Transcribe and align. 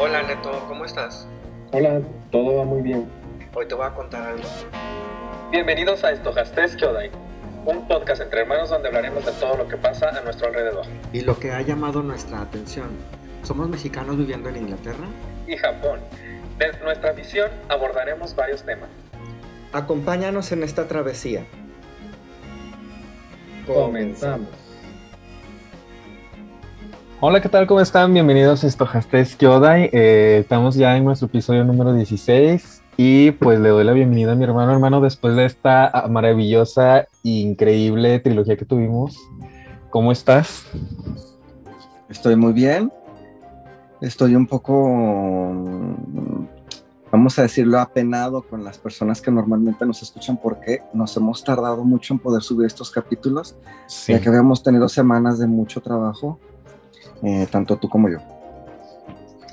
Hola 0.00 0.24
Neto, 0.24 0.50
¿cómo 0.66 0.84
estás? 0.84 1.28
Hola, 1.70 2.00
todo 2.32 2.56
va 2.56 2.64
muy 2.64 2.82
bien. 2.82 3.08
Hoy 3.54 3.68
te 3.68 3.76
voy 3.76 3.86
a 3.86 3.90
contar 3.90 4.26
algo. 4.26 4.42
Bienvenidos 5.52 6.02
a 6.02 6.10
Estojastes 6.10 6.74
Kyodai, 6.74 7.12
un 7.64 7.86
podcast 7.86 8.20
entre 8.20 8.40
hermanos 8.40 8.70
donde 8.70 8.88
hablaremos 8.88 9.24
de 9.24 9.30
todo 9.32 9.56
lo 9.56 9.68
que 9.68 9.76
pasa 9.76 10.08
a 10.08 10.20
nuestro 10.22 10.48
alrededor. 10.48 10.84
Y 11.12 11.20
lo 11.20 11.38
que 11.38 11.52
ha 11.52 11.62
llamado 11.62 12.02
nuestra 12.02 12.40
atención. 12.40 12.88
Somos 13.44 13.68
mexicanos 13.68 14.18
viviendo 14.18 14.48
en 14.48 14.56
Inglaterra 14.56 15.06
Y 15.46 15.56
Japón. 15.56 16.00
Desde 16.58 16.82
nuestra 16.82 17.12
visión 17.12 17.50
abordaremos 17.68 18.34
varios 18.34 18.64
temas. 18.64 18.88
Acompáñanos 19.72 20.50
en 20.50 20.64
esta 20.64 20.88
travesía. 20.88 21.46
Comenzamos. 23.64 24.63
Hola, 27.26 27.40
¿qué 27.40 27.48
tal? 27.48 27.66
¿Cómo 27.66 27.80
están? 27.80 28.12
Bienvenidos 28.12 28.64
a 28.64 28.66
Estojastes 28.66 29.34
Kyodai. 29.36 29.88
Eh, 29.94 30.36
estamos 30.40 30.74
ya 30.74 30.94
en 30.94 31.04
nuestro 31.06 31.24
episodio 31.24 31.64
número 31.64 31.94
16 31.94 32.82
y 32.98 33.30
pues 33.30 33.58
le 33.60 33.70
doy 33.70 33.82
la 33.82 33.92
bienvenida 33.94 34.32
a 34.32 34.34
mi 34.34 34.44
hermano, 34.44 34.72
hermano, 34.72 35.00
después 35.00 35.34
de 35.34 35.46
esta 35.46 36.04
maravillosa 36.10 36.98
e 37.00 37.06
increíble 37.22 38.20
trilogía 38.20 38.58
que 38.58 38.66
tuvimos. 38.66 39.16
¿Cómo 39.88 40.12
estás? 40.12 40.66
Estoy 42.10 42.36
muy 42.36 42.52
bien. 42.52 42.92
Estoy 44.02 44.36
un 44.36 44.46
poco, 44.46 44.76
vamos 47.10 47.38
a 47.38 47.42
decirlo, 47.42 47.80
apenado 47.80 48.42
con 48.42 48.62
las 48.62 48.76
personas 48.76 49.22
que 49.22 49.30
normalmente 49.30 49.86
nos 49.86 50.02
escuchan 50.02 50.36
porque 50.36 50.80
nos 50.92 51.16
hemos 51.16 51.42
tardado 51.42 51.84
mucho 51.84 52.12
en 52.12 52.18
poder 52.20 52.42
subir 52.42 52.66
estos 52.66 52.90
capítulos, 52.90 53.56
Sí. 53.86 54.12
ya 54.12 54.20
que 54.20 54.28
habíamos 54.28 54.62
tenido 54.62 54.90
semanas 54.90 55.38
de 55.38 55.46
mucho 55.46 55.80
trabajo, 55.80 56.38
eh, 57.22 57.46
tanto 57.50 57.76
tú 57.76 57.88
como 57.88 58.08
yo. 58.08 58.18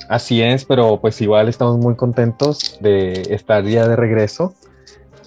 Así 0.09 0.41
es, 0.41 0.65
pero 0.65 0.99
pues 0.99 1.21
igual 1.21 1.47
estamos 1.47 1.77
muy 1.77 1.95
contentos 1.95 2.77
de 2.81 3.21
estar 3.29 3.63
ya 3.63 3.87
de 3.87 3.95
regreso. 3.95 4.53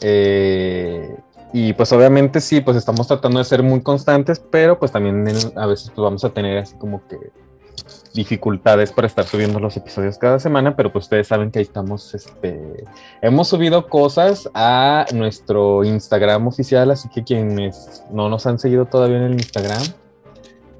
Eh, 0.00 1.16
y 1.52 1.72
pues 1.72 1.92
obviamente 1.92 2.40
sí, 2.40 2.60
pues 2.60 2.76
estamos 2.76 3.06
tratando 3.06 3.38
de 3.38 3.44
ser 3.44 3.62
muy 3.62 3.80
constantes, 3.80 4.42
pero 4.50 4.78
pues 4.78 4.92
también 4.92 5.26
a 5.56 5.66
veces 5.66 5.90
pues 5.94 6.02
vamos 6.02 6.24
a 6.24 6.30
tener 6.30 6.58
así 6.58 6.74
como 6.76 7.06
que 7.06 7.16
dificultades 8.12 8.92
para 8.92 9.06
estar 9.06 9.24
subiendo 9.24 9.58
los 9.58 9.76
episodios 9.76 10.18
cada 10.18 10.38
semana, 10.38 10.76
pero 10.76 10.92
pues 10.92 11.06
ustedes 11.06 11.28
saben 11.28 11.50
que 11.50 11.58
ahí 11.60 11.64
estamos, 11.64 12.14
este, 12.14 12.84
hemos 13.22 13.48
subido 13.48 13.88
cosas 13.88 14.48
a 14.54 15.06
nuestro 15.12 15.84
Instagram 15.84 16.46
oficial, 16.46 16.90
así 16.90 17.08
que 17.08 17.24
quienes 17.24 18.04
no 18.10 18.28
nos 18.28 18.46
han 18.46 18.58
seguido 18.58 18.86
todavía 18.86 19.16
en 19.18 19.24
el 19.24 19.32
Instagram, 19.34 19.82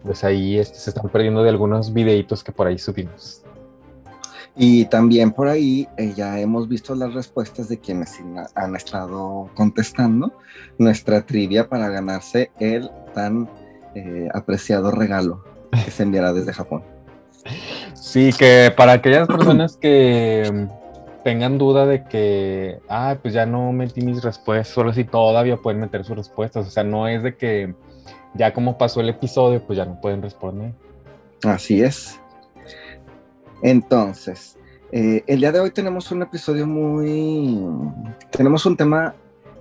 pues 0.04 0.22
ahí 0.22 0.58
este, 0.58 0.78
se 0.78 0.90
están 0.90 1.08
perdiendo 1.08 1.42
de 1.42 1.48
algunos 1.50 1.92
videitos 1.92 2.44
que 2.44 2.52
por 2.52 2.66
ahí 2.66 2.78
subimos. 2.78 3.42
Y 4.56 4.84
también 4.84 5.32
por 5.32 5.48
ahí 5.48 5.88
eh, 5.96 6.12
ya 6.14 6.38
hemos 6.38 6.68
visto 6.68 6.94
las 6.94 7.12
respuestas 7.12 7.68
de 7.68 7.78
quienes 7.78 8.20
han 8.54 8.76
estado 8.76 9.50
contestando 9.54 10.32
nuestra 10.78 11.22
trivia 11.22 11.68
para 11.68 11.88
ganarse 11.88 12.52
el 12.60 12.88
tan 13.14 13.48
eh, 13.96 14.28
apreciado 14.32 14.92
regalo 14.92 15.42
que 15.84 15.90
se 15.90 16.04
enviará 16.04 16.32
desde 16.32 16.52
Japón. 16.52 16.84
Sí, 17.94 18.30
que 18.32 18.72
para 18.76 18.92
aquellas 18.92 19.26
personas 19.26 19.76
que 19.76 20.48
mm, 20.52 21.22
tengan 21.24 21.58
duda 21.58 21.84
de 21.84 22.04
que, 22.04 22.78
ah, 22.88 23.16
pues 23.20 23.34
ya 23.34 23.46
no 23.46 23.72
metí 23.72 24.02
mis 24.02 24.22
respuestas, 24.22 24.72
solo 24.72 24.92
si 24.92 25.04
todavía 25.04 25.56
pueden 25.56 25.80
meter 25.80 26.04
sus 26.04 26.16
respuestas. 26.16 26.66
O 26.68 26.70
sea, 26.70 26.84
no 26.84 27.08
es 27.08 27.24
de 27.24 27.36
que 27.36 27.74
ya 28.34 28.52
como 28.52 28.76
pasó 28.76 29.00
el 29.00 29.08
episodio, 29.08 29.64
pues 29.64 29.76
ya 29.76 29.84
no 29.84 30.00
pueden 30.00 30.22
responder. 30.22 30.74
Así 31.44 31.82
es. 31.82 32.20
Entonces, 33.62 34.58
eh, 34.92 35.22
el 35.26 35.40
día 35.40 35.52
de 35.52 35.60
hoy 35.60 35.70
tenemos 35.70 36.10
un 36.10 36.22
episodio 36.22 36.66
muy... 36.66 37.64
Tenemos 38.30 38.66
un 38.66 38.76
tema 38.76 39.14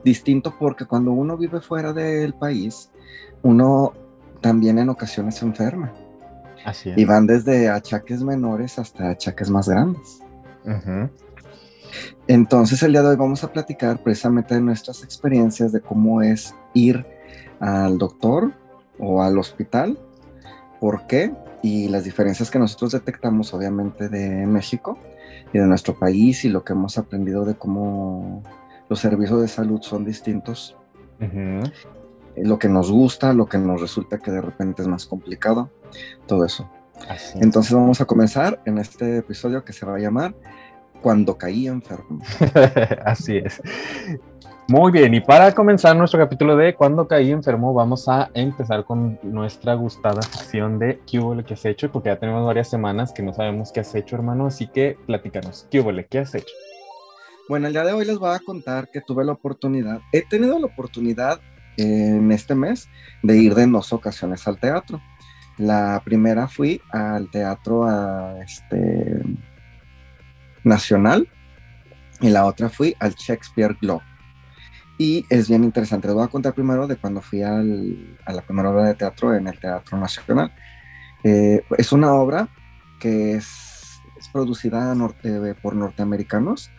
distinto 0.03 0.53
porque 0.59 0.85
cuando 0.85 1.11
uno 1.11 1.37
vive 1.37 1.61
fuera 1.61 1.93
del 1.93 2.33
país, 2.33 2.91
uno 3.43 3.93
también 4.41 4.79
en 4.79 4.89
ocasiones 4.89 5.35
se 5.35 5.45
enferma. 5.45 5.93
Así 6.65 6.91
Y 6.95 7.05
van 7.05 7.27
desde 7.27 7.69
achaques 7.69 8.23
menores 8.23 8.79
hasta 8.79 9.11
achaques 9.11 9.49
más 9.49 9.69
grandes. 9.69 10.19
Entonces, 12.27 12.81
el 12.83 12.93
día 12.93 13.01
de 13.01 13.09
hoy 13.09 13.15
vamos 13.15 13.43
a 13.43 13.51
platicar 13.51 14.01
precisamente 14.01 14.55
de 14.55 14.61
nuestras 14.61 15.03
experiencias 15.03 15.71
de 15.71 15.81
cómo 15.81 16.21
es 16.21 16.55
ir 16.73 17.05
al 17.59 17.97
doctor 17.97 18.53
o 19.03 19.21
al 19.21 19.37
hospital, 19.37 19.97
por 20.79 21.07
qué 21.07 21.33
y 21.61 21.87
las 21.87 22.03
diferencias 22.03 22.51
que 22.51 22.59
nosotros 22.59 22.91
detectamos, 22.91 23.53
obviamente, 23.53 24.09
de 24.09 24.45
México 24.45 24.97
y 25.53 25.59
de 25.59 25.65
nuestro 25.65 25.97
país 25.97 26.43
y 26.45 26.49
lo 26.49 26.63
que 26.63 26.73
hemos 26.73 26.97
aprendido 26.97 27.45
de 27.45 27.55
cómo 27.55 28.43
los 28.89 28.99
servicios 28.99 29.41
de 29.41 29.47
salud 29.47 29.81
son 29.81 30.03
distintos, 30.03 30.75
Ujú. 31.21 31.63
eh, 32.35 32.43
lo 32.43 32.59
que 32.59 32.67
nos 32.67 32.91
gusta, 32.91 33.33
lo 33.33 33.45
que 33.45 33.57
nos 33.57 33.79
resulta 33.79 34.17
que 34.17 34.31
de 34.31 34.41
repente 34.41 34.81
es 34.81 34.87
más 34.87 35.05
complicado, 35.05 35.69
todo 36.27 36.43
eso. 36.45 36.69
Así. 37.07 37.39
Entonces, 37.41 37.73
vamos 37.73 38.01
a 38.01 38.05
comenzar 38.05 38.61
en 38.65 38.77
este 38.77 39.17
episodio 39.17 39.63
que 39.63 39.73
se 39.73 39.85
va 39.85 39.95
a 39.95 39.99
llamar 39.99 40.35
Cuando 41.03 41.37
caí 41.37 41.67
enfermo. 41.67 42.19
Así 43.05 43.37
es. 43.37 43.61
Muy 44.69 44.93
bien, 44.93 45.13
y 45.13 45.19
para 45.19 45.51
comenzar 45.51 45.93
nuestro 45.97 46.17
capítulo 46.17 46.55
de 46.55 46.73
Cuando 46.73 47.05
caí 47.05 47.31
enfermo, 47.31 47.73
vamos 47.73 48.07
a 48.07 48.31
empezar 48.33 48.85
con 48.85 49.19
nuestra 49.21 49.73
gustada 49.73 50.21
sección 50.21 50.79
de 50.79 51.01
¿Qué 51.05 51.19
hubo 51.19 51.35
lo 51.35 51.43
que 51.43 51.55
has 51.55 51.65
hecho? 51.65 51.91
Porque 51.91 52.07
ya 52.07 52.17
tenemos 52.17 52.45
varias 52.45 52.69
semanas 52.69 53.11
que 53.11 53.21
no 53.21 53.33
sabemos 53.33 53.73
qué 53.73 53.81
has 53.81 53.93
hecho, 53.93 54.15
hermano, 54.15 54.47
así 54.47 54.67
que 54.67 54.97
platícanos, 55.05 55.67
¿qué 55.69 55.81
hubo 55.81 55.91
lo 55.91 56.07
que 56.07 56.19
has 56.19 56.33
hecho? 56.33 56.53
Bueno, 57.49 57.67
el 57.67 57.73
día 57.73 57.83
de 57.83 57.91
hoy 57.91 58.05
les 58.05 58.17
voy 58.17 58.33
a 58.33 58.39
contar 58.39 58.89
que 58.89 59.01
tuve 59.01 59.25
la 59.25 59.33
oportunidad, 59.33 59.99
he 60.13 60.21
tenido 60.21 60.57
la 60.57 60.67
oportunidad 60.67 61.41
en 61.75 62.31
este 62.31 62.55
mes 62.55 62.87
de 63.21 63.37
ir 63.37 63.55
de 63.55 63.67
dos 63.67 63.91
ocasiones 63.91 64.47
al 64.47 64.57
teatro. 64.57 65.01
La 65.57 66.01
primera 66.05 66.47
fui 66.47 66.81
al 66.89 67.29
teatro 67.29 67.83
a, 67.83 68.41
este, 68.41 69.21
nacional 70.63 71.27
y 72.21 72.29
la 72.29 72.45
otra 72.45 72.69
fui 72.69 72.95
al 72.99 73.13
Shakespeare 73.15 73.75
Globe. 73.81 74.03
Y 74.97 75.25
es 75.29 75.49
bien 75.49 75.63
interesante, 75.63 76.07
les 76.07 76.15
voy 76.15 76.23
a 76.23 76.27
contar 76.29 76.53
primero 76.53 76.87
de 76.87 76.95
cuando 76.97 77.21
fui 77.21 77.41
al- 77.41 78.17
a 78.25 78.31
la 78.33 78.41
primera 78.41 78.69
obra 78.69 78.85
de 78.85 78.93
teatro 78.93 79.35
en 79.35 79.47
el 79.47 79.59
Teatro 79.59 79.97
Nacional. 79.97 80.53
Eh, 81.23 81.63
es 81.77 81.91
una 81.91 82.13
obra 82.13 82.47
que 82.99 83.33
es, 83.33 83.99
es 84.19 84.27
producida 84.29 84.93
norte- 84.95 85.55
por 85.61 85.75
norteamericanos 85.75 86.69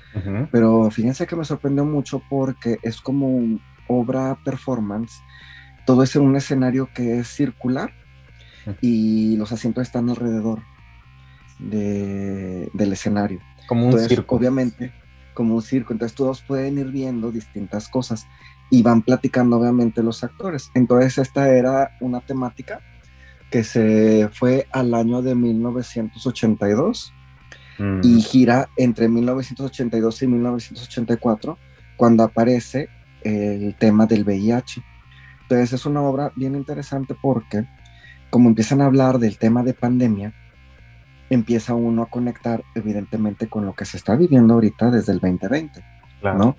pero 0.53 0.91
fíjense 0.93 1.27
que 1.27 1.35
me 1.35 1.45
sorprendió 1.45 1.85
mucho 1.85 2.23
porque 2.31 2.79
es 2.83 3.01
como 3.01 3.27
un 3.27 3.61
obra 3.89 4.39
performance. 4.45 5.13
Todo 5.87 6.03
es 6.05 6.15
en 6.15 6.23
un 6.23 6.37
escenario 6.37 6.89
que 6.95 7.19
es 7.19 7.27
circular 7.29 7.91
y 8.81 9.37
los 9.37 9.51
asientos 9.53 9.83
están 9.83 10.09
alrededor 10.09 10.63
de- 11.71 12.71
del 12.73 12.93
escenario. 12.93 13.41
Como 13.67 13.83
un 13.83 13.87
Entonces, 13.91 14.09
circo. 14.09 14.37
obviamente, 14.37 14.93
como 15.35 15.55
un 15.55 15.63
circo. 15.63 15.93
Entonces 15.93 16.15
todos 16.17 16.43
pueden 16.43 16.79
ir 16.79 16.89
viendo 16.91 17.31
distintas 17.33 17.89
cosas 17.89 18.27
y 18.71 18.83
van 18.83 19.03
platicando, 19.03 19.57
obviamente, 19.59 20.03
los 20.03 20.23
actores. 20.25 20.71
Entonces 20.75 21.19
esta 21.19 21.49
era 21.49 21.91
una 22.01 22.21
temática 22.21 22.81
que 23.51 23.63
se 23.65 24.29
fue 24.33 24.67
al 24.73 24.95
año 24.95 25.23
de 25.23 25.35
1982 25.35 27.13
Mm. 27.79 28.01
y 28.05 28.21
gira 28.23 28.69
entre 28.77 29.09
1982 29.09 30.23
y 30.23 30.27
1984, 30.29 31.59
cuando 31.97 32.23
aparece 32.23 32.89
el 33.23 33.75
tema 33.77 34.07
del 34.07 34.23
VIH. 34.25 34.81
Entonces 35.43 35.73
es 35.73 35.85
una 35.87 36.01
obra 36.03 36.33
bien 36.37 36.55
interesante 36.55 37.17
porque 37.21 37.65
como 38.31 38.49
empiezan 38.49 38.81
a 38.81 38.87
hablar 38.87 39.19
del 39.19 39.39
tema 39.39 39.63
de 39.65 39.75
pandemia, 39.75 40.33
empieza 41.31 41.75
uno 41.75 42.03
a 42.03 42.07
conectar 42.11 42.63
evidentemente 42.75 43.49
con 43.49 43.65
lo 43.67 43.75
que 43.75 43.85
se 43.85 43.97
está 43.97 44.15
viviendo 44.17 44.55
ahorita 44.55 44.91
desde 44.91 45.13
el 45.13 45.21
2020. 45.21 45.85
Claro. 46.21 46.39
¿no? 46.39 46.57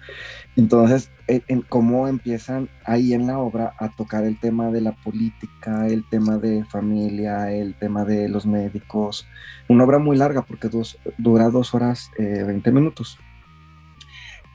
Entonces, 0.55 1.09
en, 1.27 1.43
en 1.47 1.61
cómo 1.61 2.07
empiezan 2.07 2.69
ahí 2.85 3.13
en 3.13 3.25
la 3.25 3.39
obra 3.39 3.73
a 3.79 3.89
tocar 3.89 4.23
el 4.25 4.39
tema 4.39 4.69
de 4.69 4.81
la 4.81 4.91
política, 4.91 5.87
el 5.87 6.07
tema 6.07 6.37
de 6.37 6.63
familia, 6.65 7.51
el 7.51 7.73
tema 7.73 8.05
de 8.05 8.29
los 8.29 8.45
médicos. 8.45 9.27
Una 9.67 9.83
obra 9.85 9.97
muy 9.97 10.17
larga 10.17 10.43
porque 10.43 10.67
dos- 10.69 10.99
dura 11.17 11.49
dos 11.49 11.73
horas 11.73 12.11
eh, 12.19 12.43
20 12.45 12.71
minutos. 12.71 13.17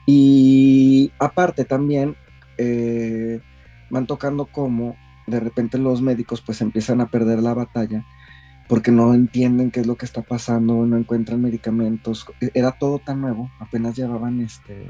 Y 0.05 1.11
aparte 1.19 1.65
también 1.65 2.15
eh, 2.57 3.39
van 3.89 4.07
tocando 4.07 4.45
cómo 4.45 4.95
de 5.27 5.39
repente 5.39 5.77
los 5.77 6.01
médicos 6.01 6.41
pues 6.41 6.61
empiezan 6.61 7.01
a 7.01 7.07
perder 7.07 7.39
la 7.43 7.53
batalla 7.53 8.03
porque 8.71 8.93
no 8.93 9.13
entienden 9.13 9.69
qué 9.69 9.81
es 9.81 9.85
lo 9.85 9.97
que 9.97 10.05
está 10.05 10.21
pasando, 10.21 10.85
no 10.85 10.95
encuentran 10.95 11.41
medicamentos. 11.41 12.25
Era 12.53 12.71
todo 12.71 12.99
tan 12.99 13.19
nuevo, 13.19 13.51
apenas 13.59 13.97
llevaban 13.97 14.39
este, 14.39 14.89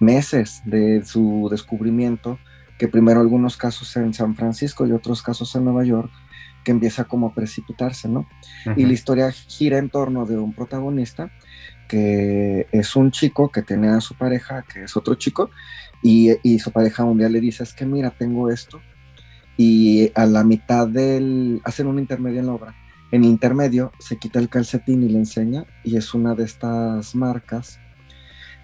meses 0.00 0.60
de 0.64 1.04
su 1.04 1.46
descubrimiento, 1.52 2.36
que 2.76 2.88
primero 2.88 3.20
algunos 3.20 3.56
casos 3.56 3.96
en 3.96 4.12
San 4.12 4.34
Francisco 4.34 4.88
y 4.88 4.90
otros 4.90 5.22
casos 5.22 5.54
en 5.54 5.62
Nueva 5.62 5.84
York, 5.84 6.10
que 6.64 6.72
empieza 6.72 7.04
como 7.04 7.28
a 7.28 7.32
precipitarse, 7.32 8.08
¿no? 8.08 8.26
Y 8.76 8.84
la 8.86 8.92
historia 8.92 9.30
gira 9.30 9.78
en 9.78 9.88
torno 9.88 10.26
de 10.26 10.36
un 10.36 10.52
protagonista 10.52 11.30
que 11.86 12.66
es 12.72 12.96
un 12.96 13.12
chico 13.12 13.52
que 13.52 13.62
tiene 13.62 13.90
a 13.90 14.00
su 14.00 14.16
pareja, 14.16 14.62
que 14.62 14.82
es 14.82 14.96
otro 14.96 15.14
chico, 15.14 15.48
y, 16.02 16.32
y 16.42 16.58
su 16.58 16.72
pareja 16.72 17.04
un 17.04 17.18
día 17.18 17.28
le 17.28 17.38
dice, 17.38 17.62
es 17.62 17.72
que 17.72 17.86
mira, 17.86 18.10
tengo 18.10 18.50
esto, 18.50 18.80
y 19.56 20.10
a 20.14 20.26
la 20.26 20.44
mitad 20.44 20.88
del, 20.88 21.60
hacen 21.64 21.86
un 21.86 21.98
intermedio 21.98 22.40
en 22.40 22.46
la 22.46 22.52
obra, 22.52 22.74
en 23.12 23.24
el 23.24 23.30
intermedio 23.30 23.92
se 23.98 24.16
quita 24.16 24.38
el 24.38 24.48
calcetín 24.48 25.02
y 25.02 25.08
le 25.08 25.18
enseña, 25.18 25.64
y 25.84 25.96
es 25.96 26.14
una 26.14 26.34
de 26.34 26.44
estas 26.44 27.14
marcas 27.14 27.78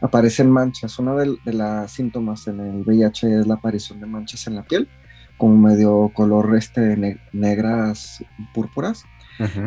aparecen 0.00 0.50
manchas. 0.50 0.98
Uno 0.98 1.16
de, 1.16 1.36
de 1.44 1.52
los 1.52 1.90
síntomas 1.90 2.46
en 2.46 2.60
el 2.60 2.82
VIH 2.82 3.40
es 3.40 3.46
la 3.46 3.54
aparición 3.54 4.00
de 4.00 4.06
manchas 4.06 4.46
en 4.46 4.56
la 4.56 4.62
piel, 4.62 4.88
como 5.36 5.56
medio 5.56 6.10
color 6.14 6.56
este, 6.56 7.18
negras 7.32 8.24
púrpuras, 8.54 9.04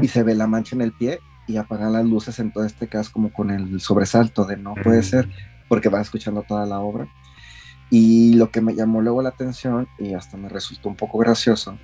y 0.04 0.08
se 0.08 0.22
ve 0.22 0.36
la 0.36 0.46
mancha 0.46 0.75
en 0.75 0.84
el 0.84 0.92
pie 0.92 1.18
y 1.48 1.58
apagan 1.58 1.94
las 1.94 2.06
luces, 2.06 2.38
entonces 2.38 2.75
te 2.78 2.88
quedas 2.88 3.10
como 3.10 3.34
con 3.34 3.50
el 3.50 3.81
sobresalto 3.81 4.46
de 4.46 4.56
no 4.56 4.75
puede 4.75 5.02
ser, 5.02 5.28
porque 5.68 5.90
vas 5.90 6.04
escuchando 6.04 6.44
toda 6.44 6.68
la 6.68 6.80
obra. 6.80 7.08
Y 7.95 8.34
lo 8.34 8.50
que 8.50 8.60
me 8.60 8.74
llamó 8.74 9.04
luego 9.04 9.22
la 9.22 9.30
atención, 9.30 9.88
y 10.00 10.16
hasta 10.16 10.36
me 10.36 10.50
resultó 10.50 10.90
un 10.90 10.95
poco 10.95 11.19
gracioso, 11.19 11.78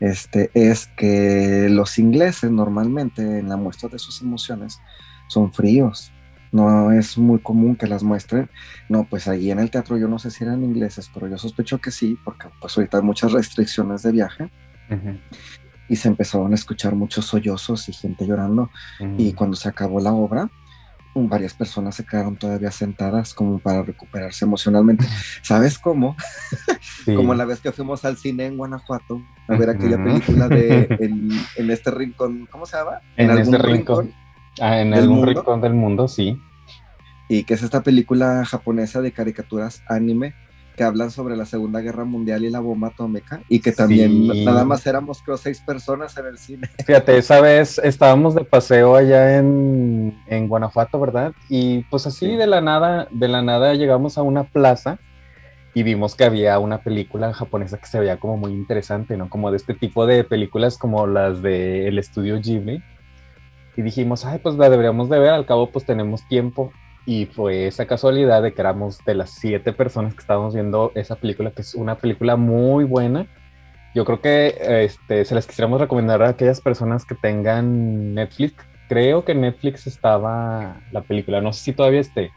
este, 0.00 0.50
es 0.54 0.88
que 0.96 1.68
los 1.70 2.00
ingleses 2.00 2.50
normalmente 2.50 3.38
en 3.38 3.48
la 3.48 3.56
muestra 3.56 3.88
de 3.88 4.00
sus 4.00 4.22
emociones 4.22 4.80
son 5.28 5.52
fríos, 5.52 6.10
no 6.50 6.90
es 6.90 7.16
muy 7.16 7.38
común 7.38 7.76
que 7.76 7.86
las 7.86 8.02
muestren. 8.02 8.50
No, 8.88 9.04
pues 9.04 9.28
allí 9.28 9.52
en 9.52 9.60
el 9.60 9.70
teatro 9.70 9.96
yo 9.96 10.08
no 10.08 10.18
sé 10.18 10.32
si 10.32 10.42
eran 10.42 10.64
ingleses, 10.64 11.08
pero 11.14 11.28
yo 11.28 11.38
sospecho 11.38 11.78
que 11.78 11.92
sí, 11.92 12.18
porque 12.24 12.48
pues 12.60 12.76
ahorita 12.76 12.96
hay 12.96 13.04
muchas 13.04 13.30
restricciones 13.30 14.02
de 14.02 14.10
viaje. 14.10 14.50
Y 15.88 15.94
se 15.94 16.08
empezaron 16.08 16.50
a 16.50 16.56
escuchar 16.56 16.96
muchos 16.96 17.26
sollozos 17.26 17.88
y 17.88 17.92
gente 17.92 18.26
llorando. 18.26 18.68
Y 19.16 19.32
cuando 19.34 19.56
se 19.56 19.68
acabó 19.68 20.00
la 20.00 20.12
obra, 20.12 20.50
varias 21.14 21.54
personas 21.54 21.94
se 21.94 22.04
quedaron 22.04 22.36
todavía 22.36 22.70
sentadas 22.70 23.34
como 23.34 23.58
para 23.58 23.82
recuperarse 23.82 24.44
emocionalmente. 24.44 25.04
¿Sabes 25.42 25.78
cómo? 25.78 26.16
como 27.04 27.34
la 27.34 27.44
vez 27.44 27.60
que 27.60 27.72
fuimos 27.72 28.04
al 28.04 28.16
cine 28.16 28.46
en 28.46 28.56
Guanajuato 28.56 29.22
a 29.48 29.56
ver 29.56 29.70
aquella 29.70 30.02
película 30.02 30.48
de 30.48 30.86
en, 31.56 31.70
este 31.70 31.90
rincón, 31.90 32.46
¿cómo 32.50 32.66
se 32.66 32.76
llama? 32.76 33.00
En, 33.16 33.30
este 33.30 33.58
rincón 33.58 34.12
Ah, 34.60 34.80
en 34.80 34.94
algún 34.94 35.26
rincón 35.26 35.60
del 35.60 35.74
mundo, 35.74 36.08
sí. 36.08 36.40
Y 37.28 37.44
que 37.44 37.54
es 37.54 37.62
esta 37.62 37.82
película 37.82 38.44
japonesa 38.44 39.00
de 39.00 39.12
caricaturas 39.12 39.82
anime 39.88 40.34
que 40.80 40.84
hablan 40.84 41.10
sobre 41.10 41.36
la 41.36 41.44
Segunda 41.44 41.82
Guerra 41.82 42.06
Mundial 42.06 42.42
y 42.42 42.48
la 42.48 42.60
bomba 42.60 42.88
atómica 42.88 43.42
y 43.50 43.60
que 43.60 43.70
también 43.70 44.26
nada 44.46 44.64
más 44.64 44.86
éramos 44.86 45.20
creo 45.20 45.36
seis 45.36 45.60
personas 45.60 46.16
en 46.16 46.24
el 46.24 46.38
cine. 46.38 46.70
Fíjate, 46.86 47.18
esa 47.18 47.42
vez 47.42 47.78
estábamos 47.84 48.34
de 48.34 48.44
paseo 48.44 48.96
allá 48.96 49.36
en, 49.36 50.18
en 50.26 50.48
Guanajuato, 50.48 50.98
¿verdad? 50.98 51.34
Y 51.50 51.82
pues 51.90 52.06
así 52.06 52.34
de 52.34 52.46
la 52.46 52.62
nada, 52.62 53.08
de 53.10 53.28
la 53.28 53.42
nada 53.42 53.74
llegamos 53.74 54.16
a 54.16 54.22
una 54.22 54.44
plaza 54.44 54.98
y 55.74 55.82
vimos 55.82 56.14
que 56.14 56.24
había 56.24 56.58
una 56.58 56.78
película 56.78 57.34
japonesa 57.34 57.76
que 57.76 57.86
se 57.86 58.00
veía 58.00 58.18
como 58.18 58.38
muy 58.38 58.52
interesante, 58.52 59.18
¿no? 59.18 59.28
Como 59.28 59.50
de 59.50 59.58
este 59.58 59.74
tipo 59.74 60.06
de 60.06 60.24
películas 60.24 60.78
como 60.78 61.06
las 61.06 61.42
del 61.42 61.88
el 61.88 61.98
estudio 61.98 62.40
Ghibli 62.40 62.82
y 63.76 63.82
dijimos, 63.82 64.24
ay, 64.24 64.38
pues 64.38 64.54
la 64.54 64.70
deberíamos 64.70 65.10
de 65.10 65.18
ver, 65.18 65.34
al 65.34 65.44
cabo 65.44 65.70
pues 65.70 65.84
tenemos 65.84 66.26
tiempo. 66.26 66.72
Y 67.06 67.26
fue 67.26 67.66
esa 67.66 67.86
casualidad 67.86 68.42
de 68.42 68.52
que 68.52 68.60
éramos 68.60 68.98
de 69.04 69.14
las 69.14 69.30
siete 69.30 69.72
personas 69.72 70.14
que 70.14 70.20
estábamos 70.20 70.54
viendo 70.54 70.92
esa 70.94 71.16
película, 71.16 71.50
que 71.50 71.62
es 71.62 71.74
una 71.74 71.96
película 71.96 72.36
muy 72.36 72.84
buena. 72.84 73.26
Yo 73.94 74.04
creo 74.04 74.20
que 74.20 74.84
este, 74.84 75.24
se 75.24 75.34
las 75.34 75.46
quisiéramos 75.46 75.80
recomendar 75.80 76.22
a 76.22 76.28
aquellas 76.28 76.60
personas 76.60 77.04
que 77.04 77.14
tengan 77.14 78.14
Netflix. 78.14 78.54
Creo 78.88 79.24
que 79.24 79.34
Netflix 79.34 79.86
estaba 79.86 80.80
la 80.92 81.02
película, 81.02 81.40
no 81.40 81.52
sé 81.52 81.64
si 81.64 81.72
todavía 81.72 82.00
esté, 82.00 82.30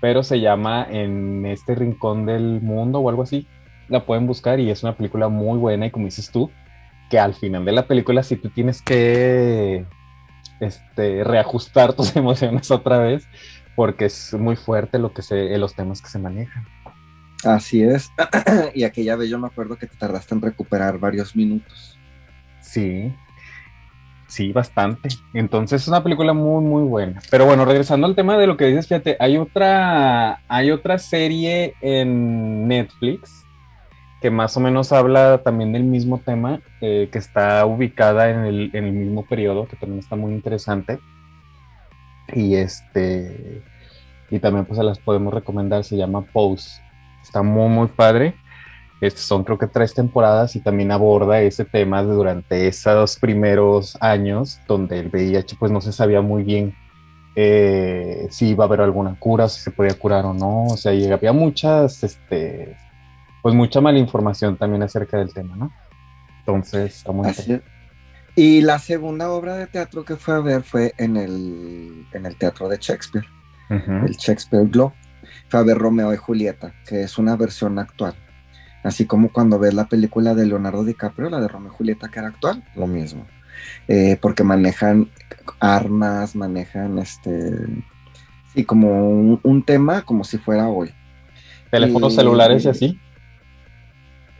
pero 0.00 0.22
se 0.22 0.40
llama 0.40 0.86
En 0.88 1.46
este 1.46 1.74
rincón 1.74 2.26
del 2.26 2.60
mundo 2.60 2.98
o 2.98 3.08
algo 3.08 3.22
así. 3.22 3.46
La 3.88 4.04
pueden 4.04 4.26
buscar 4.26 4.58
y 4.58 4.70
es 4.70 4.82
una 4.82 4.96
película 4.96 5.28
muy 5.28 5.58
buena 5.58 5.86
y 5.86 5.90
como 5.90 6.06
dices 6.06 6.30
tú, 6.30 6.50
que 7.10 7.18
al 7.18 7.34
final 7.34 7.64
de 7.64 7.72
la 7.72 7.86
película 7.86 8.22
si 8.22 8.36
tú 8.36 8.48
tienes 8.48 8.80
que 8.80 9.84
este, 10.60 11.24
reajustar 11.24 11.92
tus 11.96 12.16
emociones 12.16 12.70
otra 12.70 12.98
vez, 12.98 13.28
porque 13.76 14.06
es 14.06 14.34
muy 14.34 14.56
fuerte 14.56 14.98
lo 14.98 15.12
que 15.12 15.22
se, 15.22 15.56
los 15.58 15.74
temas 15.74 16.00
que 16.00 16.08
se 16.08 16.18
manejan. 16.18 16.66
Así 17.44 17.82
es. 17.82 18.10
y 18.74 18.84
aquella 18.84 19.16
vez 19.16 19.28
yo 19.28 19.38
me 19.38 19.46
acuerdo 19.46 19.76
que 19.76 19.86
te 19.86 19.96
tardaste 19.96 20.34
en 20.34 20.42
recuperar 20.42 20.98
varios 20.98 21.34
minutos. 21.34 21.98
Sí, 22.60 23.12
sí, 24.28 24.52
bastante. 24.52 25.08
Entonces 25.34 25.82
es 25.82 25.88
una 25.88 26.02
película 26.02 26.32
muy, 26.32 26.64
muy 26.64 26.84
buena. 26.84 27.20
Pero 27.30 27.46
bueno, 27.46 27.64
regresando 27.64 28.06
al 28.06 28.14
tema 28.14 28.38
de 28.38 28.46
lo 28.46 28.56
que 28.56 28.66
dices, 28.66 28.86
fíjate, 28.86 29.16
hay 29.18 29.38
otra, 29.38 30.42
hay 30.48 30.70
otra 30.70 30.98
serie 30.98 31.74
en 31.80 32.68
Netflix 32.68 33.42
que 34.22 34.30
más 34.30 34.56
o 34.56 34.60
menos 34.60 34.92
habla 34.92 35.42
también 35.42 35.72
del 35.72 35.82
mismo 35.82 36.18
tema, 36.24 36.60
eh, 36.80 37.08
que 37.10 37.18
está 37.18 37.66
ubicada 37.66 38.30
en 38.30 38.44
el, 38.44 38.70
en 38.72 38.84
el, 38.84 38.92
mismo 38.92 39.26
periodo, 39.26 39.66
que 39.66 39.74
también 39.74 39.98
está 39.98 40.14
muy 40.14 40.32
interesante. 40.32 41.00
Y 42.32 42.54
este 42.54 43.62
y 44.30 44.38
también 44.38 44.64
pues 44.64 44.78
se 44.78 44.84
las 44.84 44.98
podemos 44.98 45.32
recomendar, 45.34 45.84
se 45.84 45.96
llama 45.96 46.22
Pose. 46.22 46.80
Está 47.22 47.42
muy 47.42 47.68
muy 47.68 47.88
padre. 47.88 48.34
Este, 49.00 49.20
son 49.20 49.42
creo 49.42 49.58
que 49.58 49.66
tres 49.66 49.94
temporadas 49.94 50.54
y 50.54 50.60
también 50.60 50.92
aborda 50.92 51.40
ese 51.40 51.64
tema 51.64 52.02
de 52.02 52.12
durante 52.12 52.68
esos 52.68 53.16
primeros 53.16 53.96
años 54.00 54.60
donde 54.68 55.00
el 55.00 55.08
VIH 55.08 55.56
pues 55.58 55.72
no 55.72 55.80
se 55.80 55.92
sabía 55.92 56.20
muy 56.20 56.44
bien 56.44 56.72
eh, 57.34 58.28
si 58.30 58.50
iba 58.50 58.64
a 58.64 58.66
haber 58.68 58.80
alguna 58.80 59.18
cura, 59.18 59.48
si 59.48 59.60
se 59.60 59.70
podía 59.70 59.94
curar 59.94 60.24
o 60.24 60.32
no. 60.34 60.64
O 60.66 60.76
sea, 60.76 60.92
había 60.92 61.32
muchas 61.32 62.04
este, 62.04 62.76
pues 63.42 63.54
mucha 63.54 63.80
mala 63.80 63.98
información 63.98 64.56
también 64.56 64.82
acerca 64.82 65.18
del 65.18 65.32
tema, 65.34 65.56
¿no? 65.56 65.72
Entonces, 66.38 66.96
está 66.96 67.12
muy 67.12 67.28
Y 68.34 68.62
la 68.62 68.78
segunda 68.78 69.30
obra 69.30 69.56
de 69.56 69.66
teatro 69.66 70.04
que 70.04 70.16
fue 70.16 70.34
a 70.34 70.40
ver 70.40 70.62
fue 70.62 70.94
en 70.96 71.16
el, 71.16 72.06
en 72.12 72.26
el 72.26 72.36
teatro 72.36 72.68
de 72.68 72.78
Shakespeare, 72.78 73.26
el 73.68 74.16
Shakespeare 74.16 74.66
Globe. 74.66 74.94
Fue 75.48 75.60
a 75.60 75.62
ver 75.62 75.76
Romeo 75.76 76.14
y 76.14 76.16
Julieta, 76.16 76.72
que 76.86 77.02
es 77.02 77.18
una 77.18 77.36
versión 77.36 77.78
actual. 77.78 78.14
Así 78.82 79.06
como 79.06 79.30
cuando 79.30 79.58
ves 79.58 79.74
la 79.74 79.86
película 79.86 80.34
de 80.34 80.46
Leonardo 80.46 80.82
DiCaprio, 80.82 81.28
la 81.28 81.40
de 81.40 81.48
Romeo 81.48 81.72
y 81.72 81.76
Julieta, 81.76 82.08
que 82.08 82.18
era 82.18 82.28
actual, 82.28 82.64
lo 82.74 82.86
mismo. 82.86 83.26
Eh, 83.86 84.18
porque 84.20 84.42
manejan 84.42 85.10
armas, 85.60 86.34
manejan 86.34 86.98
este. 86.98 87.52
Sí, 88.54 88.64
como 88.64 89.08
un, 89.42 89.62
tema 89.64 90.02
como 90.02 90.24
si 90.24 90.38
fuera 90.38 90.68
hoy. 90.68 90.92
¿Teléfonos 91.70 92.14
celulares 92.14 92.64
y 92.64 92.68
así? 92.68 93.00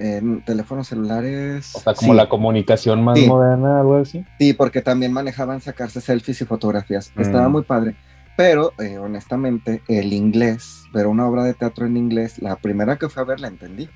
En 0.03 0.45
teléfonos 0.45 0.89
celulares. 0.89 1.71
O 1.75 1.81
sea, 1.81 1.95
como 1.95 2.13
la 2.13 2.29
comunicación 2.29 3.05
más 3.05 3.19
moderna, 3.21 3.81
algo 3.81 3.97
así. 3.97 4.25
Sí, 4.39 4.53
porque 4.53 4.83
también 4.83 5.13
manejaban 5.13 5.61
sacarse 5.61 6.01
selfies 6.01 6.41
y 6.41 6.45
fotografías. 6.45 7.13
Estaba 7.17 7.49
mm. 7.49 7.53
muy 7.53 7.63
padre. 7.63 7.95
Pero, 8.37 8.73
eh, 8.81 8.99
honestamente, 8.99 9.83
el 9.89 10.13
inglés, 10.13 10.85
ver 10.93 11.07
una 11.07 11.29
obra 11.29 11.45
de 11.45 11.55
teatro 11.55 11.87
en 11.87 11.97
inglés, 11.97 12.41
la 12.41 12.57
primera 12.57 12.97
que 12.97 13.09
fui 13.09 13.23
a 13.23 13.27
ver 13.27 13.39
la 13.39 13.49
entendí. 13.49 13.89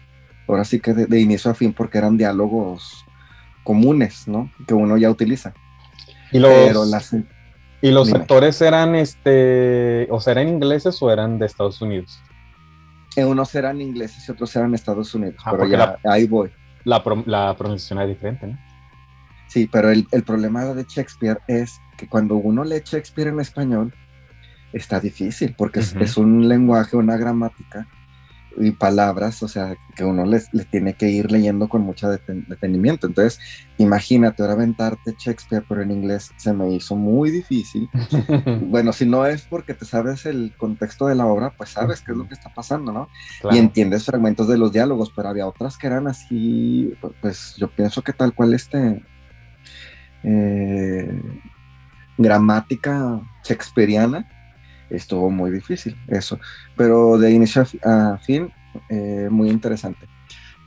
Ahora 0.46 0.64
sí 0.64 0.78
que 0.78 0.94
de, 0.94 1.20
inicio 1.20 1.50
a 1.50 1.54
fin, 1.54 1.72
porque 1.72 1.98
eran 1.98 2.16
diálogos 2.16 3.04
comunes, 3.64 4.28
¿no? 4.28 4.50
Que 4.68 4.74
uno 4.74 4.96
ya 4.96 5.10
utiliza. 5.10 5.54
Y 6.30 6.38
los, 6.38 6.52
¿y 7.80 7.90
los 7.90 8.12
actores 8.12 8.60
eran, 8.60 8.94
este, 8.94 10.06
o 10.10 10.20
sea, 10.20 10.32
eran 10.32 10.48
ingleses 10.48 11.02
o 11.02 11.10
eran 11.10 11.38
de 11.38 11.46
Estados 11.46 11.80
Unidos? 11.82 12.20
Unos 13.24 13.54
eran 13.54 13.80
ingleses 13.80 14.28
y 14.28 14.32
otros 14.32 14.54
eran 14.56 14.74
Estados 14.74 15.14
Unidos, 15.14 15.36
ah, 15.44 15.52
pero 15.52 15.66
ya 15.66 15.98
ahí 16.04 16.26
voy. 16.26 16.50
La, 16.84 17.02
la, 17.24 17.56
pronunciación 17.56 18.00
es 18.00 18.08
diferente, 18.08 18.46
¿no? 18.46 18.58
Sí, 19.48 19.68
pero 19.70 19.90
el, 19.90 20.06
el, 20.12 20.22
problema 20.22 20.64
de 20.64 20.84
Shakespeare 20.88 21.38
es 21.46 21.80
que 21.96 22.08
cuando 22.08 22.36
uno 22.36 22.64
lee 22.64 22.82
Shakespeare 22.84 23.28
en 23.28 23.40
español, 23.40 23.92
está 24.72 25.00
difícil, 25.00 25.54
porque 25.56 25.80
es, 25.80 26.16
un 26.16 26.48
lenguaje, 26.48 26.96
una 26.96 27.16
gramática 27.16 27.86
y 28.58 28.70
palabras, 28.72 29.42
o 29.42 29.48
sea, 29.48 29.76
que 29.94 30.04
uno 30.04 30.24
les, 30.24 30.50
tiene 30.70 30.94
que 30.94 31.08
ir 31.08 31.30
leyendo 31.30 31.68
con 31.68 31.82
mucho 31.82 32.08
detenimiento. 32.08 33.06
Entonces, 33.06 33.38
imagínate, 33.78 34.42
ahora 34.42 34.54
aventarte 34.54 35.14
Shakespeare, 35.18 35.64
pero 35.68 35.82
en 35.82 35.90
inglés 35.90 36.30
se 36.36 36.52
me 36.52 36.70
hizo 36.72 36.96
muy 36.96 37.30
difícil. 37.30 37.88
bueno, 38.62 38.92
si 38.92 39.06
no 39.06 39.26
es 39.26 39.42
porque 39.42 39.74
te 39.74 39.84
sabes 39.84 40.26
el 40.26 40.54
contexto 40.56 41.06
de 41.06 41.14
la 41.14 41.26
obra, 41.26 41.52
pues 41.56 41.70
sabes 41.70 42.00
qué 42.00 42.12
es 42.12 42.18
lo 42.18 42.28
que 42.28 42.34
está 42.34 42.52
pasando, 42.52 42.92
¿no? 42.92 43.08
Y 43.50 43.58
entiendes 43.58 44.04
fragmentos 44.04 44.48
de 44.48 44.58
los 44.58 44.72
diálogos, 44.72 45.12
pero 45.14 45.28
había 45.28 45.46
otras 45.46 45.76
que 45.76 45.86
eran 45.86 46.08
así, 46.08 46.94
pues 47.20 47.54
yo 47.56 47.68
pienso 47.68 48.02
que 48.02 48.12
tal 48.12 48.34
cual 48.34 48.54
este... 48.54 49.02
Eh, 50.22 51.22
gramática 52.18 53.20
shakespeariana 53.44 54.26
estuvo 54.90 55.30
muy 55.30 55.50
difícil 55.50 55.96
eso, 56.08 56.38
pero 56.76 57.18
de 57.18 57.30
inicio 57.32 57.64
a 57.84 58.18
fin, 58.18 58.52
eh, 58.88 59.28
muy 59.30 59.50
interesante. 59.50 60.06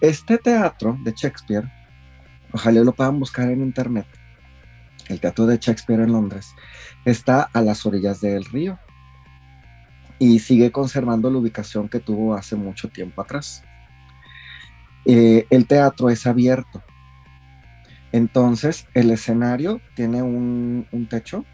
Este 0.01 0.38
teatro 0.38 0.97
de 1.03 1.13
Shakespeare 1.15 1.69
ojalá 2.51 2.81
lo 2.81 2.93
puedan 2.93 3.19
buscar 3.19 3.49
en 3.49 3.61
internet. 3.61 4.05
El 5.07 5.19
Teatro 5.19 5.45
de 5.47 5.57
Shakespeare 5.57 6.01
en 6.01 6.11
Londres 6.11 6.53
está 7.03 7.49
a 7.53 7.61
las 7.61 7.85
orillas 7.85 8.21
del 8.21 8.45
río 8.45 8.77
y 10.19 10.39
sigue 10.39 10.71
conservando 10.71 11.31
la 11.31 11.39
ubicación 11.39 11.89
que 11.89 11.99
tuvo 11.99 12.35
hace 12.35 12.55
mucho 12.55 12.89
tiempo 12.89 13.21
atrás. 13.21 13.63
Eh, 15.05 15.47
el 15.49 15.65
teatro 15.65 16.09
es 16.09 16.27
abierto, 16.27 16.83
entonces 18.11 18.88
el 18.93 19.09
escenario 19.11 19.81
tiene 19.95 20.21
un, 20.21 20.88
un 20.91 21.07
techo 21.07 21.45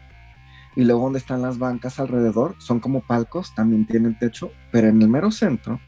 y 0.76 0.84
luego 0.84 1.04
donde 1.04 1.18
están 1.18 1.42
las 1.42 1.58
bancas 1.58 1.98
alrededor 1.98 2.54
son 2.58 2.80
como 2.80 3.00
palcos, 3.00 3.54
también 3.54 3.86
tienen 3.86 4.18
techo, 4.18 4.52
pero 4.70 4.88
en 4.88 5.00
el 5.00 5.08
mero 5.08 5.30
centro 5.30 5.80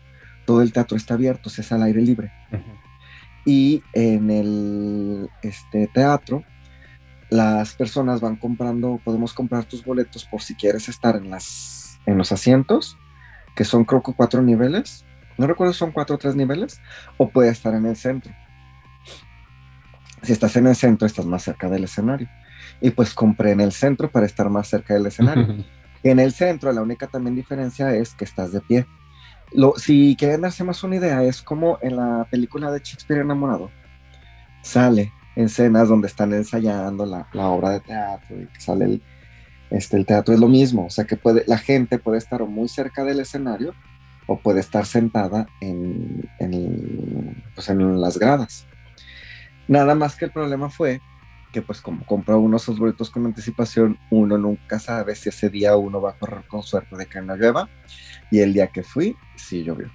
todo 0.47 0.63
el 0.63 0.73
teatro 0.73 0.97
está 0.97 1.15
abierto, 1.15 1.51
se 1.51 1.61
es 1.61 1.71
al 1.73 1.83
aire 1.83 2.01
libre. 2.01 2.33
Y 3.45 3.83
en 3.93 4.31
el 4.31 5.29
este, 5.43 5.87
teatro 5.89 6.43
las 7.29 7.75
personas 7.75 8.23
van 8.23 8.37
comprando, 8.37 8.99
podemos 9.05 9.35
comprar 9.35 9.65
tus 9.65 9.85
boletos 9.85 10.25
por 10.25 10.41
si 10.41 10.55
quieres 10.55 10.89
estar 10.89 11.17
en, 11.17 11.29
las, 11.29 12.01
en 12.07 12.17
los 12.17 12.33
asientos, 12.33 12.97
que 13.55 13.65
son 13.65 13.85
creo 13.85 14.03
que 14.03 14.15
cuatro 14.15 14.41
niveles, 14.41 15.05
no 15.37 15.47
recuerdo 15.47 15.75
si 15.75 15.81
son 15.81 15.93
cuatro 15.93 16.17
o 16.17 16.19
tres 16.19 16.35
niveles, 16.35 16.81
o 17.19 17.29
puede 17.29 17.51
estar 17.51 17.75
en 17.75 17.85
el 17.85 17.97
centro. 17.97 18.33
Si 20.23 20.33
estás 20.33 20.57
en 20.57 20.67
el 20.67 20.75
centro, 20.75 21.07
estás 21.07 21.27
más 21.27 21.43
cerca 21.43 21.69
del 21.69 21.85
escenario. 21.85 22.29
Y 22.81 22.91
pues 22.91 23.15
compré 23.15 23.53
en 23.53 23.61
el 23.61 23.73
centro 23.73 24.11
para 24.11 24.27
estar 24.27 24.49
más 24.51 24.69
cerca 24.69 24.95
del 24.95 25.07
escenario. 25.07 25.65
en 26.03 26.21
el 26.21 26.33
centro, 26.33 26.73
la 26.73 26.83
única 26.83 27.07
también 27.07 27.35
diferencia 27.35 27.95
es 27.95 28.15
que 28.15 28.25
estás 28.25 28.53
de 28.53 28.61
pie. 28.61 28.87
Lo, 29.53 29.75
si 29.77 30.15
quieren 30.17 30.43
darse 30.43 30.63
más 30.63 30.83
una 30.85 30.97
idea, 30.97 31.23
es 31.23 31.43
como 31.43 31.79
en 31.81 31.97
la 31.97 32.27
película 32.31 32.71
de 32.71 32.81
Shakespeare 32.81 33.23
enamorado. 33.23 33.71
Sale 34.63 35.13
en 35.37 35.47
escenas 35.47 35.89
donde 35.89 36.09
están 36.09 36.33
ensayando 36.33 37.07
la, 37.07 37.29
la 37.33 37.49
obra 37.49 37.71
de 37.71 37.81
teatro 37.81 38.41
y 38.41 38.47
que 38.47 38.61
sale 38.61 38.85
el, 38.85 39.03
este, 39.71 39.97
el 39.97 40.07
teatro 40.07 40.35
es 40.35 40.41
lo 40.41 40.49
mismo, 40.49 40.87
o 40.87 40.91
sea 40.91 41.05
que 41.05 41.17
puede, 41.17 41.45
la 41.47 41.59
gente 41.59 41.99
puede 41.99 42.19
estar 42.19 42.43
muy 42.45 42.69
cerca 42.69 43.05
del 43.05 43.21
escenario 43.21 43.75
o 44.27 44.39
puede 44.39 44.61
estar 44.61 44.87
sentada 44.87 45.47
en, 45.61 46.29
en, 46.39 47.43
pues 47.55 47.69
en 47.69 48.01
las 48.01 48.19
gradas. 48.19 48.67
Nada 49.67 49.95
más 49.95 50.17
que 50.17 50.27
el 50.27 50.33
problema 50.33 50.71
fue 50.71 51.01
que 51.53 51.63
pues 51.63 51.81
como 51.81 52.05
compra 52.05 52.37
uno 52.37 52.57
esos 52.57 52.79
boletos 52.79 53.11
con 53.11 53.27
anticipación, 53.27 53.99
uno 54.11 54.37
nunca 54.39 54.79
sabe 54.79 55.15
si 55.15 55.29
ese 55.29 55.49
día 55.49 55.77
uno 55.77 56.01
va 56.01 56.11
a 56.11 56.19
correr 56.19 56.47
con 56.47 56.63
suerte 56.63 56.97
de 56.97 57.07
que 57.07 57.21
no 57.21 57.37
llueva. 57.37 57.69
Y 58.31 58.41
el 58.41 58.53
día 58.53 58.67
que 58.67 58.83
fui, 58.83 59.17
sí 59.37 59.65
llovió. 59.65 59.91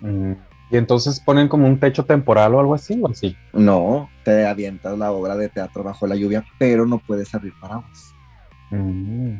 Mm, 0.00 0.32
¿Y 0.70 0.76
entonces 0.76 1.20
ponen 1.20 1.48
como 1.48 1.66
un 1.66 1.78
techo 1.78 2.04
temporal 2.04 2.54
o 2.54 2.60
algo 2.60 2.74
así 2.74 2.98
o 3.02 3.08
así? 3.08 3.36
No, 3.52 4.10
te 4.24 4.46
avientas 4.46 4.98
la 4.98 5.12
obra 5.12 5.36
de 5.36 5.48
teatro 5.48 5.82
bajo 5.82 6.06
la 6.06 6.16
lluvia, 6.16 6.44
pero 6.58 6.86
no 6.86 6.98
puedes 6.98 7.34
abrir 7.34 7.54
paraguas. 7.60 8.14
Mm. 8.70 9.36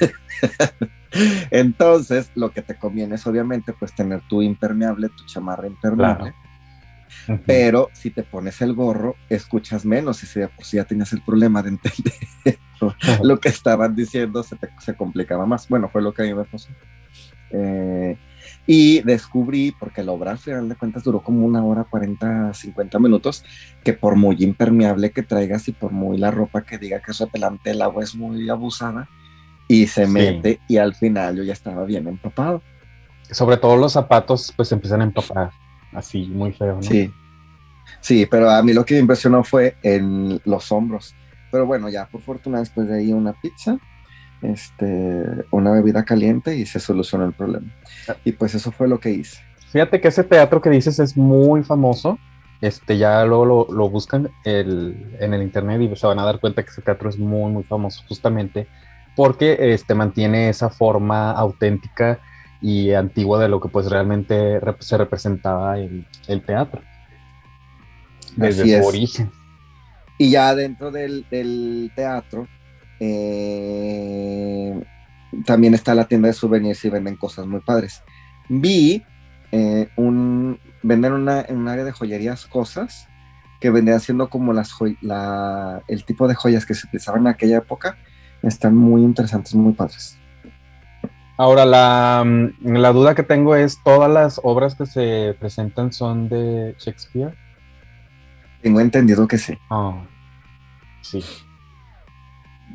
entonces, 1.50 2.30
lo 2.34 2.50
que 2.50 2.62
te 2.62 2.76
conviene 2.76 3.16
es 3.16 3.26
obviamente 3.26 3.72
pues 3.72 3.94
tener 3.94 4.22
tu 4.28 4.42
impermeable, 4.42 5.08
tu 5.10 5.24
chamarra 5.26 5.66
impermeable. 5.66 6.34
Pero 7.46 7.90
si 7.92 8.10
te 8.10 8.22
pones 8.22 8.60
el 8.62 8.74
gorro, 8.74 9.16
escuchas 9.28 9.84
menos 9.84 10.22
y 10.22 10.26
si 10.26 10.40
de 10.40 10.48
por 10.48 10.64
sí 10.64 10.76
ya 10.76 10.84
tenías 10.84 11.12
el 11.12 11.22
problema 11.22 11.62
de 11.62 11.70
entender 11.70 12.14
lo 13.22 13.38
que 13.40 13.48
estaban 13.48 13.94
diciendo, 13.94 14.42
se, 14.42 14.56
te, 14.56 14.68
se 14.80 14.94
complicaba 14.94 15.46
más. 15.46 15.68
Bueno, 15.68 15.88
fue 15.88 16.02
lo 16.02 16.12
que 16.12 16.22
a 16.22 16.24
mí 16.26 16.34
me 16.34 16.44
pasó. 16.44 16.68
Eh, 17.50 18.16
y 18.66 19.00
descubrí, 19.00 19.74
porque 19.78 20.02
la 20.02 20.12
obra 20.12 20.32
al 20.32 20.38
final 20.38 20.68
de 20.68 20.76
cuentas 20.76 21.02
duró 21.02 21.22
como 21.22 21.46
una 21.46 21.64
hora, 21.64 21.84
40, 21.84 22.52
50 22.52 22.98
minutos, 22.98 23.44
que 23.82 23.94
por 23.94 24.16
muy 24.16 24.36
impermeable 24.40 25.10
que 25.10 25.22
traigas 25.22 25.68
y 25.68 25.72
por 25.72 25.92
muy 25.92 26.18
la 26.18 26.30
ropa 26.30 26.62
que 26.62 26.78
diga 26.78 27.00
que 27.00 27.12
es 27.12 27.18
repelante, 27.18 27.70
el 27.70 27.82
agua 27.82 28.04
es 28.04 28.14
muy 28.14 28.48
abusada 28.48 29.08
y 29.68 29.86
se 29.86 30.06
mete 30.06 30.60
y 30.68 30.78
al 30.78 30.94
final 30.94 31.36
yo 31.36 31.42
ya 31.44 31.52
estaba 31.52 31.84
bien 31.84 32.08
empapado. 32.08 32.62
Sobre 33.30 33.56
todo 33.56 33.76
los 33.76 33.92
zapatos 33.92 34.52
pues 34.56 34.70
empiezan 34.72 35.00
a 35.02 35.04
empapar 35.04 35.50
así 35.92 36.26
muy 36.26 36.52
feo, 36.52 36.76
¿no? 36.76 36.82
Sí. 36.82 37.12
Sí, 38.00 38.26
pero 38.26 38.50
a 38.50 38.62
mí 38.62 38.72
lo 38.72 38.84
que 38.84 38.94
me 38.94 39.00
impresionó 39.00 39.42
fue 39.42 39.76
en 39.82 40.40
los 40.44 40.70
hombros. 40.72 41.14
Pero 41.50 41.66
bueno, 41.66 41.88
ya 41.88 42.06
por 42.06 42.20
fortuna 42.20 42.58
después 42.58 42.88
de 42.88 42.98
ahí 42.98 43.12
una 43.12 43.32
pizza, 43.32 43.78
este, 44.42 45.24
una 45.50 45.72
bebida 45.72 46.04
caliente 46.04 46.56
y 46.56 46.66
se 46.66 46.80
solucionó 46.80 47.24
el 47.24 47.32
problema. 47.32 47.72
Y 48.24 48.32
pues 48.32 48.54
eso 48.54 48.70
fue 48.70 48.88
lo 48.88 49.00
que 49.00 49.10
hice. 49.10 49.40
Fíjate 49.70 50.00
que 50.00 50.08
ese 50.08 50.24
teatro 50.24 50.60
que 50.60 50.70
dices 50.70 50.98
es 50.98 51.16
muy 51.16 51.62
famoso. 51.62 52.18
Este, 52.60 52.98
ya 52.98 53.24
luego 53.24 53.44
lo, 53.44 53.66
lo 53.70 53.88
buscan 53.88 54.30
el, 54.44 55.16
en 55.20 55.32
el 55.32 55.42
internet 55.42 55.80
y 55.80 55.96
se 55.96 56.06
van 56.06 56.18
a 56.18 56.24
dar 56.24 56.40
cuenta 56.40 56.62
que 56.62 56.70
ese 56.70 56.82
teatro 56.82 57.08
es 57.08 57.16
muy, 57.16 57.52
muy 57.52 57.62
famoso 57.62 58.02
justamente 58.08 58.66
porque 59.14 59.56
este, 59.74 59.94
mantiene 59.94 60.48
esa 60.48 60.68
forma 60.68 61.32
auténtica 61.32 62.20
y 62.60 62.92
antigua 62.92 63.40
de 63.40 63.48
lo 63.48 63.60
que 63.60 63.68
pues 63.68 63.86
realmente 63.86 64.60
se 64.80 64.98
representaba 64.98 65.78
el, 65.78 66.06
el 66.26 66.42
teatro 66.42 66.82
desde 68.36 68.80
su 68.80 68.86
origen. 68.86 69.30
Y 70.18 70.30
ya 70.30 70.54
dentro 70.54 70.90
del, 70.90 71.26
del 71.30 71.92
teatro 71.94 72.48
eh, 72.98 74.80
también 75.46 75.74
está 75.74 75.94
la 75.94 76.08
tienda 76.08 76.28
de 76.28 76.34
souvenirs 76.34 76.84
y 76.84 76.90
venden 76.90 77.16
cosas 77.16 77.46
muy 77.46 77.60
padres. 77.60 78.02
Vi 78.48 79.04
eh, 79.52 79.88
un 79.96 80.58
venden 80.82 81.12
una, 81.12 81.42
en 81.42 81.58
un 81.58 81.68
área 81.68 81.84
de 81.84 81.92
joyerías 81.92 82.46
cosas 82.46 83.08
que 83.60 83.70
vendían 83.70 84.00
siendo 84.00 84.28
como 84.28 84.52
las 84.52 84.72
la, 85.00 85.82
el 85.88 86.04
tipo 86.04 86.28
de 86.28 86.34
joyas 86.34 86.66
que 86.66 86.74
se 86.74 86.86
utilizaban 86.86 87.22
en 87.22 87.28
aquella 87.28 87.58
época. 87.58 87.96
Están 88.42 88.76
muy 88.76 89.02
interesantes, 89.02 89.54
muy 89.54 89.72
padres. 89.72 90.17
Ahora, 91.40 91.64
la, 91.64 92.24
mm, 92.26 92.76
la, 92.76 92.92
duda 92.92 93.14
que 93.14 93.22
tengo 93.22 93.54
es, 93.54 93.80
¿todas 93.84 94.10
las 94.10 94.40
obras 94.42 94.74
que 94.74 94.86
se 94.86 95.36
presentan 95.38 95.92
son 95.92 96.28
de 96.28 96.74
Shakespeare? 96.80 97.32
Tengo 98.60 98.80
entendido 98.80 99.28
que 99.28 99.38
sí. 99.38 99.56
Ah, 99.70 100.04
sí. 101.00 101.22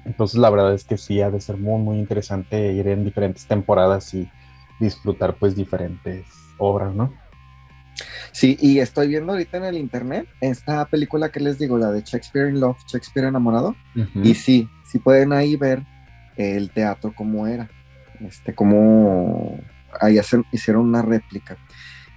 Entonces, 0.06 0.40
la 0.40 0.50
verdad 0.50 0.74
es 0.74 0.86
que 0.86 0.98
sí, 0.98 1.20
ha 1.20 1.30
de 1.30 1.42
ser 1.42 1.58
muy, 1.58 1.82
muy 1.82 1.98
interesante 1.98 2.72
ir 2.72 2.88
en 2.88 3.04
diferentes 3.04 3.46
temporadas 3.46 4.14
y 4.14 4.30
disfrutar 4.80 5.36
pues 5.36 5.58
diferentes 5.58 6.26
obras, 6.58 6.96
¿no? 6.96 7.14
Sí, 8.32 8.58
y 8.62 8.80
estoy 8.80 9.10
viendo 9.10 9.34
ahorita 9.34 9.58
en 9.58 9.66
el 9.66 9.78
internet 9.78 10.26
esta 10.40 10.86
película 10.86 11.30
que 11.30 11.42
les 11.42 11.60
digo, 11.60 11.78
la 11.78 11.92
de 11.92 12.02
Shakespeare 12.02 12.50
in 12.50 12.62
Love, 12.62 12.78
Shakespeare 12.88 13.28
enamorado, 13.28 13.76
y 14.24 14.34
sí, 14.36 14.70
sí 14.86 15.00
pueden 15.00 15.34
ahí 15.34 15.58
ver 15.58 15.84
el 16.38 16.72
teatro 16.72 17.14
como 17.14 17.46
era 17.46 17.70
este, 18.28 18.54
como 18.54 19.60
ahí 20.00 20.20
hicieron 20.52 20.88
una 20.88 21.02
réplica. 21.02 21.58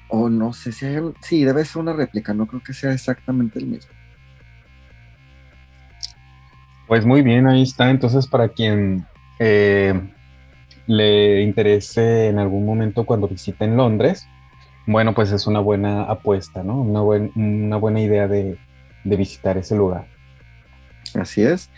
O 0.08 0.28
no 0.28 0.52
sé 0.52 0.72
si 0.72 0.86
hay, 0.86 1.00
sí, 1.20 1.44
debe 1.44 1.64
ser 1.64 1.82
una 1.82 1.92
réplica, 1.92 2.32
no 2.32 2.46
creo 2.46 2.62
que 2.62 2.72
sea 2.72 2.92
exactamente 2.92 3.58
el 3.58 3.66
mismo. 3.66 3.92
Pues 6.86 7.04
muy 7.04 7.22
bien, 7.22 7.48
ahí 7.48 7.62
está. 7.62 7.90
Entonces, 7.90 8.28
para 8.28 8.48
quien 8.48 9.04
eh, 9.40 10.00
le 10.86 11.42
interese 11.42 12.28
en 12.28 12.38
algún 12.38 12.64
momento 12.64 13.04
cuando 13.04 13.26
visiten 13.26 13.76
Londres, 13.76 14.28
bueno, 14.86 15.12
pues 15.12 15.32
es 15.32 15.48
una 15.48 15.58
buena 15.58 16.04
apuesta, 16.04 16.62
¿no? 16.62 16.80
Una, 16.80 17.02
una 17.02 17.76
buena 17.76 18.00
idea 18.00 18.28
de, 18.28 18.56
de 19.02 19.16
visitar 19.16 19.58
ese 19.58 19.74
lugar. 19.74 20.06
Así 21.14 21.42
es. 21.42 21.70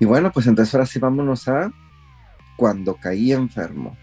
Y 0.00 0.06
bueno, 0.06 0.32
pues 0.32 0.46
entonces 0.46 0.74
ahora 0.74 0.86
sí 0.86 0.98
vámonos 0.98 1.46
a 1.46 1.70
cuando 2.60 2.94
caí 2.96 3.32
enfermo. 3.32 3.96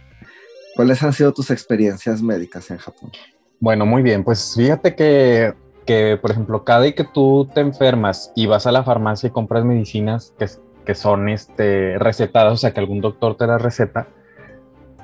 ¿Cuáles 0.75 1.03
han 1.03 1.13
sido 1.13 1.31
tus 1.31 1.51
experiencias 1.51 2.23
médicas 2.23 2.71
en 2.71 2.77
Japón? 2.77 3.11
Bueno, 3.59 3.85
muy 3.85 4.01
bien. 4.01 4.23
Pues 4.23 4.55
fíjate 4.55 4.95
que, 4.95 5.53
que 5.85 6.17
por 6.19 6.31
ejemplo, 6.31 6.63
cada 6.63 6.79
vez 6.79 6.95
que 6.95 7.03
tú 7.03 7.47
te 7.53 7.61
enfermas 7.61 8.31
y 8.35 8.47
vas 8.47 8.65
a 8.65 8.71
la 8.71 8.83
farmacia 8.83 9.27
y 9.27 9.31
compras 9.31 9.63
medicinas 9.63 10.33
que, 10.39 10.47
que 10.85 10.95
son 10.95 11.29
este, 11.29 11.99
recetadas, 11.99 12.53
o 12.53 12.57
sea, 12.57 12.73
que 12.73 12.79
algún 12.79 12.99
doctor 12.99 13.37
te 13.37 13.45
la 13.45 13.59
receta, 13.59 14.07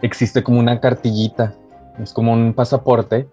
existe 0.02 0.42
como 0.42 0.58
una 0.58 0.80
cartillita, 0.80 1.56
es 2.02 2.12
como 2.12 2.34
un 2.34 2.56
pasaporte, 2.56 3.28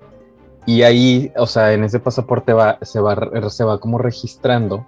y 0.67 0.83
ahí, 0.83 1.33
o 1.37 1.47
sea, 1.47 1.73
en 1.73 1.85
ese 1.85 1.99
pasaporte 1.99 2.53
va, 2.53 2.79
se, 2.83 3.01
va, 3.01 3.17
se 3.49 3.65
va 3.65 3.81
como 3.81 3.97
registrando 3.97 4.87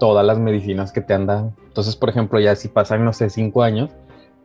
todas 0.00 0.26
las 0.26 0.40
medicinas 0.40 0.90
que 0.90 1.00
te 1.00 1.14
han 1.14 1.26
dado. 1.26 1.52
Entonces, 1.68 1.94
por 1.94 2.08
ejemplo, 2.08 2.40
ya 2.40 2.56
si 2.56 2.66
pasan, 2.66 3.04
no 3.04 3.12
sé, 3.12 3.30
cinco 3.30 3.62
años, 3.62 3.90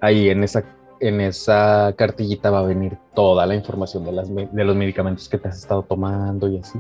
ahí 0.02 0.30
en 0.30 0.44
esa, 0.44 0.64
en 1.00 1.22
esa 1.22 1.94
cartillita 1.96 2.50
va 2.50 2.60
a 2.60 2.64
venir 2.64 2.98
toda 3.14 3.46
la 3.46 3.56
información 3.56 4.04
de, 4.04 4.12
las, 4.12 4.30
de 4.34 4.64
los 4.64 4.76
medicamentos 4.76 5.30
que 5.30 5.38
te 5.38 5.48
has 5.48 5.58
estado 5.58 5.84
tomando 5.84 6.50
y 6.50 6.58
así. 6.58 6.80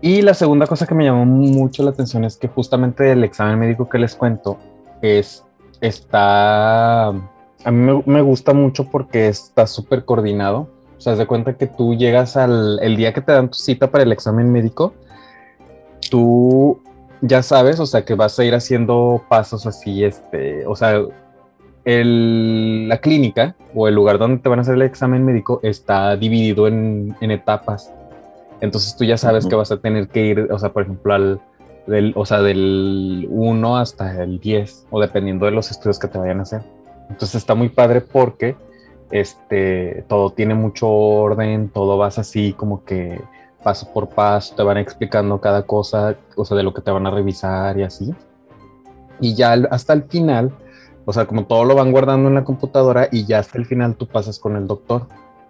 Y 0.00 0.22
la 0.22 0.34
segunda 0.34 0.66
cosa 0.66 0.86
que 0.86 0.94
me 0.94 1.04
llamó 1.04 1.24
mucho 1.24 1.82
la 1.82 1.90
atención 1.90 2.24
es 2.24 2.36
que 2.36 2.48
justamente 2.48 3.12
el 3.12 3.24
examen 3.24 3.58
médico 3.58 3.88
que 3.88 3.98
les 3.98 4.14
cuento 4.14 4.58
es, 5.02 5.44
está, 5.80 7.08
a 7.08 7.70
mí 7.70 8.02
me, 8.06 8.22
gusta 8.22 8.52
mucho 8.52 8.84
porque 8.90 9.28
está 9.28 9.66
súper 9.66 10.04
coordinado. 10.04 10.68
O 10.96 11.00
sea, 11.00 11.14
de 11.14 11.26
cuenta 11.26 11.56
que 11.56 11.68
tú 11.68 11.94
llegas 11.94 12.36
al 12.36 12.80
el 12.82 12.96
día 12.96 13.12
que 13.12 13.20
te 13.20 13.30
dan 13.30 13.48
tu 13.50 13.58
cita 13.58 13.88
para 13.88 14.02
el 14.02 14.10
examen 14.10 14.50
médico 14.50 14.94
tú 16.10 16.80
ya 17.20 17.42
sabes, 17.42 17.80
o 17.80 17.86
sea, 17.86 18.04
que 18.04 18.14
vas 18.14 18.38
a 18.38 18.44
ir 18.44 18.54
haciendo 18.54 19.22
pasos 19.28 19.66
así, 19.66 20.04
este, 20.04 20.66
o 20.66 20.76
sea, 20.76 21.00
el, 21.88 22.86
la 22.86 22.98
clínica 22.98 23.56
o 23.74 23.88
el 23.88 23.94
lugar 23.94 24.18
donde 24.18 24.42
te 24.42 24.48
van 24.50 24.58
a 24.58 24.62
hacer 24.62 24.74
el 24.74 24.82
examen 24.82 25.24
médico 25.24 25.58
está 25.62 26.16
dividido 26.16 26.68
en, 26.68 27.16
en 27.22 27.30
etapas. 27.30 27.90
Entonces 28.60 28.94
tú 28.94 29.04
ya 29.04 29.16
sabes 29.16 29.46
que 29.46 29.54
vas 29.54 29.72
a 29.72 29.78
tener 29.78 30.08
que 30.08 30.26
ir, 30.26 30.48
o 30.52 30.58
sea, 30.58 30.70
por 30.70 30.82
ejemplo, 30.82 31.14
al, 31.14 31.40
del, 31.86 32.12
o 32.14 32.26
sea, 32.26 32.42
del 32.42 33.26
1 33.30 33.78
hasta 33.78 34.22
el 34.22 34.38
10, 34.38 34.88
o 34.90 35.00
dependiendo 35.00 35.46
de 35.46 35.52
los 35.52 35.70
estudios 35.70 35.98
que 35.98 36.08
te 36.08 36.18
vayan 36.18 36.40
a 36.40 36.42
hacer. 36.42 36.60
Entonces 37.08 37.36
está 37.36 37.54
muy 37.54 37.70
padre 37.70 38.02
porque 38.02 38.54
este, 39.10 40.04
todo 40.08 40.28
tiene 40.28 40.54
mucho 40.54 40.90
orden, 40.90 41.70
todo 41.70 41.96
vas 41.96 42.18
así 42.18 42.52
como 42.52 42.84
que 42.84 43.18
paso 43.62 43.90
por 43.94 44.10
paso, 44.10 44.54
te 44.54 44.62
van 44.62 44.76
explicando 44.76 45.40
cada 45.40 45.62
cosa, 45.62 46.16
o 46.36 46.44
sea, 46.44 46.54
de 46.54 46.64
lo 46.64 46.74
que 46.74 46.82
te 46.82 46.90
van 46.90 47.06
a 47.06 47.10
revisar 47.10 47.78
y 47.78 47.82
así. 47.84 48.14
Y 49.20 49.34
ya 49.34 49.54
hasta 49.70 49.94
el 49.94 50.02
final, 50.02 50.52
o 51.08 51.12
sea, 51.14 51.24
como 51.24 51.46
todo 51.46 51.64
lo 51.64 51.74
van 51.74 51.90
guardando 51.90 52.28
en 52.28 52.34
la 52.34 52.44
computadora 52.44 53.08
y 53.10 53.24
ya 53.24 53.38
hasta 53.38 53.56
el 53.56 53.64
final 53.64 53.96
tú 53.96 54.06
pasas 54.06 54.38
con 54.38 54.56
el 54.56 54.66
doctor. 54.66 55.06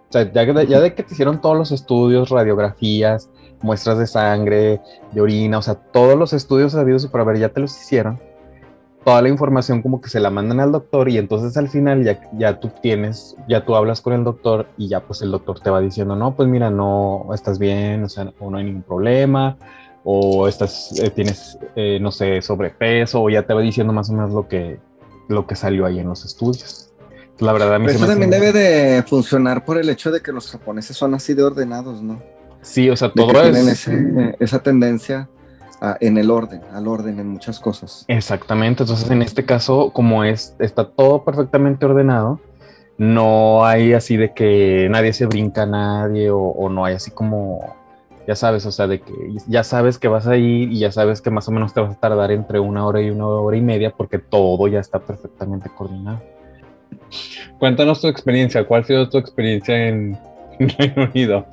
O 0.07 0.11
sea, 0.11 0.31
ya, 0.31 0.63
ya 0.63 0.79
de 0.79 0.93
que 0.93 1.03
te 1.03 1.13
hicieron 1.13 1.41
todos 1.41 1.57
los 1.57 1.73
estudios, 1.73 2.29
radiografías, 2.29 3.29
muestras 3.61 3.97
de 3.97 4.07
sangre, 4.07 4.79
de 5.11 5.19
orina, 5.19 5.57
o 5.57 5.61
sea, 5.61 5.75
todos 5.75 6.17
los 6.17 6.31
estudios 6.31 6.71
sabidos 6.71 7.03
y 7.03 7.09
por 7.09 7.19
haber 7.19 7.39
ya 7.39 7.49
te 7.49 7.59
los 7.59 7.77
hicieron, 7.77 8.21
toda 9.03 9.21
la 9.21 9.27
información 9.27 9.81
como 9.81 9.99
que 9.99 10.07
se 10.07 10.21
la 10.21 10.29
mandan 10.29 10.61
al 10.61 10.71
doctor 10.71 11.09
y 11.09 11.17
entonces 11.17 11.57
al 11.57 11.67
final 11.67 12.05
ya, 12.05 12.21
ya 12.37 12.61
tú 12.61 12.71
tienes, 12.81 13.35
ya 13.49 13.65
tú 13.65 13.75
hablas 13.75 13.99
con 13.99 14.13
el 14.13 14.23
doctor 14.23 14.65
y 14.77 14.87
ya 14.87 15.01
pues 15.01 15.21
el 15.23 15.31
doctor 15.31 15.59
te 15.59 15.69
va 15.69 15.81
diciendo, 15.81 16.15
no, 16.15 16.37
pues 16.37 16.47
mira, 16.47 16.69
no, 16.69 17.27
estás 17.33 17.59
bien, 17.59 18.05
o 18.05 18.07
sea, 18.07 18.31
o 18.39 18.49
no 18.49 18.59
hay 18.59 18.63
ningún 18.63 18.83
problema, 18.83 19.57
o 20.05 20.47
estás, 20.47 20.97
eh, 21.01 21.09
tienes, 21.09 21.59
eh, 21.75 21.99
no 21.99 22.13
sé, 22.13 22.41
sobrepeso, 22.41 23.21
o 23.23 23.29
ya 23.29 23.43
te 23.43 23.53
va 23.53 23.59
diciendo 23.59 23.91
más 23.91 24.09
o 24.09 24.13
menos 24.13 24.31
lo 24.31 24.47
que, 24.47 24.79
lo 25.29 25.47
que 25.47 25.55
salió 25.55 25.85
ahí 25.85 25.99
en 25.99 26.09
los 26.09 26.25
estudios. 26.25 26.91
La 27.39 27.53
verdad, 27.53 27.73
a 27.73 27.79
mí 27.79 27.85
eso 27.87 28.05
también 28.05 28.29
debe 28.29 28.51
de 28.51 29.01
funcionar 29.03 29.63
por 29.63 29.77
el 29.77 29.87
hecho 29.89 30.11
de 30.11 30.21
que 30.21 30.33
los 30.33 30.51
japoneses 30.51 30.97
son 30.97 31.13
así 31.13 31.33
de 31.33 31.43
ordenados, 31.43 32.01
¿no? 32.01 32.21
Sí, 32.61 32.89
o 32.89 32.97
sea, 32.97 33.13
todo 33.13 33.31
es... 33.41 33.85
Tienen 33.85 34.35
esa 34.39 34.61
tendencia 34.61 35.29
en 36.01 36.17
el 36.17 36.29
orden, 36.29 36.61
al 36.73 36.87
orden 36.89 37.19
en 37.19 37.29
muchas 37.29 37.59
cosas. 37.59 38.03
Exactamente, 38.09 38.83
entonces 38.83 39.09
en 39.09 39.21
este 39.21 39.45
caso, 39.45 39.91
como 39.93 40.25
es, 40.25 40.55
está 40.59 40.89
todo 40.89 41.23
perfectamente 41.23 41.85
ordenado, 41.85 42.41
no 42.97 43.65
hay 43.65 43.93
así 43.93 44.17
de 44.17 44.33
que 44.33 44.89
nadie 44.91 45.13
se 45.13 45.25
brinca 45.25 45.63
a 45.63 45.65
nadie 45.65 46.31
o, 46.31 46.39
o 46.39 46.67
no 46.67 46.83
hay 46.83 46.95
así 46.95 47.11
como 47.11 47.77
ya 48.29 48.35
sabes, 48.35 48.63
o 48.67 48.71
sea, 48.71 48.85
de 48.85 49.01
que 49.01 49.11
ya 49.47 49.63
sabes 49.63 49.97
que 49.97 50.07
vas 50.07 50.27
a 50.27 50.37
ir 50.37 50.71
y 50.71 50.77
ya 50.77 50.91
sabes 50.91 51.19
que 51.19 51.31
más 51.31 51.47
o 51.47 51.51
menos 51.51 51.73
te 51.73 51.81
vas 51.81 51.95
a 51.95 51.99
tardar 51.99 52.31
entre 52.31 52.59
una 52.59 52.85
hora 52.85 53.01
y 53.01 53.09
una 53.09 53.25
hora 53.25 53.57
y 53.57 53.61
media 53.61 53.89
porque 53.89 54.19
todo 54.19 54.67
ya 54.67 54.79
está 54.79 54.99
perfectamente 54.99 55.67
coordinado. 55.75 56.21
Cuéntanos 57.57 58.01
tu 58.01 58.07
experiencia, 58.07 58.67
¿cuál 58.67 58.83
ha 58.83 58.85
sido 58.85 59.09
tu 59.09 59.17
experiencia 59.17 59.87
en 59.87 60.15
Reino 60.59 61.09
Unido? 61.11 61.47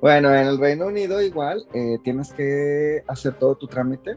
Bueno, 0.00 0.34
en 0.34 0.48
el 0.48 0.58
Reino 0.58 0.86
Unido 0.86 1.22
igual 1.22 1.64
eh, 1.74 1.98
tienes 2.02 2.32
que 2.32 3.04
hacer 3.06 3.34
todo 3.34 3.54
tu 3.54 3.68
trámite 3.68 4.16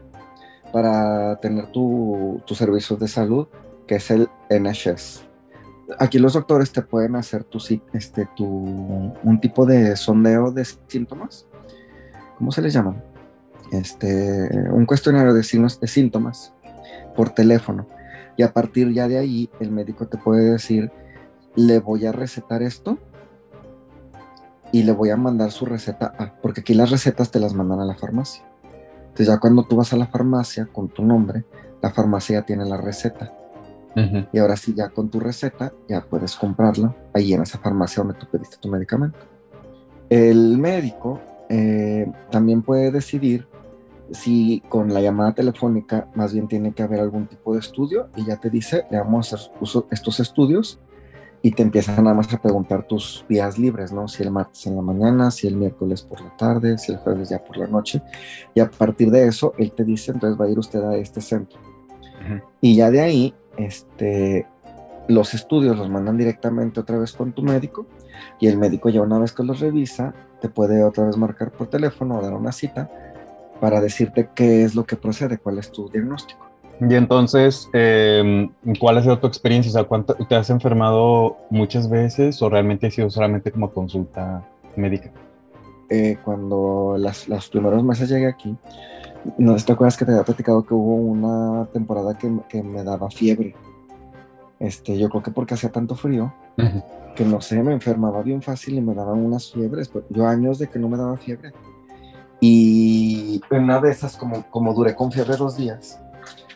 para 0.72 1.36
tener 1.36 1.70
tu, 1.70 2.42
tu 2.44 2.56
servicio 2.56 2.96
de 2.96 3.06
salud, 3.06 3.46
que 3.86 3.94
es 3.94 4.10
el 4.10 4.28
NHS 4.50 5.22
aquí 5.98 6.18
los 6.18 6.34
doctores 6.34 6.72
te 6.72 6.82
pueden 6.82 7.16
hacer 7.16 7.44
tu, 7.44 7.58
este, 7.92 8.28
tu, 8.36 8.46
un 8.46 9.40
tipo 9.40 9.66
de 9.66 9.96
sondeo 9.96 10.50
de 10.50 10.64
síntomas. 10.64 11.46
¿Cómo 12.38 12.52
se 12.52 12.62
les 12.62 12.72
llama? 12.72 12.96
Este, 13.70 14.48
un 14.70 14.86
cuestionario 14.86 15.32
de, 15.32 15.40
de 15.40 15.88
síntomas 15.88 16.52
por 17.16 17.30
teléfono. 17.30 17.86
Y 18.36 18.42
a 18.42 18.52
partir 18.52 18.92
ya 18.92 19.08
de 19.08 19.18
ahí, 19.18 19.50
el 19.60 19.70
médico 19.70 20.06
te 20.06 20.18
puede 20.18 20.52
decir, 20.52 20.90
le 21.54 21.78
voy 21.78 22.06
a 22.06 22.12
recetar 22.12 22.62
esto 22.62 22.98
y 24.72 24.84
le 24.84 24.92
voy 24.92 25.10
a 25.10 25.16
mandar 25.16 25.50
su 25.50 25.66
receta 25.66 26.14
a, 26.18 26.34
porque 26.40 26.62
aquí 26.62 26.74
las 26.74 26.90
recetas 26.90 27.30
te 27.30 27.40
las 27.40 27.54
mandan 27.54 27.80
a 27.80 27.84
la 27.84 27.94
farmacia. 27.94 28.44
Entonces 29.02 29.26
ya 29.26 29.38
cuando 29.38 29.64
tú 29.64 29.76
vas 29.76 29.92
a 29.92 29.96
la 29.96 30.06
farmacia 30.06 30.66
con 30.66 30.88
tu 30.88 31.04
nombre, 31.04 31.44
la 31.82 31.90
farmacia 31.90 32.42
tiene 32.42 32.64
la 32.64 32.78
receta 32.78 33.32
y 33.94 34.38
ahora 34.38 34.56
sí, 34.56 34.74
ya 34.74 34.88
con 34.88 35.10
tu 35.10 35.20
receta, 35.20 35.72
ya 35.88 36.00
puedes 36.02 36.36
comprarla 36.36 36.94
ahí 37.12 37.34
en 37.34 37.42
esa 37.42 37.58
farmacia 37.58 38.02
donde 38.02 38.18
tú 38.18 38.26
pediste 38.30 38.56
tu 38.58 38.68
medicamento. 38.68 39.18
El 40.08 40.58
médico 40.58 41.20
eh, 41.48 42.10
también 42.30 42.62
puede 42.62 42.90
decidir 42.90 43.46
si 44.10 44.62
con 44.68 44.92
la 44.92 45.00
llamada 45.00 45.34
telefónica 45.34 46.08
más 46.14 46.32
bien 46.32 46.48
tiene 46.48 46.72
que 46.72 46.82
haber 46.82 47.00
algún 47.00 47.26
tipo 47.26 47.54
de 47.54 47.60
estudio 47.60 48.08
y 48.16 48.24
ya 48.26 48.36
te 48.36 48.50
dice, 48.50 48.84
le 48.90 48.98
vamos 48.98 49.32
a 49.32 49.36
hacer 49.36 49.52
estos 49.90 50.20
estudios 50.20 50.80
y 51.42 51.50
te 51.50 51.62
empiezan 51.62 52.04
nada 52.04 52.14
más 52.14 52.32
a 52.32 52.40
preguntar 52.40 52.86
tus 52.86 53.24
días 53.28 53.58
libres, 53.58 53.92
¿no? 53.92 54.06
Si 54.06 54.22
el 54.22 54.30
martes 54.30 54.66
en 54.66 54.76
la 54.76 54.82
mañana, 54.82 55.30
si 55.30 55.48
el 55.48 55.56
miércoles 55.56 56.02
por 56.02 56.20
la 56.20 56.36
tarde, 56.36 56.78
si 56.78 56.92
el 56.92 56.98
jueves 56.98 57.30
ya 57.30 57.42
por 57.42 57.56
la 57.56 57.66
noche. 57.66 58.00
Y 58.54 58.60
a 58.60 58.70
partir 58.70 59.10
de 59.10 59.26
eso, 59.26 59.52
él 59.58 59.72
te 59.72 59.84
dice, 59.84 60.12
entonces 60.12 60.40
va 60.40 60.44
a 60.44 60.48
ir 60.48 60.58
usted 60.58 60.82
a 60.84 60.96
este 60.96 61.20
centro. 61.20 61.58
Y 62.60 62.76
ya 62.76 62.90
de 62.92 63.00
ahí 63.00 63.34
este, 63.56 64.46
los 65.08 65.34
estudios 65.34 65.76
los 65.76 65.88
mandan 65.88 66.16
directamente 66.16 66.80
otra 66.80 66.98
vez 66.98 67.12
con 67.12 67.32
tu 67.32 67.42
médico 67.42 67.86
y 68.40 68.46
el 68.46 68.58
médico 68.58 68.88
ya 68.88 69.02
una 69.02 69.18
vez 69.18 69.32
que 69.32 69.42
los 69.42 69.60
revisa 69.60 70.14
te 70.40 70.48
puede 70.48 70.82
otra 70.84 71.06
vez 71.06 71.16
marcar 71.16 71.50
por 71.50 71.68
teléfono 71.68 72.18
o 72.18 72.22
dar 72.22 72.34
una 72.34 72.52
cita 72.52 72.90
para 73.60 73.80
decirte 73.80 74.28
qué 74.34 74.64
es 74.64 74.74
lo 74.74 74.84
que 74.84 74.96
procede, 74.96 75.38
cuál 75.38 75.58
es 75.58 75.70
tu 75.70 75.88
diagnóstico. 75.88 76.52
Y 76.80 76.94
entonces, 76.94 77.68
em, 77.72 78.50
¿cuál 78.80 78.98
ha 78.98 79.02
sido 79.02 79.18
tu 79.20 79.28
experiencia? 79.28 79.70
O 79.70 79.72
sea, 79.72 79.84
¿cuánto, 79.84 80.14
¿te 80.14 80.34
has 80.34 80.50
enfermado 80.50 81.36
muchas 81.48 81.88
veces 81.88 82.42
o 82.42 82.50
realmente 82.50 82.88
ha 82.88 82.90
sido 82.90 83.08
solamente 83.08 83.52
como 83.52 83.70
consulta 83.70 84.42
médica? 84.74 85.12
Eh, 85.94 86.16
cuando 86.24 86.96
las, 86.98 87.28
los 87.28 87.50
primeros 87.50 87.84
meses 87.84 88.08
llegué 88.08 88.26
aquí, 88.26 88.56
no 89.36 89.54
te 89.56 89.72
acuerdas 89.72 89.94
que 89.98 90.06
te 90.06 90.12
había 90.12 90.24
platicado 90.24 90.64
que 90.64 90.72
hubo 90.72 90.94
una 90.94 91.66
temporada 91.66 92.16
que, 92.16 92.34
que, 92.48 92.62
me 92.62 92.82
daba 92.82 93.10
fiebre. 93.10 93.54
Este, 94.58 94.96
yo 94.98 95.10
creo 95.10 95.22
que 95.22 95.30
porque 95.32 95.52
hacía 95.52 95.70
tanto 95.70 95.94
frío, 95.94 96.32
que 97.14 97.26
no 97.26 97.42
sé, 97.42 97.62
me 97.62 97.74
enfermaba 97.74 98.22
bien 98.22 98.40
fácil 98.40 98.78
y 98.78 98.80
me 98.80 98.94
daban 98.94 99.18
unas 99.18 99.52
fiebres. 99.52 99.90
Pues, 99.90 100.06
yo 100.08 100.26
años 100.26 100.58
de 100.58 100.70
que 100.70 100.78
no 100.78 100.88
me 100.88 100.96
daba 100.96 101.18
fiebre. 101.18 101.52
Y 102.40 103.42
una 103.50 103.78
de 103.78 103.90
esas, 103.90 104.16
como, 104.16 104.44
como 104.48 104.72
duré 104.72 104.94
con 104.94 105.12
fiebre 105.12 105.36
dos 105.36 105.58
días, 105.58 106.00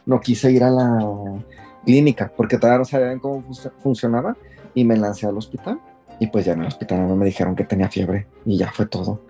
no 0.06 0.18
quise 0.18 0.50
ir 0.50 0.64
a 0.64 0.70
la 0.70 1.44
clínica 1.84 2.32
porque 2.34 2.56
todavía 2.56 2.78
no 2.78 2.84
sabían 2.86 3.18
cómo 3.18 3.44
funcionaba 3.80 4.34
y 4.72 4.82
me 4.82 4.96
lancé 4.96 5.26
al 5.26 5.36
hospital. 5.36 5.78
Y 6.18 6.28
pues 6.28 6.44
ya 6.44 6.54
en 6.54 6.60
el 6.60 6.68
hospital 6.68 7.06
me 7.16 7.26
dijeron 7.26 7.54
que 7.54 7.64
tenía 7.64 7.88
fiebre 7.88 8.26
y 8.44 8.56
ya 8.56 8.70
fue 8.72 8.86
todo. 8.86 9.20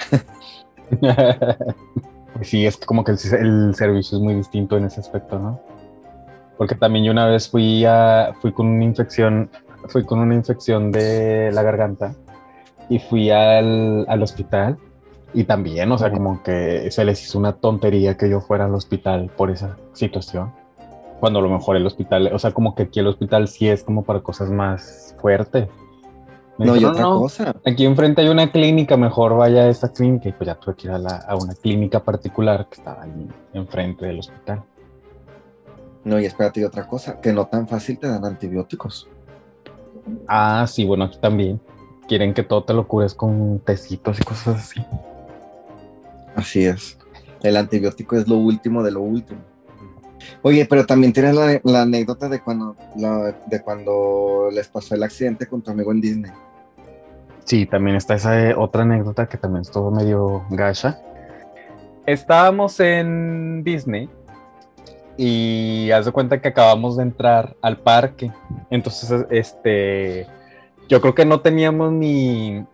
Sí, 2.42 2.66
es 2.66 2.77
como 2.77 3.05
que 3.05 3.12
el, 3.12 3.75
servicio 3.75 4.18
es 4.18 4.22
muy 4.22 4.35
distinto 4.35 4.77
en 4.77 4.85
ese 4.85 5.01
aspecto, 5.01 5.38
¿no? 5.38 5.61
Porque 6.59 6.75
también 6.75 7.05
yo 7.05 7.12
una 7.12 7.27
vez 7.27 7.49
fui 7.49 7.85
a, 7.85 8.35
fui 8.40 8.53
con 8.53 8.66
una 8.66 8.85
infección, 8.85 9.51
fui 9.88 10.05
con 10.05 10.18
una 10.18 10.35
infección 10.35 10.90
de 10.90 11.51
la 11.53 11.62
garganta 11.62 12.14
y 12.88 12.99
fui 12.99 13.31
al, 13.31 14.05
al 14.09 14.22
hospital 14.22 14.77
y 15.35 15.44
también, 15.44 15.90
o 15.92 15.99
sea, 15.99 16.11
como 16.11 16.42
que 16.42 16.90
se 16.90 17.05
les 17.05 17.22
hizo 17.22 17.38
una 17.38 17.53
tontería 17.53 18.16
que 18.16 18.29
yo 18.29 18.40
fuera 18.40 18.66
al 18.66 18.75
hospital 18.75 19.31
por 19.37 19.51
esa 19.51 19.77
situación. 19.92 20.53
Cuando 21.20 21.38
a 21.38 21.42
lo 21.42 21.49
mejor 21.49 21.77
el 21.77 21.87
hospital, 21.87 22.31
o 22.33 22.38
sea, 22.38 22.53
como 22.53 22.75
que 22.75 22.85
aquí 22.85 23.01
el 23.01 23.07
hospital 23.07 23.49
sí 23.49 23.68
es 23.68 23.83
como 23.83 24.05
para 24.05 24.20
cosas 24.20 24.51
más 24.51 25.14
fuertes 25.20 25.68
no, 26.59 26.77
y 26.77 26.85
otra 26.85 27.05
cosa. 27.05 27.55
Aquí 27.64 27.85
enfrente 27.85 28.23
hay 28.23 28.29
una 28.29 28.51
clínica, 28.51 28.97
mejor 28.97 29.37
vaya 29.37 29.62
a 29.62 29.69
esta 29.69 29.92
clínica. 29.92 30.29
Y 30.29 30.33
pues 30.33 30.47
ya 30.47 30.55
tuve 30.55 30.75
que 30.75 30.87
ir 30.87 30.92
a, 30.92 31.37
una 31.37 31.55
clínica 31.55 32.03
particular 32.03 32.66
que 32.69 32.77
estaba 32.77 33.03
ahí 33.03 33.29
enfrente 33.53 34.07
del 34.07 34.21
hospital. 34.21 34.62
No, 36.05 36.19
y 36.21 36.25
espérate, 36.25 36.61
y 36.61 36.64
otra 36.64 36.87
cosa, 36.87 37.21
que 37.21 37.33
no 37.33 37.47
tan 37.47 37.69
fácil 37.69 37.99
te 37.99 38.09
dan 38.09 38.25
antibióticos. 38.25 39.09
Ah, 40.29 40.64
sí, 40.69 40.85
bueno, 40.85 41.05
aquí 41.05 41.19
también. 41.19 41.61
Quieren 42.09 42.33
que 42.33 42.45
todo 42.45 42.62
te 42.62 42.73
lo 42.73 42.87
cures 42.87 43.14
con 43.14 43.59
tecitos 43.59 44.21
y 44.21 44.23
cosas 44.23 44.57
así. 44.57 44.87
Así 46.37 46.64
es. 46.64 46.97
El 47.42 47.57
antibiótico 47.57 48.16
es 48.16 48.29
lo 48.29 48.37
último 48.37 48.83
de 48.83 48.92
lo 48.92 49.01
último. 49.01 49.40
Oye, 50.42 50.64
pero 50.66 50.87
también 50.87 51.12
tienes 51.12 51.35
la, 51.35 51.83
anécdota 51.83 52.29
de 52.29 52.40
cuando, 52.40 52.77
de 53.47 53.62
cuando 53.62 54.49
les 54.53 54.69
pasó 54.69 54.95
el 54.95 55.03
accidente 55.03 55.47
con 55.47 55.61
tu 55.61 55.71
amigo 55.71 55.92
en 55.92 56.01
Disney. 56.01 56.33
Sí, 57.46 57.64
también 57.64 57.94
está 57.96 58.16
esa 58.16 58.50
eh, 58.50 58.54
otra 58.56 58.82
anécdota 58.82 59.26
que 59.26 59.38
también 59.38 59.62
estuvo 59.62 59.92
medio 59.92 60.44
gacha. 60.50 61.00
Estábamos 62.04 62.80
en 62.80 63.62
Disney 63.62 64.11
y 65.16 65.92
haz 65.92 66.06
de 66.06 66.12
cuenta 66.12 66.40
que 66.40 66.48
acabamos 66.48 66.96
de 66.96 67.04
entrar 67.04 67.54
al 67.62 67.78
parque. 67.78 68.32
Entonces, 68.68 69.26
este, 69.30 70.26
yo 70.88 71.00
creo 71.00 71.14
que 71.14 71.24
no 71.24 71.38
teníamos 71.38 71.92
ni, 71.92 72.64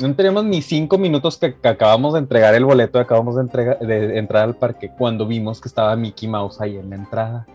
no 0.00 0.14
teníamos 0.16 0.44
ni 0.44 0.62
cinco 0.62 0.96
minutos 0.96 1.36
que, 1.36 1.54
que 1.54 1.68
acabamos 1.68 2.14
de 2.14 2.20
entregar 2.20 2.54
el 2.54 2.64
boleto, 2.64 2.98
acabamos 2.98 3.34
de, 3.34 3.42
entregar, 3.42 3.78
de 3.80 4.18
entrar 4.18 4.44
al 4.44 4.56
parque 4.56 4.90
cuando 4.96 5.26
vimos 5.26 5.60
que 5.60 5.68
estaba 5.68 5.94
Mickey 5.94 6.26
Mouse 6.26 6.58
ahí 6.62 6.78
en 6.78 6.88
la 6.88 6.96
entrada. 6.96 7.46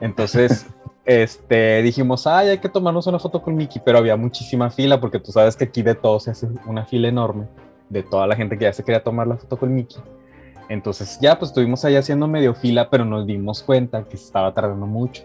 Entonces, 0.00 0.68
este, 1.04 1.82
dijimos, 1.82 2.26
ay, 2.26 2.48
hay 2.48 2.58
que 2.58 2.68
tomarnos 2.68 3.06
una 3.06 3.18
foto 3.18 3.42
con 3.42 3.54
Mickey, 3.54 3.80
pero 3.84 3.98
había 3.98 4.16
muchísima 4.16 4.70
fila 4.70 5.00
porque 5.00 5.18
tú 5.18 5.32
sabes 5.32 5.56
que 5.56 5.64
aquí 5.64 5.82
de 5.82 5.94
todo 5.94 6.18
se 6.18 6.30
hace 6.30 6.48
una 6.66 6.84
fila 6.84 7.08
enorme 7.08 7.46
de 7.88 8.02
toda 8.02 8.26
la 8.26 8.34
gente 8.34 8.56
que 8.56 8.64
ya 8.64 8.72
se 8.72 8.82
quería 8.82 9.02
tomar 9.02 9.26
la 9.26 9.36
foto 9.36 9.56
con 9.56 9.74
Mickey. 9.74 9.98
Entonces 10.68 11.18
ya 11.20 11.38
pues 11.38 11.50
estuvimos 11.50 11.84
ahí 11.84 11.96
haciendo 11.96 12.26
medio 12.26 12.54
fila, 12.54 12.88
pero 12.88 13.04
nos 13.04 13.26
dimos 13.26 13.62
cuenta 13.62 14.04
que 14.04 14.16
se 14.16 14.24
estaba 14.24 14.54
tardando 14.54 14.86
mucho. 14.86 15.24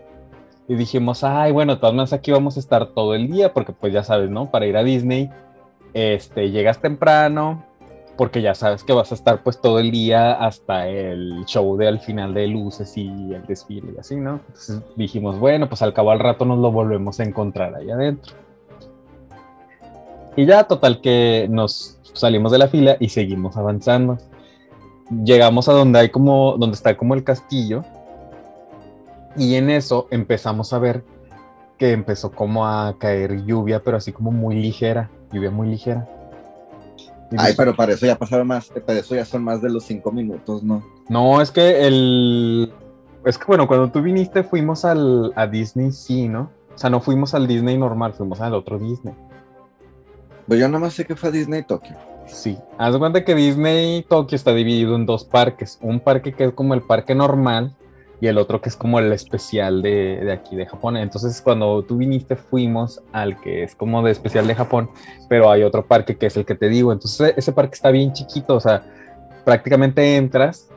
Y 0.67 0.75
dijimos, 0.75 1.23
ay, 1.23 1.51
bueno, 1.51 1.75
de 1.75 1.79
todas 1.79 1.95
maneras 1.95 2.13
aquí 2.13 2.31
vamos 2.31 2.57
a 2.57 2.59
estar 2.59 2.87
todo 2.87 3.15
el 3.15 3.29
día, 3.29 3.53
porque 3.53 3.71
pues 3.71 3.93
ya 3.93 4.03
sabes, 4.03 4.29
¿no? 4.29 4.51
Para 4.51 4.67
ir 4.67 4.77
a 4.77 4.83
Disney, 4.83 5.29
este, 5.93 6.51
llegas 6.51 6.79
temprano, 6.79 7.65
porque 8.19 8.41
ya 8.41 8.53
sabes 8.53 8.83
que 8.83 8.91
vas 8.91 9.13
a 9.13 9.15
estar 9.15 9.43
pues 9.43 9.61
todo 9.61 9.79
el 9.79 9.91
día 9.91 10.33
hasta 10.33 10.89
el 10.89 11.45
show 11.45 11.77
de 11.77 11.87
al 11.87 12.01
final 12.01 12.33
de 12.33 12.47
luces 12.47 12.97
y 12.97 13.07
el 13.07 13.45
desfile 13.47 13.93
y 13.95 13.97
así, 13.97 14.17
¿no? 14.17 14.41
Entonces 14.45 14.81
dijimos, 14.97 15.39
bueno, 15.39 15.69
pues 15.69 15.81
al 15.81 15.93
cabo 15.93 16.11
al 16.11 16.19
rato 16.19 16.43
nos 16.43 16.59
lo 16.59 16.69
volvemos 16.69 17.17
a 17.21 17.23
encontrar 17.23 17.73
ahí 17.75 17.89
adentro. 17.89 18.35
Y 20.35 20.45
ya, 20.45 20.65
total 20.65 20.99
que 20.99 21.47
nos 21.49 21.97
salimos 22.11 22.51
de 22.51 22.57
la 22.57 22.67
fila 22.67 22.97
y 22.99 23.07
seguimos 23.07 23.55
avanzando. 23.55 24.17
Llegamos 25.23 25.69
a 25.69 25.71
donde 25.71 25.99
hay 25.99 26.09
como, 26.09 26.57
donde 26.57 26.75
está 26.75 26.97
como 26.97 27.13
el 27.13 27.23
castillo. 27.23 27.85
Y 29.37 29.55
en 29.55 29.69
eso 29.69 30.09
empezamos 30.11 30.73
a 30.73 30.79
ver 30.79 31.05
que 31.77 31.93
empezó 31.93 32.33
como 32.33 32.67
a 32.67 32.97
caer 32.99 33.45
lluvia, 33.45 33.81
pero 33.81 33.95
así 33.95 34.11
como 34.11 34.29
muy 34.29 34.55
ligera, 34.55 35.09
lluvia 35.31 35.51
muy 35.51 35.69
ligera. 35.69 36.18
Ay, 37.37 37.53
pero 37.55 37.75
para 37.75 37.93
eso 37.93 38.05
ya 38.05 38.17
pasaron 38.17 38.47
más, 38.47 38.69
para 38.85 38.99
eso 38.99 39.15
ya 39.15 39.25
son 39.25 39.43
más 39.43 39.61
de 39.61 39.69
los 39.69 39.83
cinco 39.83 40.11
minutos, 40.11 40.63
¿no? 40.63 40.83
No, 41.09 41.41
es 41.41 41.51
que 41.51 41.87
el... 41.87 42.73
Es 43.25 43.37
que 43.37 43.45
bueno, 43.45 43.67
cuando 43.67 43.91
tú 43.91 44.01
viniste 44.01 44.43
fuimos 44.43 44.85
al, 44.85 45.31
a 45.35 45.45
Disney, 45.45 45.91
sí, 45.91 46.27
¿no? 46.27 46.51
O 46.73 46.77
sea, 46.77 46.89
no 46.89 47.01
fuimos 47.01 47.33
al 47.33 47.47
Disney 47.47 47.77
normal, 47.77 48.13
fuimos 48.13 48.39
al 48.41 48.53
otro 48.53 48.79
Disney. 48.79 49.13
Pues 50.47 50.59
yo 50.59 50.67
nada 50.67 50.79
más 50.79 50.93
sé 50.93 51.05
que 51.05 51.15
fue 51.15 51.29
a 51.29 51.31
Disney 51.31 51.63
Tokio. 51.63 51.95
Sí, 52.25 52.57
haz 52.77 52.93
de 52.93 52.99
cuenta 52.99 53.25
que 53.25 53.35
Disney 53.35 54.05
Tokio 54.07 54.35
está 54.35 54.53
dividido 54.53 54.95
en 54.95 55.05
dos 55.05 55.25
parques. 55.25 55.77
Un 55.81 55.99
parque 55.99 56.33
que 56.33 56.45
es 56.45 56.53
como 56.53 56.73
el 56.73 56.81
parque 56.81 57.13
normal 57.13 57.75
y 58.21 58.27
el 58.27 58.37
otro 58.37 58.61
que 58.61 58.69
es 58.69 58.75
como 58.75 58.99
el 58.99 59.11
especial 59.13 59.81
de, 59.81 60.19
de 60.23 60.31
aquí 60.31 60.55
de 60.55 60.65
Japón. 60.65 60.97
Entonces, 60.97 61.41
cuando 61.41 61.83
tú 61.83 61.97
viniste, 61.97 62.35
fuimos 62.35 63.01
al 63.11 63.39
que 63.39 63.63
es 63.63 63.75
como 63.75 64.03
de 64.03 64.11
especial 64.11 64.45
de 64.47 64.55
Japón, 64.55 64.89
pero 65.27 65.49
hay 65.49 65.63
otro 65.63 65.85
parque 65.85 66.17
que 66.17 66.25
es 66.25 66.37
el 66.37 66.45
que 66.45 66.55
te 66.55 66.67
digo. 66.69 66.91
Entonces, 66.91 67.33
ese 67.37 67.51
parque 67.53 67.75
está 67.75 67.91
bien 67.91 68.11
chiquito, 68.13 68.55
o 68.55 68.59
sea, 68.59 68.83
prácticamente 69.45 70.17
entras 70.17 70.69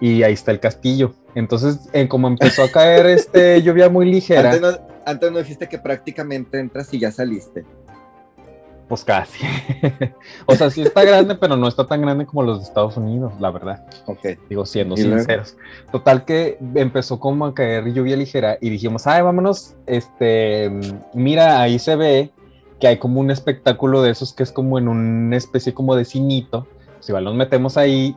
y 0.00 0.22
ahí 0.22 0.34
está 0.34 0.50
el 0.50 0.60
castillo. 0.60 1.14
Entonces, 1.34 1.88
eh, 1.92 2.08
como 2.08 2.28
empezó 2.28 2.62
a 2.62 2.68
caer 2.68 3.06
este 3.06 3.62
lluvia 3.64 3.88
muy 3.88 4.10
ligera, 4.10 4.50
Antes 4.50 4.60
no, 4.60 4.78
antes 5.04 5.32
no 5.32 5.38
dijiste 5.38 5.68
que 5.68 5.78
prácticamente 5.78 6.58
entras 6.58 6.92
y 6.92 6.98
ya 6.98 7.10
saliste. 7.10 7.64
Pues 8.88 9.04
casi. 9.04 9.44
o 10.46 10.54
sea, 10.54 10.70
sí 10.70 10.82
está 10.82 11.02
grande, 11.04 11.34
pero 11.34 11.56
no 11.56 11.66
está 11.68 11.86
tan 11.86 12.02
grande 12.02 12.24
como 12.26 12.42
los 12.42 12.58
de 12.58 12.64
Estados 12.64 12.96
Unidos, 12.96 13.32
la 13.40 13.50
verdad. 13.50 13.84
Ok. 14.06 14.20
digo, 14.48 14.64
siendo 14.66 14.94
¿Y 14.96 15.02
luego? 15.02 15.18
sinceros. 15.18 15.56
Total 15.90 16.24
que 16.24 16.58
empezó 16.74 17.18
como 17.18 17.46
a 17.46 17.54
caer 17.54 17.92
lluvia 17.92 18.16
ligera 18.16 18.58
y 18.60 18.70
dijimos, 18.70 19.06
ay, 19.06 19.22
vámonos, 19.22 19.74
este, 19.86 20.70
mira, 21.14 21.60
ahí 21.60 21.78
se 21.78 21.96
ve 21.96 22.30
que 22.80 22.86
hay 22.86 22.98
como 22.98 23.20
un 23.20 23.30
espectáculo 23.30 24.02
de 24.02 24.10
esos 24.10 24.32
que 24.34 24.42
es 24.42 24.52
como 24.52 24.78
en 24.78 24.86
una 24.88 25.36
especie 25.36 25.72
como 25.74 25.96
de 25.96 26.04
cinito. 26.04 26.66
Si 27.00 27.10
igual 27.10 27.24
nos 27.24 27.34
metemos 27.34 27.76
ahí 27.76 28.16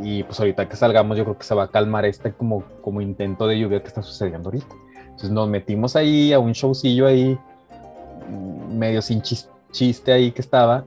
y 0.00 0.22
pues 0.22 0.38
ahorita 0.40 0.68
que 0.68 0.76
salgamos 0.76 1.16
yo 1.18 1.24
creo 1.24 1.36
que 1.38 1.44
se 1.44 1.54
va 1.54 1.64
a 1.64 1.68
calmar 1.68 2.04
este 2.06 2.32
como, 2.32 2.62
como 2.82 3.00
intento 3.00 3.46
de 3.46 3.58
lluvia 3.58 3.80
que 3.82 3.88
está 3.88 4.02
sucediendo 4.02 4.48
ahorita. 4.48 4.74
Entonces 5.04 5.30
nos 5.30 5.48
metimos 5.48 5.94
ahí 5.96 6.32
a 6.32 6.38
un 6.38 6.52
showcillo 6.52 7.06
ahí, 7.06 7.36
medio 8.70 9.02
sin 9.02 9.20
chis- 9.22 9.48
chiste 9.70 10.12
ahí 10.12 10.32
que 10.32 10.40
estaba. 10.40 10.84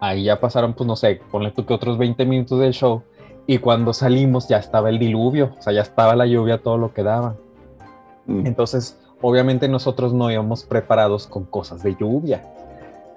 Ahí 0.00 0.24
ya 0.24 0.40
pasaron, 0.40 0.74
pues 0.74 0.86
no 0.86 0.96
sé, 0.96 1.20
ponle 1.30 1.50
tú 1.50 1.66
que 1.66 1.74
otros 1.74 1.98
20 1.98 2.24
minutos 2.24 2.60
del 2.60 2.72
show. 2.72 3.02
Y 3.46 3.58
cuando 3.58 3.92
salimos 3.92 4.48
ya 4.48 4.58
estaba 4.58 4.90
el 4.90 4.98
diluvio, 4.98 5.54
o 5.58 5.62
sea, 5.62 5.72
ya 5.72 5.82
estaba 5.82 6.14
la 6.14 6.26
lluvia, 6.26 6.58
todo 6.58 6.78
lo 6.78 6.92
que 6.92 7.02
daba. 7.02 7.36
Mm. 8.26 8.46
Entonces, 8.46 8.98
obviamente 9.20 9.68
nosotros 9.68 10.12
no 10.12 10.30
íbamos 10.30 10.64
preparados 10.64 11.26
con 11.26 11.44
cosas 11.44 11.82
de 11.82 11.96
lluvia. 11.96 12.42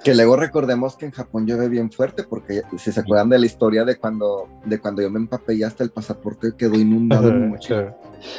Que 0.03 0.15
luego 0.15 0.35
recordemos 0.35 0.95
que 0.95 1.05
en 1.05 1.11
Japón 1.11 1.45
llueve 1.45 1.67
bien 1.67 1.91
fuerte, 1.91 2.23
porque 2.23 2.63
si 2.77 2.91
se 2.91 3.01
acuerdan 3.01 3.29
de 3.29 3.37
la 3.37 3.45
historia 3.45 3.85
de 3.85 3.97
cuando, 3.97 4.47
de 4.65 4.79
cuando 4.79 5.03
yo 5.03 5.11
me 5.11 5.19
empapé 5.19 5.53
y 5.53 5.63
hasta 5.63 5.83
el 5.83 5.91
pasaporte 5.91 6.53
quedó 6.57 6.73
inundado 6.73 7.29
en 7.29 7.41
mi 7.41 7.47
mochila. 7.49 7.95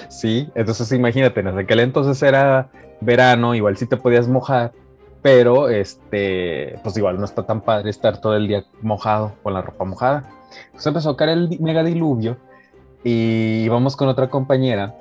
Sí, 0.08 0.48
entonces 0.56 0.90
imagínate, 0.90 1.38
en 1.38 1.58
aquel 1.58 1.80
entonces 1.80 2.20
era 2.22 2.68
verano, 3.00 3.54
igual 3.54 3.76
sí 3.76 3.86
te 3.86 3.96
podías 3.96 4.26
mojar, 4.26 4.72
pero 5.22 5.68
este, 5.68 6.78
pues 6.82 6.96
igual 6.96 7.18
no 7.18 7.24
está 7.24 7.44
tan 7.44 7.60
padre 7.60 7.90
estar 7.90 8.20
todo 8.20 8.36
el 8.36 8.48
día 8.48 8.64
mojado, 8.80 9.32
con 9.42 9.54
la 9.54 9.62
ropa 9.62 9.84
mojada. 9.84 10.24
Entonces 10.66 10.86
empezó 10.88 11.10
a 11.10 11.16
caer 11.16 11.30
el 11.30 11.60
mega 11.60 11.82
diluvio 11.84 12.36
y 13.04 13.62
íbamos 13.64 13.96
con 13.96 14.08
otra 14.08 14.28
compañera 14.28 14.94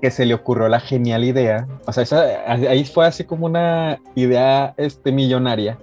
que 0.00 0.10
se 0.10 0.24
le 0.26 0.34
ocurrió 0.34 0.68
la 0.68 0.80
genial 0.80 1.24
idea, 1.24 1.66
o 1.86 1.92
sea, 1.92 2.04
esa- 2.04 2.52
ahí 2.52 2.84
fue 2.84 3.04
así 3.06 3.24
como 3.24 3.46
una 3.46 3.98
idea 4.14 4.72
este, 4.76 5.10
millonaria. 5.12 5.76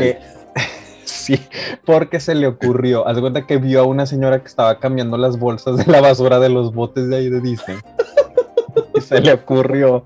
que- 0.00 0.18
sí, 1.04 1.40
porque 1.84 2.20
se 2.20 2.34
le 2.34 2.46
ocurrió, 2.46 3.06
haz 3.06 3.16
de 3.16 3.20
cuenta 3.20 3.46
que 3.46 3.56
vio 3.58 3.80
a 3.80 3.84
una 3.84 4.06
señora 4.06 4.40
que 4.40 4.46
estaba 4.46 4.78
cambiando 4.78 5.16
las 5.18 5.38
bolsas 5.38 5.78
de 5.78 5.90
la 5.90 6.00
basura 6.00 6.38
de 6.38 6.48
los 6.48 6.72
botes 6.72 7.08
de 7.08 7.16
ahí 7.16 7.28
de 7.28 7.40
Disney. 7.40 7.76
y 8.94 9.00
se 9.00 9.20
le 9.20 9.32
ocurrió 9.32 10.04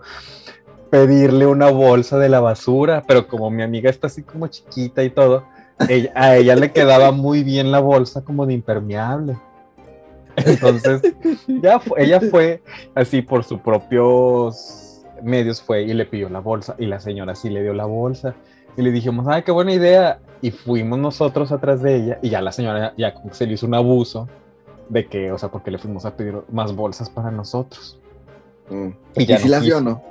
pedirle 0.91 1.47
una 1.47 1.71
bolsa 1.71 2.19
de 2.19 2.29
la 2.29 2.41
basura, 2.41 3.03
pero 3.07 3.27
como 3.27 3.51
mi 3.51 3.63
amiga 3.63 3.91
está 3.91 4.07
así 4.07 4.23
como 4.23 4.47
chiquita 4.49 5.03
y 5.03 5.11
todo, 5.11 5.45
ella- 5.89 6.13
a 6.15 6.37
ella 6.37 6.57
le 6.57 6.73
quedaba 6.73 7.13
muy 7.13 7.43
bien 7.43 7.71
la 7.73 7.81
bolsa 7.81 8.23
como 8.23 8.47
de 8.47 8.55
impermeable. 8.55 9.37
Entonces, 10.37 11.01
ya 11.47 11.81
ella 11.97 12.21
fue 12.21 12.63
así 12.95 13.23
por 13.23 13.43
sus 13.45 13.61
propios 13.61 15.03
medios 15.23 15.63
fue 15.63 15.83
y 15.83 15.95
le 15.95 16.05
pidió 16.05 16.29
la 16.29 16.41
bolsa 16.41 16.75
y 16.79 16.85
la 16.87 17.01
señora 17.01 17.35
sí 17.35 17.49
le 17.49 17.63
dio 17.63 17.73
la 17.73 17.87
bolsa 17.87 18.35
y 18.77 18.83
le 18.83 18.91
dijimos, 18.91 19.27
ay, 19.29 19.43
qué 19.45 19.51
buena 19.51 19.73
idea 19.73 20.19
y 20.43 20.51
fuimos 20.51 20.99
nosotros 20.99 21.53
atrás 21.53 21.81
de 21.81 21.97
ella 21.97 22.19
y 22.21 22.29
ya 22.29 22.43
la 22.43 22.53
señora 22.53 22.93
ya 22.99 23.15
como 23.15 23.31
que 23.31 23.35
se 23.35 23.47
le 23.47 23.55
hizo 23.55 23.67
un 23.67 23.75
abuso 23.75 24.29
de 24.91 25.07
que, 25.07 25.33
o 25.33 25.39
sea, 25.39 25.49
porque 25.49 25.71
le 25.71 25.79
fuimos 25.79 26.05
a 26.05 26.15
pedir 26.15 26.43
más 26.53 26.75
bolsas 26.77 27.09
para 27.09 27.31
nosotros. 27.31 27.99
Mm. 28.69 28.89
Y 29.17 29.23
¿Y, 29.23 29.27
ya 29.27 29.39
si 29.39 29.49
las 29.49 29.63
vio 29.63 29.77
o 29.77 29.79
quiso. 29.81 29.91
no? 29.91 30.03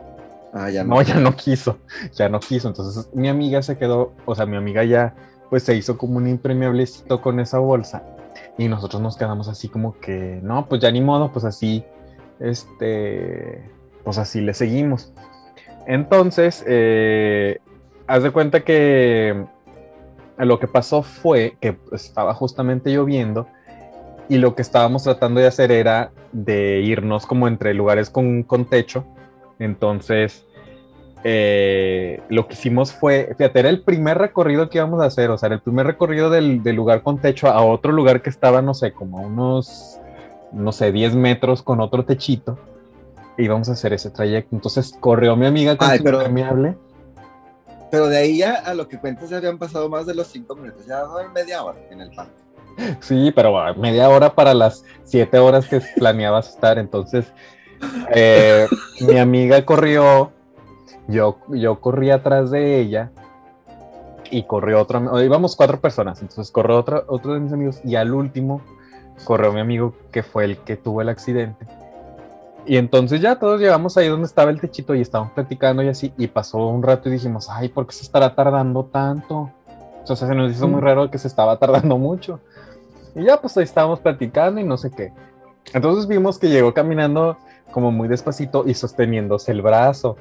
Ah, 0.56 0.70
ya 0.70 0.84
no. 0.84 0.96
No, 0.96 1.02
ya 1.04 1.15
no 1.20 1.36
quiso, 1.36 1.78
ya 2.13 2.30
no 2.30 2.39
quiso. 2.39 2.70
Entonces 2.70 3.10
mi 3.13 3.28
amiga 3.28 3.62
se 3.62 3.78
quedó, 3.78 4.13
o 4.26 4.34
sea, 4.34 4.46
mi 4.46 4.56
amiga 4.56 4.84
ya 4.84 5.13
pues 5.50 5.63
se 5.63 5.76
hizo 5.76 5.98
como 5.98 6.18
un 6.18 6.28
impermeablecito 6.28 7.22
con 7.22 7.39
esa 7.39 7.60
bolsa 7.60 8.04
y 8.58 8.68
nosotros 8.68 9.02
nos 9.02 9.18
quedamos 9.18 9.48
así 9.48 9.68
como 9.68 10.00
que, 10.00 10.39
no, 10.41 10.65
pues 10.68 10.82
ya 10.82 10.89
ni 10.91 11.02
modo, 11.02 11.32
pues 11.32 11.46
así, 11.46 11.84
este, 12.39 13.70
pues 14.04 14.18
así 14.18 14.41
le 14.41 14.54
seguimos. 14.54 15.13
Entonces, 15.88 16.63
eh, 16.65 17.60
haz 18.08 18.24
de 18.24 18.32
cuenta 18.32 18.63
que 18.63 19.46
lo 20.38 20.60
que 20.60 20.68
pasó 20.68 21.04
fue 21.04 21.58
que 21.60 21.78
estaba 21.91 22.34
justamente 22.34 22.91
lloviendo 22.91 23.48
y 24.28 24.38
lo 24.38 24.56
que 24.56 24.62
estábamos 24.62 25.04
tratando 25.04 25.39
de 25.39 25.48
hacer 25.48 25.72
era 25.72 26.12
de 26.32 26.82
irnos 26.82 27.26
como 27.26 27.48
entre 27.48 27.74
lugares 27.74 28.10
con, 28.10 28.44
con 28.44 28.65
techo. 28.65 29.06
Entonces, 29.60 30.46
eh, 31.24 32.22
lo 32.30 32.48
que 32.48 32.54
hicimos 32.54 32.94
fue, 32.94 33.34
fíjate, 33.38 33.60
era 33.60 33.70
el 33.70 33.82
primer 33.82 34.18
recorrido 34.18 34.70
que 34.70 34.78
íbamos 34.78 35.02
a 35.02 35.06
hacer, 35.06 35.30
o 35.32 35.38
sea, 35.38 35.48
era 35.48 35.56
el 35.56 35.62
primer 35.62 35.88
recorrido 35.88 36.30
del, 36.30 36.62
del 36.62 36.76
lugar 36.76 37.02
con 37.02 37.18
techo 37.20 37.48
a 37.48 37.63
otro 37.63 37.91
lugar 37.91 38.22
que 38.22 38.30
estaba, 38.30 38.62
no 38.62 38.74
sé, 38.74 38.91
como 38.94 39.18
unos, 39.22 40.00
no 40.52 40.72
sé, 40.72 40.91
10 40.91 41.15
metros 41.15 41.63
con 41.63 41.80
otro 41.82 42.06
techito. 42.06 42.58
E 43.38 43.44
íbamos 43.44 43.68
a 43.70 43.74
hacer 43.74 43.91
ese 43.91 44.10
trayecto. 44.12 44.56
Entonces 44.56 44.96
corrió 45.00 45.36
mi 45.36 45.46
amiga 45.46 45.76
con 45.76 45.89
Ay, 45.89 45.98
su 45.98 46.04
pero- 46.04 46.18
impermeable. 46.20 46.78
Pero 47.91 48.08
de 48.08 48.18
ahí 48.18 48.38
ya 48.39 48.56
a 48.56 48.74
lo 48.74 48.88
que 48.88 48.98
cuentas 49.00 49.30
ya 49.30 49.38
habían 49.38 49.58
pasado 49.58 49.89
más 49.89 50.06
de 50.06 50.15
los 50.15 50.28
cinco 50.28 50.56
minutos, 50.56 50.86
ya 50.86 51.04
media 51.34 51.63
hora 51.63 51.80
en 51.91 52.02
el 52.02 52.12
parque. 52.13 52.34
Sí, 53.00 53.32
pero 53.34 53.58
ah, 53.58 53.74
media 53.74 54.10
hora 54.10 54.34
para 54.34 54.54
las 54.54 54.84
siete 55.04 55.38
horas 55.39 55.65
que 55.68 55.80
planeabas 55.96 56.50
estar. 56.50 56.78
Entonces, 56.78 57.32
eh, 58.13 58.67
mi 59.02 59.17
amiga 59.17 59.65
corrió, 59.65 60.32
yo, 61.08 61.38
yo 61.50 61.80
corrí 61.80 62.12
atrás 62.12 62.52
de 62.52 62.80
ella 62.80 63.12
y 64.32 64.43
corrió 64.43 64.82
otro, 64.82 64.98
am- 64.98 65.17
íbamos 65.24 65.56
cuatro 65.56 65.80
personas, 65.80 66.21
entonces 66.21 66.52
corrió 66.52 66.78
otro, 66.78 67.04
otro 67.08 67.34
de 67.34 67.39
mis 67.39 67.54
amigos 67.54 67.80
y 67.84 67.95
al 67.95 68.13
último 68.13 68.62
corrió 69.24 69.54
mi 69.54 69.60
amigo 69.60 69.93
que 70.12 70.24
fue 70.24 70.45
el 70.45 70.58
que 70.58 70.76
tuvo 70.76 71.02
el 71.02 71.10
accidente. 71.10 71.65
Y 72.67 72.78
entonces 72.78 73.21
ya 73.21 73.38
todos 73.38 73.62
llegamos 73.62 73.95
ahí 73.95 74.08
donde 74.08 74.26
estaba 74.26 74.50
el 74.50 74.60
techito 74.60 74.95
y 74.95 75.02
estábamos 75.02 75.34
platicando 75.34 75.84
y 75.84 75.88
así, 75.88 76.12
y 76.17 76.28
pasó 76.28 76.65
un 76.67 76.82
rato 76.82 77.10
y 77.10 77.12
dijimos, 77.12 77.48
ay, 77.50 77.69
¿por 77.69 77.86
qué 77.86 77.93
se 77.93 78.02
estará 78.04 78.34
tardando 78.34 78.86
tanto? 78.86 79.52
Entonces 80.00 80.28
se 80.28 80.34
nos 80.36 80.52
hizo 80.52 80.67
muy 80.67 80.82
raro 80.82 81.12
que 81.12 81.19
se 81.19 81.28
estaba 81.28 81.58
tardando 81.58 81.98
mucho. 81.98 82.39
Y 83.13 83.24
ya 83.24 83.39
pues 83.39 83.56
ahí 83.58 83.63
estábamos 83.63 84.00
platicando 84.00 84.60
y 84.60 84.63
no 84.63 84.78
sé 84.78 84.89
qué. 84.91 85.13
Entonces 85.74 86.08
vimos 86.08 86.39
que 86.39 86.50
llegó 86.50 86.74
caminando 86.74 87.38
como 87.71 87.91
muy 87.91 88.08
despacito 88.08 88.63
y 88.67 88.73
sosteniéndose 88.73 89.51
el 89.51 89.62
brazo. 89.62 90.17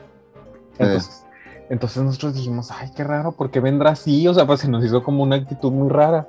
Entonces, 0.78 1.24
entonces 1.70 2.02
nosotros 2.02 2.34
dijimos, 2.34 2.70
ay, 2.70 2.90
qué 2.94 3.04
raro, 3.04 3.32
¿por 3.32 3.50
qué 3.50 3.60
vendrá 3.60 3.90
así? 3.90 4.26
O 4.28 4.34
sea, 4.34 4.46
pues 4.46 4.60
se 4.60 4.68
nos 4.68 4.84
hizo 4.84 5.02
como 5.02 5.22
una 5.22 5.36
actitud 5.36 5.72
muy 5.72 5.88
rara. 5.88 6.28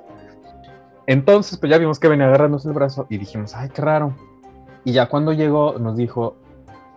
Entonces, 1.06 1.58
pues 1.58 1.70
ya 1.70 1.78
vimos 1.78 2.00
que 2.00 2.08
venía 2.08 2.26
agarrándose 2.26 2.68
el 2.68 2.74
brazo 2.74 3.06
y 3.08 3.18
dijimos, 3.18 3.54
ay, 3.54 3.68
qué 3.70 3.82
raro. 3.82 4.14
Y 4.84 4.92
ya 4.92 5.08
cuando 5.08 5.32
llegó, 5.32 5.78
nos 5.78 5.96
dijo, 5.96 6.36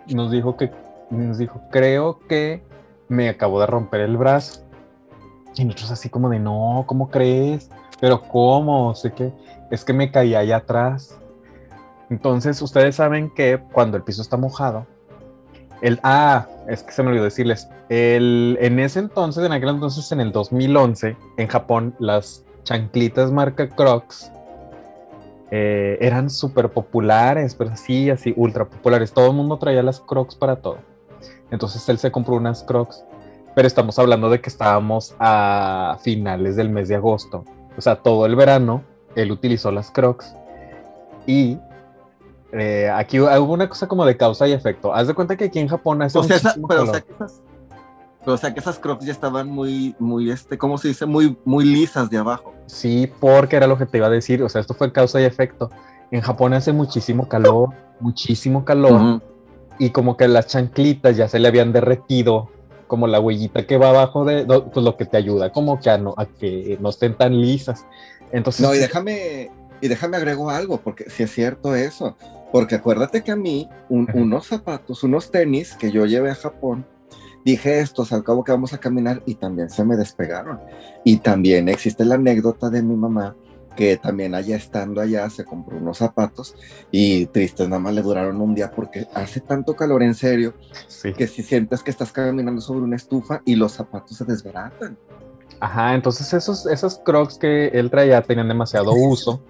nos 0.08 0.32
dijo 0.32 0.58
que, 0.58 0.71
nos 1.10 1.38
dijo, 1.38 1.62
creo 1.71 2.19
que 2.27 2.63
me 3.08 3.29
acabo 3.29 3.60
de 3.60 3.67
romper 3.67 4.01
el 4.01 4.17
brazo. 4.17 4.62
Y 5.55 5.65
nosotros 5.65 5.91
así 5.91 6.10
como 6.10 6.29
de, 6.29 6.39
no, 6.39 6.86
¿cómo 6.88 7.10
crees? 7.10 7.69
Pero 7.99 8.21
¿cómo? 8.21 8.95
Sé 8.95 9.12
que 9.12 9.34
es 9.69 9.84
que 9.84 9.93
me 9.93 10.12
caí 10.12 10.36
allá 10.36 10.58
atrás. 10.58 11.18
Entonces, 12.10 12.62
ustedes 12.62 12.95
saben 12.95 13.30
que 13.30 13.60
cuando 13.72 13.98
el 13.98 14.04
piso 14.04 14.22
está 14.22 14.38
mojado, 14.38 14.86
el, 15.82 16.00
ah, 16.04 16.48
es 16.67 16.84
que 16.84 16.91
se 16.91 17.04
me 17.04 17.10
olvidó 17.10 17.24
decirles, 17.24 17.69
el, 17.89 18.58
en 18.62 18.80
ese 18.80 19.00
entonces, 19.00 19.45
en 19.45 19.52
aquel 19.52 19.69
entonces, 19.69 20.12
en 20.12 20.19
el 20.19 20.32
2011, 20.32 21.15
en 21.38 21.48
Japón, 21.48 21.95
las 22.00 22.43
chanclitas 22.63 23.32
marca 23.32 23.69
Crocs 23.69 24.32
eh, 25.52 25.98
eran 26.02 26.30
súper 26.30 26.69
populares, 26.69 27.56
pero 27.56 27.72
así, 27.72 28.10
así, 28.10 28.34
ultra 28.36 28.65
populares. 28.65 29.12
Todo 29.12 29.28
el 29.28 29.34
mundo 29.34 29.58
traía 29.58 29.82
las 29.82 30.00
Crocs 30.00 30.36
para 30.36 30.58
todo. 30.58 30.78
Entonces 31.52 31.88
él 31.89 31.98
se 31.98 32.12
compró 32.12 32.36
unas 32.36 32.63
Crocs, 32.63 33.04
pero 33.56 33.67
estamos 33.67 33.98
hablando 33.98 34.30
de 34.30 34.39
que 34.41 34.50
estábamos 34.50 35.15
a 35.19 35.98
finales 36.02 36.56
del 36.56 36.69
mes 36.69 36.88
de 36.88 36.95
agosto. 36.95 37.43
O 37.78 37.82
sea, 37.82 37.95
todo 37.95 38.26
el 38.26 38.36
verano 38.36 38.84
él 39.15 39.32
utilizó 39.32 39.72
las 39.72 39.89
Crocs 39.89 40.36
y 41.26 41.58
eh, 42.52 42.90
aquí 42.94 43.20
hubo 43.20 43.54
una 43.54 43.70
cosa 43.70 43.88
como 43.88 44.06
de 44.06 44.18
causa 44.18 44.48
y 44.48 44.54
efecto. 44.54 44.94
Haz 44.94 45.08
de 45.08 45.14
cuenta 45.14 45.36
que 45.36 45.46
aquí 45.46 45.60
en 45.60 45.68
Japón 45.68 46.02
hace 46.02 46.18
o 46.18 46.24
sea, 46.24 46.40
pero, 46.68 46.84
o 46.84 46.86
sea, 46.88 47.02
que 47.02 47.14
esas, 47.14 47.42
pero, 48.24 48.34
o 48.34 48.38
sea, 48.38 48.54
que 48.54 48.60
esas 48.60 48.80
crocs 48.80 49.06
ya 49.06 49.12
estaban 49.12 49.50
muy, 49.50 49.96
muy, 50.00 50.32
este, 50.32 50.58
¿cómo 50.58 50.78
se 50.78 50.90
dice? 50.90 51.06
Muy, 51.06 51.38
muy 51.46 51.66
lisas 51.66 52.10
de 52.10 52.18
abajo. 52.18 52.54
Sí, 52.66 53.12
porque 53.20 53.56
era 53.56 53.68
lo 53.68 53.78
que 53.78 53.86
te 53.86 53.98
iba 53.98 54.08
a 54.08 54.12
decir. 54.12 54.44
O 54.44 54.50
sea, 54.50 54.62
esto 54.62 54.74
fue 54.74 54.92
causa 54.92 55.22
y 55.22 55.26
efecto. 55.26 55.70
En 56.12 56.22
Japón 56.22 56.54
hace 56.54 56.72
muchísimo 56.72 57.28
calor, 57.28 57.70
muchísimo 58.00 58.66
calor. 58.66 59.22
Y 59.78 59.92
como 59.92 60.18
que 60.18 60.28
las 60.28 60.48
chanclitas 60.48 61.16
ya 61.16 61.30
se 61.30 61.40
le 61.40 61.48
habían 61.48 61.72
derretido, 61.72 62.50
como 62.88 63.08
la 63.08 63.20
huellita 63.20 63.66
que 63.66 63.78
va 63.78 63.90
abajo 63.90 64.26
de, 64.26 64.46
pues 64.46 64.84
lo 64.84 64.98
que 64.98 65.06
te 65.06 65.16
ayuda, 65.16 65.52
como 65.52 65.80
que 65.80 65.90
a, 65.90 65.98
no, 65.98 66.14
a 66.18 66.26
que 66.26 66.78
no 66.82 66.90
estén 66.90 67.16
tan 67.16 67.40
lisas. 67.40 67.86
Entonces, 68.32 68.66
no, 68.66 68.76
y 68.76 68.80
déjame, 68.80 69.52
y 69.80 69.88
déjame 69.88 70.18
agrego 70.18 70.50
algo, 70.50 70.78
porque 70.78 71.10
si 71.10 71.24
es 71.24 71.32
cierto 71.32 71.76
eso, 71.76 72.18
porque 72.52 72.76
acuérdate 72.76 73.24
que 73.24 73.32
a 73.32 73.36
mí 73.36 73.70
unos 73.90 74.48
zapatos, 74.48 75.04
unos 75.04 75.32
tenis 75.32 75.76
que 75.76 75.92
yo 75.92 76.06
llevé 76.06 76.32
a 76.32 76.36
Japón, 76.36 76.86
dije 77.46 77.80
estos, 77.80 78.12
al 78.12 78.24
cabo 78.24 78.44
que 78.44 78.52
vamos 78.52 78.74
a 78.74 78.80
caminar 78.80 79.22
y 79.26 79.36
también 79.36 79.70
se 79.70 79.84
me 79.84 79.96
despegaron. 79.96 80.60
Y 81.04 81.18
también 81.18 81.70
existe 81.70 82.06
la 82.06 82.16
anécdota 82.16 82.70
de 82.70 82.82
mi 82.82 82.96
mamá 82.96 83.36
que 83.76 83.96
también 83.96 84.36
allá 84.36 84.58
estando 84.58 85.00
allá 85.00 85.30
se 85.30 85.46
compró 85.46 85.78
unos 85.78 86.00
zapatos 86.00 86.54
y 86.92 87.28
tristes 87.28 87.70
nada 87.70 87.80
más 87.80 87.94
le 87.94 88.02
duraron 88.02 88.42
un 88.42 88.54
día 88.54 88.72
porque 88.72 89.08
hace 89.14 89.40
tanto 89.40 89.74
calor 89.74 90.04
en 90.04 90.16
serio 90.16 90.54
que 91.16 91.28
si 91.28 91.44
sientes 91.44 91.82
que 91.82 91.92
estás 91.92 92.12
caminando 92.12 92.60
sobre 92.60 92.82
una 92.82 92.98
estufa 92.98 93.42
y 93.46 93.56
los 93.56 93.72
zapatos 93.72 94.18
se 94.18 94.26
desbaratan. 94.26 94.98
Ajá, 95.62 95.96
entonces 95.96 96.34
esos, 96.34 96.66
esos 96.66 97.00
crocs 97.00 97.38
que 97.38 97.68
él 97.68 97.90
traía 97.90 98.22
tenían 98.22 98.50
demasiado 98.50 98.92
uso 98.92 99.42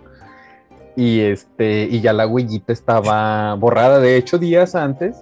y 0.99 1.21
este 1.21 1.83
y 1.83 2.01
ya 2.01 2.11
la 2.11 2.27
huellita 2.27 2.73
estaba 2.73 3.53
borrada. 3.55 3.99
De 3.99 4.17
hecho, 4.17 4.37
días 4.37 4.75
antes 4.75 5.21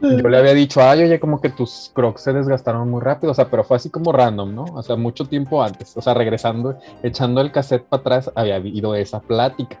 yo 0.00 0.28
le 0.28 0.38
había 0.38 0.54
dicho, 0.54 0.82
ay, 0.82 1.02
oye, 1.02 1.20
como 1.20 1.40
que 1.40 1.50
tus 1.50 1.90
crocs 1.94 2.22
se 2.22 2.32
desgastaron 2.32 2.90
muy 2.90 3.00
rápido, 3.00 3.32
o 3.32 3.34
sea, 3.34 3.50
pero 3.50 3.64
fue 3.64 3.76
así 3.76 3.90
como 3.90 4.12
random, 4.12 4.54
¿no? 4.54 4.64
O 4.74 4.82
sea, 4.82 4.96
mucho 4.96 5.26
tiempo 5.26 5.62
antes, 5.62 5.96
o 5.96 6.02
sea, 6.02 6.14
regresando, 6.14 6.78
echando 7.02 7.40
el 7.40 7.52
cassette 7.52 7.84
para 7.84 8.00
atrás, 8.00 8.30
había 8.34 8.56
habido 8.56 8.94
esa 8.94 9.20
plática. 9.20 9.80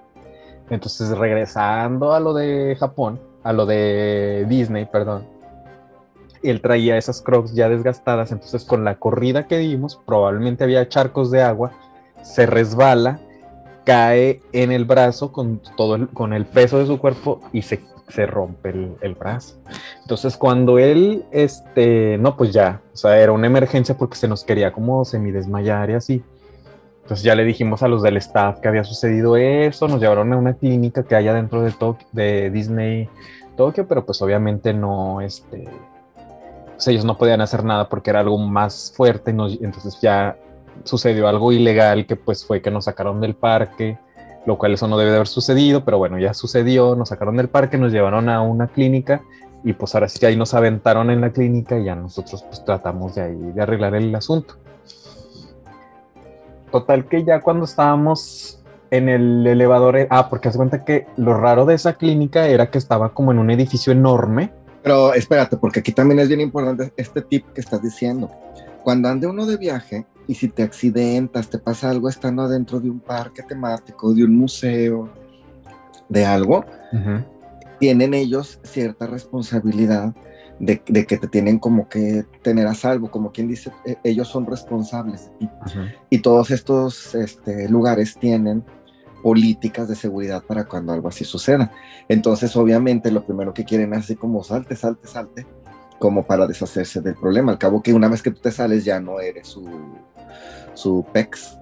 Entonces, 0.70 1.10
regresando 1.16 2.12
a 2.12 2.20
lo 2.20 2.32
de 2.32 2.76
Japón, 2.78 3.20
a 3.42 3.52
lo 3.52 3.66
de 3.66 4.46
Disney, 4.48 4.86
perdón, 4.86 5.26
él 6.42 6.60
traía 6.60 6.96
esas 6.96 7.20
crocs 7.20 7.54
ya 7.54 7.68
desgastadas, 7.68 8.32
entonces 8.32 8.64
con 8.64 8.84
la 8.84 8.96
corrida 8.96 9.46
que 9.46 9.58
dimos, 9.58 10.00
probablemente 10.06 10.64
había 10.64 10.88
charcos 10.88 11.30
de 11.30 11.42
agua, 11.42 11.72
se 12.22 12.46
resbala 12.46 13.20
cae 13.84 14.40
en 14.52 14.72
el 14.72 14.84
brazo 14.84 15.32
con 15.32 15.60
todo 15.76 15.96
el, 15.96 16.08
con 16.08 16.32
el 16.32 16.46
peso 16.46 16.78
de 16.78 16.86
su 16.86 16.98
cuerpo 16.98 17.40
y 17.52 17.62
se, 17.62 17.80
se 18.08 18.26
rompe 18.26 18.70
el, 18.70 18.96
el, 19.00 19.14
brazo. 19.14 19.56
Entonces 20.02 20.36
cuando 20.36 20.78
él, 20.78 21.24
este, 21.30 22.18
no, 22.18 22.36
pues 22.36 22.52
ya, 22.52 22.80
o 22.92 22.96
sea, 22.96 23.18
era 23.18 23.32
una 23.32 23.46
emergencia 23.46 23.96
porque 23.96 24.16
se 24.16 24.28
nos 24.28 24.44
quería 24.44 24.72
como 24.72 25.04
semidesmayar 25.04 25.90
y 25.90 25.94
así. 25.94 26.22
Entonces 27.02 27.22
ya 27.22 27.34
le 27.34 27.44
dijimos 27.44 27.82
a 27.82 27.88
los 27.88 28.02
del 28.02 28.16
staff 28.16 28.60
que 28.60 28.68
había 28.68 28.82
sucedido 28.82 29.36
eso, 29.36 29.86
nos 29.88 30.00
llevaron 30.00 30.32
a 30.32 30.38
una 30.38 30.54
clínica 30.54 31.02
que 31.02 31.14
hay 31.14 31.26
dentro 31.26 31.62
de, 31.62 31.74
de 32.12 32.50
Disney 32.50 33.10
Tokio, 33.58 33.86
pero 33.86 34.06
pues 34.06 34.22
obviamente 34.22 34.72
no, 34.72 35.20
este, 35.20 35.68
pues 36.74 36.88
ellos 36.88 37.04
no 37.04 37.18
podían 37.18 37.42
hacer 37.42 37.62
nada 37.62 37.90
porque 37.90 38.08
era 38.08 38.20
algo 38.20 38.38
más 38.38 38.92
fuerte, 38.96 39.32
entonces 39.32 40.00
ya 40.00 40.36
sucedió 40.82 41.28
algo 41.28 41.52
ilegal 41.52 42.06
que 42.06 42.16
pues 42.16 42.44
fue 42.44 42.60
que 42.60 42.70
nos 42.70 42.86
sacaron 42.86 43.20
del 43.20 43.34
parque, 43.34 43.98
lo 44.46 44.58
cual 44.58 44.74
eso 44.74 44.88
no 44.88 44.98
debe 44.98 45.10
de 45.10 45.16
haber 45.16 45.28
sucedido, 45.28 45.84
pero 45.84 45.98
bueno, 45.98 46.18
ya 46.18 46.34
sucedió, 46.34 46.96
nos 46.96 47.10
sacaron 47.10 47.36
del 47.36 47.48
parque, 47.48 47.78
nos 47.78 47.92
llevaron 47.92 48.28
a 48.28 48.42
una 48.42 48.66
clínica 48.66 49.22
y 49.62 49.72
pues 49.72 49.94
ahora 49.94 50.08
sí 50.08 50.18
que 50.18 50.26
ahí 50.26 50.36
nos 50.36 50.52
aventaron 50.52 51.10
en 51.10 51.20
la 51.22 51.30
clínica 51.30 51.78
y 51.78 51.84
ya 51.84 51.94
nosotros 51.94 52.42
pues 52.42 52.64
tratamos 52.64 53.14
de 53.14 53.22
ahí 53.22 53.52
de 53.54 53.62
arreglar 53.62 53.94
el 53.94 54.14
asunto. 54.14 54.56
Total 56.70 57.06
que 57.06 57.24
ya 57.24 57.40
cuando 57.40 57.64
estábamos 57.64 58.60
en 58.90 59.08
el 59.08 59.46
elevador, 59.46 60.06
ah, 60.10 60.28
porque 60.28 60.48
hace 60.48 60.58
cuenta 60.58 60.84
que 60.84 61.06
lo 61.16 61.34
raro 61.34 61.64
de 61.64 61.74
esa 61.74 61.94
clínica 61.94 62.46
era 62.46 62.70
que 62.70 62.78
estaba 62.78 63.14
como 63.14 63.32
en 63.32 63.38
un 63.38 63.50
edificio 63.50 63.92
enorme. 63.92 64.52
Pero 64.82 65.14
espérate, 65.14 65.56
porque 65.56 65.80
aquí 65.80 65.92
también 65.92 66.20
es 66.20 66.28
bien 66.28 66.40
importante 66.40 66.92
este 66.96 67.22
tip 67.22 67.46
que 67.54 67.60
estás 67.60 67.82
diciendo. 67.82 68.30
Cuando 68.82 69.08
ande 69.08 69.26
uno 69.26 69.46
de 69.46 69.56
viaje, 69.56 70.06
y 70.26 70.34
si 70.34 70.48
te 70.48 70.62
accidentas, 70.62 71.48
te 71.48 71.58
pasa 71.58 71.90
algo 71.90 72.08
estando 72.08 72.42
adentro 72.42 72.80
de 72.80 72.90
un 72.90 73.00
parque 73.00 73.42
temático, 73.42 74.14
de 74.14 74.24
un 74.24 74.36
museo, 74.36 75.10
de 76.08 76.24
algo, 76.24 76.64
tienen 77.78 78.14
ellos 78.14 78.60
cierta 78.62 79.06
responsabilidad 79.06 80.14
de, 80.58 80.78
que 80.78 81.18
te 81.18 81.28
tienen 81.28 81.58
como 81.58 81.88
que 81.88 82.24
tener 82.42 82.66
a 82.66 82.74
salvo, 82.74 83.10
como 83.10 83.32
quien 83.32 83.48
dice, 83.48 83.72
e, 83.84 83.96
ellos 84.04 84.28
son 84.28 84.46
responsables. 84.46 85.30
Y 86.10 86.18
todos 86.18 86.50
estos 86.50 87.14
este, 87.14 87.68
lugares 87.68 88.16
tienen 88.18 88.64
políticas 89.22 89.88
de 89.88 89.96
seguridad 89.96 90.42
para 90.42 90.66
cuando 90.66 90.92
algo 90.92 91.08
así 91.08 91.24
suceda. 91.24 91.72
Entonces, 92.08 92.54
obviamente, 92.56 93.10
lo 93.10 93.24
primero 93.24 93.54
que 93.54 93.64
quieren 93.64 93.92
es 93.94 94.00
así 94.00 94.16
como 94.16 94.44
salte, 94.44 94.76
salte, 94.76 95.08
salte, 95.08 95.46
como 95.98 96.24
para 96.24 96.46
deshacerse 96.46 97.00
del 97.00 97.14
problema. 97.14 97.52
Al 97.52 97.58
cabo 97.58 97.82
que 97.82 97.94
una 97.94 98.08
vez 98.08 98.22
que 98.22 98.30
tú 98.30 98.40
te 98.40 98.50
sales 98.50 98.84
ya 98.84 99.00
no 99.00 99.20
eres 99.20 99.48
su, 99.48 99.64
su 100.74 101.04
PEX. 101.12 101.58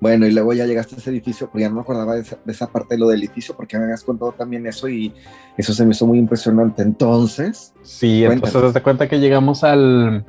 Bueno, 0.00 0.26
y 0.26 0.32
luego 0.32 0.52
ya 0.52 0.66
llegaste 0.66 0.96
a 0.96 0.98
ese 0.98 1.10
edificio, 1.10 1.48
pero 1.50 1.62
ya 1.62 1.68
no 1.68 1.76
me 1.76 1.80
acordaba 1.80 2.14
de 2.14 2.24
esa, 2.46 2.66
parte 2.66 2.94
de 2.94 2.98
lo 2.98 3.08
del 3.08 3.20
edificio, 3.20 3.56
porque 3.56 3.78
me 3.78 3.84
habías 3.84 4.04
contado 4.04 4.32
también 4.32 4.66
eso 4.66 4.88
y 4.88 5.14
eso 5.56 5.72
se 5.72 5.84
me 5.86 5.92
hizo 5.92 6.06
muy 6.06 6.18
impresionante. 6.18 6.82
Entonces. 6.82 7.72
Sí, 7.82 8.24
entonces 8.24 8.72
te 8.72 8.82
cuenta 8.82 9.08
que 9.08 9.18
llegamos 9.18 9.64
al, 9.64 10.24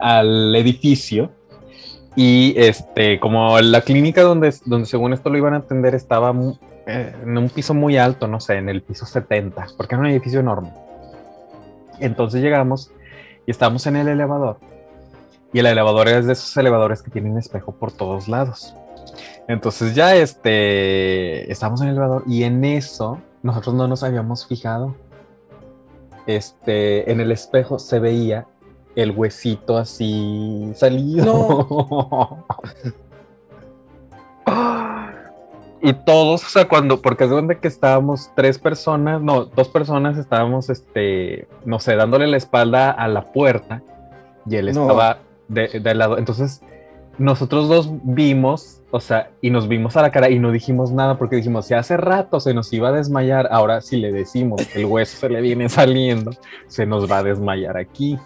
al 0.00 0.56
edificio 0.56 1.30
y 2.16 2.54
este, 2.56 3.20
como 3.20 3.60
la 3.60 3.82
clínica 3.82 4.22
donde, 4.22 4.52
donde 4.64 4.86
según 4.86 5.12
esto 5.12 5.30
lo 5.30 5.38
iban 5.38 5.54
a 5.54 5.58
atender 5.58 5.94
estaba 5.94 6.34
eh, 6.86 7.14
en 7.22 7.38
un 7.38 7.48
piso 7.48 7.74
muy 7.74 7.96
alto, 7.96 8.26
no 8.26 8.40
sé, 8.40 8.54
en 8.54 8.68
el 8.68 8.82
piso 8.82 9.06
70, 9.06 9.68
porque 9.76 9.94
era 9.94 10.00
un 10.02 10.10
edificio 10.10 10.40
enorme. 10.40 10.72
Entonces 12.00 12.42
llegamos 12.42 12.90
y 13.46 13.50
estábamos 13.52 13.86
en 13.86 13.96
el 13.96 14.08
elevador 14.08 14.58
y 15.52 15.58
el 15.58 15.66
elevador 15.66 16.08
es 16.08 16.26
de 16.26 16.32
esos 16.32 16.56
elevadores 16.56 17.02
que 17.02 17.10
tienen 17.10 17.36
espejo 17.36 17.72
por 17.72 17.92
todos 17.92 18.28
lados. 18.28 18.74
Entonces 19.48 19.94
ya 19.94 20.14
este, 20.14 21.50
estamos 21.50 21.80
en 21.80 21.88
el 21.88 21.94
elevador 21.94 22.22
y 22.26 22.44
en 22.44 22.64
eso 22.64 23.18
nosotros 23.42 23.74
no 23.74 23.88
nos 23.88 24.02
habíamos 24.02 24.46
fijado. 24.46 24.94
Este, 26.26 27.10
en 27.10 27.20
el 27.20 27.32
espejo 27.32 27.78
se 27.78 27.98
veía 27.98 28.46
el 28.94 29.10
huesito 29.10 29.76
así 29.76 30.70
salido. 30.76 32.44
y 35.82 35.92
todos, 35.94 36.44
o 36.44 36.48
sea, 36.48 36.68
cuando, 36.68 37.02
porque 37.02 37.24
es 37.24 37.30
donde 37.30 37.58
que 37.58 37.66
estábamos 37.66 38.30
tres 38.36 38.58
personas, 38.58 39.20
no, 39.20 39.46
dos 39.46 39.68
personas 39.68 40.16
estábamos, 40.16 40.70
este, 40.70 41.48
no 41.64 41.80
sé, 41.80 41.96
dándole 41.96 42.28
la 42.28 42.36
espalda 42.36 42.90
a 42.92 43.08
la 43.08 43.24
puerta 43.32 43.82
y 44.46 44.56
él 44.56 44.68
estaba 44.68 45.18
de, 45.50 45.94
lado. 45.94 46.18
Entonces, 46.18 46.62
nosotros 47.18 47.68
dos 47.68 47.90
vimos, 48.02 48.80
o 48.90 49.00
sea, 49.00 49.30
y 49.42 49.50
nos 49.50 49.68
vimos 49.68 49.96
a 49.96 50.02
la 50.02 50.10
cara 50.10 50.30
y 50.30 50.38
no 50.38 50.52
dijimos 50.52 50.92
nada 50.92 51.18
porque 51.18 51.36
dijimos, 51.36 51.66
si 51.66 51.74
hace 51.74 51.96
rato 51.96 52.40
se 52.40 52.54
nos 52.54 52.72
iba 52.72 52.88
a 52.88 52.92
desmayar, 52.92 53.48
ahora 53.50 53.80
si 53.80 53.96
le 53.96 54.12
decimos 54.12 54.62
el 54.74 54.86
hueso 54.86 55.18
se 55.18 55.28
le 55.28 55.40
viene 55.40 55.68
saliendo, 55.68 56.30
se 56.66 56.86
nos 56.86 57.10
va 57.10 57.18
a 57.18 57.22
desmayar 57.22 57.76
aquí. 57.76 58.18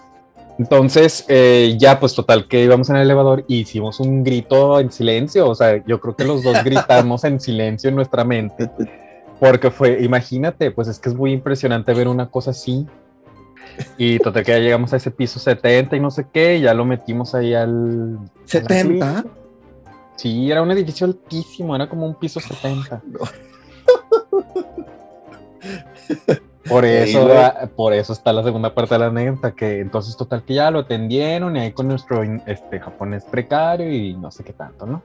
Entonces, 0.59 1.25
eh, 1.27 1.75
ya 1.79 1.99
pues 1.99 2.15
total 2.15 2.47
que 2.47 2.63
íbamos 2.63 2.89
en 2.89 2.97
el 2.97 3.03
elevador 3.03 3.45
y 3.49 3.61
hicimos 3.61 3.99
un 3.99 4.23
grito 4.23 4.79
en 4.79 4.93
silencio, 4.93 5.49
o 5.49 5.55
sea, 5.55 5.85
yo 5.85 5.99
creo 5.99 6.15
que 6.15 6.25
los 6.25 6.45
dos 6.45 6.63
gritamos 6.63 7.25
en 7.25 7.41
silencio 7.41 7.89
en 7.89 7.97
nuestra 7.97 8.23
mente, 8.23 8.71
porque 9.41 9.73
fue, 9.73 10.05
imagínate, 10.05 10.71
pues 10.71 10.87
es 10.87 11.01
que 11.01 11.09
es 11.09 11.15
muy 11.17 11.33
impresionante 11.33 11.93
ver 11.93 12.07
una 12.07 12.31
cosa 12.31 12.53
así. 12.53 12.87
Y 13.99 14.19
total 14.19 14.45
que 14.45 14.53
ya 14.53 14.59
llegamos 14.59 14.93
a 14.93 14.97
ese 14.97 15.11
piso 15.11 15.39
70 15.39 15.97
y 15.97 16.01
no 16.01 16.11
sé 16.11 16.27
qué, 16.33 16.59
y 16.59 16.63
ya 16.63 16.75
lo 16.75 16.85
metimos 16.85 17.35
ahí 17.35 17.55
al... 17.55 18.19
¿70? 18.47 19.25
Sí, 20.17 20.51
era 20.51 20.63
un 20.63 20.71
edificio 20.71 21.07
altísimo, 21.07 21.75
era 21.75 21.89
como 21.89 22.07
un 22.07 22.15
piso 22.15 22.41
70. 22.41 23.03
Por 26.69 26.85
eso, 26.87 27.29
por 27.77 27.93
eso 27.93 28.13
está 28.15 28.33
la 28.33 28.43
segunda 28.43 28.75
parte 28.75 28.95
de 28.95 28.99
la 28.99 29.07
anécdota, 29.07 29.53
que 29.53 29.81
entonces 29.81 30.17
total 30.17 30.45
que 30.45 30.55
ya 30.55 30.71
lo 30.71 30.81
atendieron 30.81 31.57
y 31.57 31.61
ahí 31.61 31.73
con 31.73 31.89
nuestro 31.89 32.23
este, 32.23 32.81
japonés 32.81 33.25
precario 33.25 33.93
y 33.93 34.15
no 34.15 34.31
sé 34.31 34.45
qué 34.45 34.55
tanto, 34.55 34.87
¿no? 34.87 35.03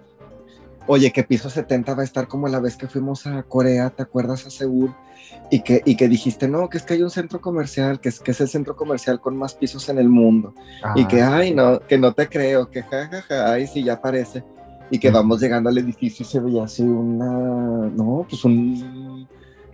Oye, 0.92 1.12
que 1.12 1.24
piso 1.24 1.52
70 1.52 1.94
va 1.94 2.02
a 2.02 2.04
estar 2.04 2.28
como 2.28 2.48
la 2.48 2.60
vez 2.60 2.76
que 2.76 2.88
fuimos 2.88 3.28
a 3.28 3.44
Corea, 3.44 3.92
¿te 3.92 4.02
acuerdas? 4.02 4.48
A 4.48 4.50
Seúl, 4.50 4.92
y 5.52 5.62
que, 5.62 5.84
y 5.86 5.96
que 5.96 6.08
dijiste, 6.08 6.48
no, 6.48 6.68
que 6.68 6.80
es 6.80 6.84
que 6.84 6.96
hay 6.96 7.04
un 7.04 7.12
centro 7.12 7.40
comercial, 7.40 8.00
que 8.00 8.10
es, 8.10 8.20
que 8.20 8.32
es 8.32 8.42
el 8.42 8.48
centro 8.48 8.76
comercial 8.76 9.22
con 9.22 9.38
más 9.38 9.54
pisos 9.54 9.88
en 9.90 10.00
el 10.00 10.10
mundo, 10.10 10.56
y 10.96 11.06
que, 11.06 11.22
Ah, 11.22 11.38
ay, 11.38 11.54
no, 11.54 11.80
que 11.80 12.00
no 12.00 12.12
te 12.14 12.28
creo, 12.28 12.72
que 12.72 12.82
jajaja, 12.82 13.22
ja, 13.22 13.22
ja, 13.22 13.52
ay, 13.52 13.68
sí, 13.68 13.84
ya 13.84 14.02
parece, 14.02 14.44
y 14.90 14.98
que 14.98 15.12
vamos 15.12 15.40
llegando 15.40 15.70
al 15.70 15.78
edificio 15.78 16.26
y 16.26 16.28
se 16.28 16.40
veía 16.40 16.64
así 16.64 16.82
una, 16.82 17.34
no, 17.90 18.26
pues 18.28 18.44
un, 18.44 19.28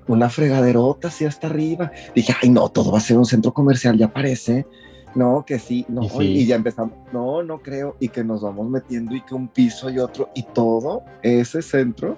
una 0.07 0.29
fregaderota 0.29 1.07
así 1.07 1.23
hasta 1.23 1.47
arriba, 1.47 1.93
dije, 2.13 2.35
ay, 2.41 2.49
no, 2.49 2.67
todo 2.67 2.91
va 2.91 2.97
a 2.97 3.01
ser 3.01 3.17
un 3.17 3.25
centro 3.25 3.53
comercial, 3.53 3.97
ya 3.97 4.11
parece, 4.11 4.67
no, 5.15 5.45
que 5.45 5.59
sí, 5.59 5.85
no, 5.87 6.03
Y 6.03 6.05
y, 6.05 6.09
sí. 6.41 6.45
ya 6.45 6.55
empezamos, 6.55 6.93
no, 7.13 7.41
no 7.41 7.61
creo, 7.61 7.95
y 7.99 8.09
que 8.09 8.23
nos 8.23 8.41
vamos 8.41 8.69
metiendo 8.69 9.15
y 9.15 9.21
que 9.21 9.33
un 9.33 9.47
piso 9.47 9.89
y 9.89 9.97
otro, 9.97 10.29
y 10.35 10.43
todo 10.43 11.03
ese 11.23 11.61
centro, 11.61 12.17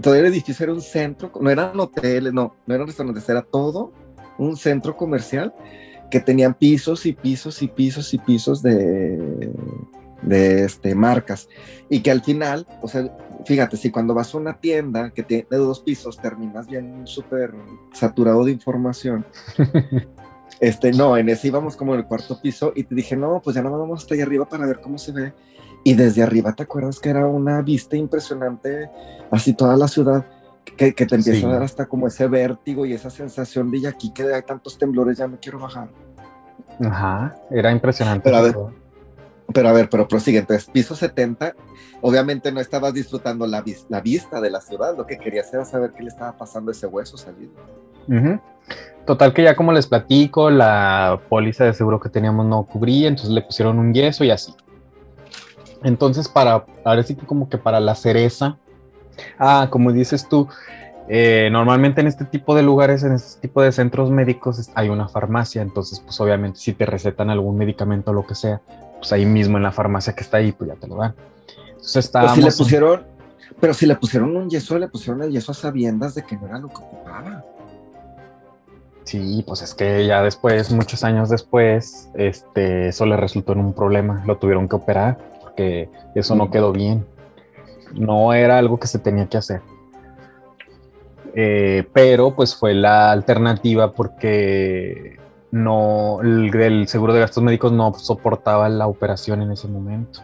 todo 0.00 0.14
el 0.14 0.26
edificio 0.26 0.64
era 0.64 0.72
un 0.72 0.82
centro, 0.82 1.30
no 1.40 1.48
eran 1.50 1.78
hoteles, 1.78 2.32
no, 2.32 2.54
no 2.66 2.74
eran 2.74 2.86
restaurantes, 2.86 3.28
era 3.28 3.42
todo 3.42 3.92
un 4.38 4.56
centro 4.56 4.96
comercial 4.96 5.54
que 6.10 6.20
tenían 6.20 6.54
pisos 6.54 7.06
y 7.06 7.12
pisos 7.12 7.62
y 7.62 7.68
pisos 7.68 8.12
y 8.12 8.18
pisos 8.18 8.62
de, 8.62 9.52
de 10.22 10.64
este, 10.64 10.94
marcas. 10.94 11.48
Y 11.88 12.00
que 12.00 12.10
al 12.10 12.22
final, 12.22 12.66
o 12.82 12.88
sea, 12.88 13.16
fíjate, 13.44 13.76
si 13.76 13.90
cuando 13.90 14.14
vas 14.14 14.34
a 14.34 14.38
una 14.38 14.58
tienda 14.58 15.10
que 15.10 15.22
tiene 15.22 15.46
dos 15.50 15.80
pisos, 15.80 16.18
terminas 16.18 16.66
bien 16.66 17.06
súper 17.06 17.54
saturado 17.92 18.44
de 18.44 18.52
información. 18.52 19.24
Este, 20.60 20.90
no, 20.92 21.16
en 21.16 21.28
ese 21.28 21.48
íbamos 21.48 21.76
como 21.76 21.92
en 21.94 22.00
el 22.00 22.06
cuarto 22.06 22.40
piso 22.40 22.72
y 22.74 22.84
te 22.84 22.94
dije, 22.94 23.16
no, 23.16 23.40
pues 23.44 23.56
ya 23.56 23.62
no 23.62 23.70
vamos 23.78 24.02
hasta 24.02 24.14
allá 24.14 24.24
arriba 24.24 24.46
para 24.46 24.66
ver 24.66 24.80
cómo 24.80 24.96
se 24.98 25.12
ve. 25.12 25.32
Y 25.84 25.94
desde 25.94 26.22
arriba, 26.22 26.52
¿te 26.54 26.62
acuerdas 26.64 26.98
que 26.98 27.10
era 27.10 27.26
una 27.26 27.60
vista 27.62 27.96
impresionante, 27.96 28.90
así 29.30 29.52
toda 29.52 29.76
la 29.76 29.86
ciudad, 29.86 30.24
que, 30.76 30.94
que 30.94 31.06
te 31.06 31.14
empieza 31.14 31.40
Sí. 31.40 31.44
a 31.46 31.48
dar 31.50 31.62
hasta 31.62 31.86
como 31.86 32.06
ese 32.08 32.26
vértigo 32.26 32.84
y 32.86 32.92
esa 32.92 33.10
sensación 33.10 33.70
de, 33.70 33.78
y 33.78 33.86
aquí 33.86 34.12
que 34.12 34.22
hay 34.34 34.42
tantos 34.42 34.78
temblores, 34.78 35.18
ya 35.18 35.28
no 35.28 35.38
quiero 35.40 35.58
bajar. 35.60 35.88
Ajá, 36.80 37.36
era 37.50 37.70
impresionante. 37.70 38.22
Pero 38.24 38.36
a 38.36 38.42
ver. 38.42 38.56
Pero 39.54 39.68
a 39.68 39.72
ver, 39.72 39.88
pero 39.88 40.08
prosigue. 40.08 40.38
Entonces, 40.38 40.68
piso 40.68 40.96
70, 40.96 41.54
obviamente 42.00 42.50
no 42.50 42.60
estabas 42.60 42.92
disfrutando 42.92 43.46
la, 43.46 43.62
vis- 43.62 43.86
la 43.88 44.00
vista 44.00 44.40
de 44.40 44.50
la 44.50 44.60
ciudad, 44.60 44.96
lo 44.96 45.06
que 45.06 45.18
querías 45.18 45.52
era 45.54 45.64
saber 45.64 45.92
qué 45.92 46.02
le 46.02 46.08
estaba 46.08 46.36
pasando 46.36 46.70
a 46.70 46.72
ese 46.72 46.86
hueso 46.88 47.16
salido. 47.16 47.52
Total 49.06 49.32
que 49.32 49.44
ya 49.44 49.54
como 49.54 49.72
les 49.72 49.86
platico, 49.86 50.50
la 50.50 51.20
póliza 51.28 51.64
de 51.64 51.74
seguro 51.74 52.00
que 52.00 52.08
teníamos 52.08 52.44
no 52.44 52.64
cubría, 52.64 53.06
entonces 53.06 53.32
le 53.32 53.40
pusieron 53.40 53.78
un 53.78 53.94
yeso 53.94 54.24
y 54.24 54.30
así. 54.30 54.52
Entonces 55.84 56.28
para, 56.28 56.64
ahora 56.84 57.02
sí 57.04 57.14
que 57.14 57.24
como 57.24 57.48
que 57.48 57.56
para 57.56 57.78
la 57.78 57.94
cereza, 57.94 58.58
ah, 59.38 59.68
como 59.70 59.92
dices 59.92 60.28
tú, 60.28 60.48
eh, 61.08 61.48
normalmente 61.52 62.00
en 62.00 62.08
este 62.08 62.24
tipo 62.24 62.56
de 62.56 62.64
lugares, 62.64 63.04
en 63.04 63.12
este 63.12 63.40
tipo 63.42 63.62
de 63.62 63.70
centros 63.70 64.10
médicos 64.10 64.70
hay 64.74 64.88
una 64.88 65.06
farmacia, 65.06 65.62
entonces 65.62 66.00
pues 66.00 66.20
obviamente 66.20 66.58
si 66.58 66.72
te 66.72 66.84
recetan 66.84 67.30
algún 67.30 67.56
medicamento 67.56 68.10
o 68.10 68.14
lo 68.14 68.26
que 68.26 68.34
sea, 68.34 68.60
pues 68.98 69.12
ahí 69.12 69.24
mismo 69.24 69.56
en 69.56 69.62
la 69.62 69.70
farmacia 69.70 70.14
que 70.16 70.24
está 70.24 70.38
ahí, 70.38 70.50
pues 70.50 70.68
ya 70.70 70.74
te 70.74 70.88
lo 70.88 70.96
dan. 70.96 71.14
Entonces 71.68 72.06
estábamos... 72.06 72.34
si 72.34 72.42
le 72.42 72.50
pusieron, 72.50 73.06
pero 73.60 73.72
si 73.72 73.86
le 73.86 73.94
pusieron 73.94 74.36
un 74.36 74.50
yeso, 74.50 74.76
le 74.80 74.88
pusieron 74.88 75.22
el 75.22 75.30
yeso 75.30 75.52
a 75.52 75.54
sabiendas 75.54 76.16
de 76.16 76.24
que 76.24 76.36
no 76.36 76.46
era 76.48 76.58
lo 76.58 76.68
que 76.68 76.78
ocupaba. 76.78 77.44
Sí, 79.06 79.44
pues 79.46 79.62
es 79.62 79.72
que 79.72 80.04
ya 80.04 80.20
después, 80.22 80.72
muchos 80.72 81.04
años 81.04 81.30
después, 81.30 82.10
este, 82.14 82.88
eso 82.88 83.06
le 83.06 83.16
resultó 83.16 83.52
en 83.52 83.60
un 83.60 83.72
problema. 83.72 84.22
Lo 84.26 84.36
tuvieron 84.36 84.68
que 84.68 84.74
operar 84.76 85.16
porque 85.42 85.88
eso 86.16 86.34
no 86.34 86.46
Mm. 86.46 86.50
quedó 86.50 86.72
bien. 86.72 87.06
No 87.94 88.34
era 88.34 88.58
algo 88.58 88.78
que 88.80 88.88
se 88.88 88.98
tenía 88.98 89.26
que 89.26 89.36
hacer. 89.38 89.60
Eh, 91.34 91.86
pero 91.92 92.34
pues 92.34 92.56
fue 92.56 92.74
la 92.74 93.12
alternativa 93.12 93.92
porque 93.92 95.20
no, 95.52 96.20
el, 96.22 96.52
el 96.54 96.88
seguro 96.88 97.12
de 97.14 97.20
gastos 97.20 97.44
médicos 97.44 97.70
no 97.72 97.94
soportaba 97.94 98.68
la 98.68 98.88
operación 98.88 99.40
en 99.40 99.52
ese 99.52 99.68
momento. 99.68 100.20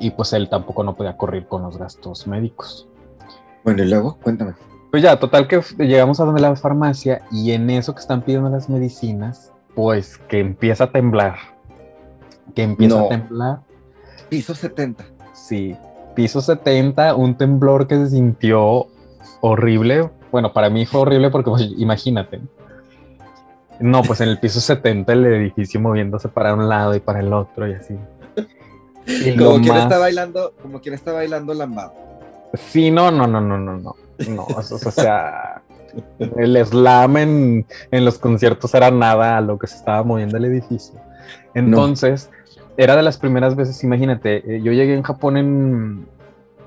Y 0.00 0.12
pues 0.12 0.32
él 0.32 0.48
tampoco 0.48 0.82
no 0.82 0.94
podía 0.96 1.16
correr 1.16 1.46
con 1.46 1.62
los 1.62 1.76
gastos 1.76 2.26
médicos. 2.26 2.88
Bueno, 3.64 3.82
y 3.82 3.88
luego, 3.88 4.16
cuéntame. 4.22 4.54
Pues 4.90 5.02
ya, 5.02 5.18
total 5.18 5.46
que 5.46 5.60
llegamos 5.78 6.18
a 6.20 6.24
donde 6.24 6.40
la 6.40 6.56
farmacia 6.56 7.22
y 7.30 7.52
en 7.52 7.68
eso 7.70 7.94
que 7.94 8.00
están 8.00 8.22
pidiendo 8.22 8.48
las 8.48 8.68
medicinas, 8.70 9.52
pues 9.74 10.16
que 10.16 10.40
empieza 10.40 10.84
a 10.84 10.92
temblar. 10.92 11.36
Que 12.54 12.62
empieza 12.62 12.96
No. 12.98 13.06
a 13.06 13.08
temblar. 13.10 13.58
Piso 14.28 14.54
70. 14.54 15.04
Sí. 15.34 15.76
Piso 16.14 16.40
70, 16.40 17.14
un 17.14 17.36
temblor 17.36 17.86
que 17.86 17.96
se 17.96 18.10
sintió 18.10 18.86
horrible. 19.40 20.10
Bueno, 20.32 20.52
para 20.52 20.70
mí 20.70 20.86
fue 20.86 21.00
horrible 21.02 21.30
porque 21.30 21.50
pues, 21.50 21.70
imagínate. 21.76 22.40
No, 23.80 24.02
pues 24.02 24.20
en 24.22 24.30
el 24.30 24.40
piso 24.40 24.60
70 24.60 25.12
el 25.12 25.26
edificio 25.26 25.80
moviéndose 25.80 26.28
para 26.28 26.54
un 26.54 26.68
lado 26.68 26.94
y 26.96 27.00
para 27.00 27.20
el 27.20 27.32
otro 27.32 27.68
y 27.68 27.74
así. 27.74 27.94
Y 29.06 29.36
Como 29.36 29.60
quien 29.60 29.68
más- 29.74 29.82
está 29.84 29.98
bailando, 29.98 30.52
como 30.60 30.80
quien 30.80 30.94
está 30.94 31.12
bailando 31.12 31.54
lambado. 31.54 31.92
Sí, 32.54 32.90
no, 32.90 33.10
no, 33.10 33.26
no, 33.26 33.40
no, 33.40 33.58
no, 33.58 33.78
no. 33.78 33.94
No, 34.28 34.44
o 34.44 34.62
sea, 34.62 34.76
o 34.88 34.90
sea, 34.90 35.62
el 36.36 36.66
slam 36.66 37.16
en, 37.16 37.66
en 37.90 38.04
los 38.04 38.18
conciertos 38.18 38.74
era 38.74 38.90
nada 38.90 39.38
a 39.38 39.40
lo 39.40 39.58
que 39.58 39.66
se 39.66 39.76
estaba 39.76 40.02
moviendo 40.02 40.36
el 40.36 40.44
edificio. 40.46 40.98
Entonces, 41.54 42.30
era 42.76 42.96
de 42.96 43.02
las 43.02 43.16
primeras 43.18 43.54
veces, 43.54 43.82
imagínate, 43.84 44.56
eh, 44.56 44.60
yo 44.62 44.72
llegué 44.72 44.94
en 44.94 45.02
Japón 45.02 45.36
en, 45.36 46.06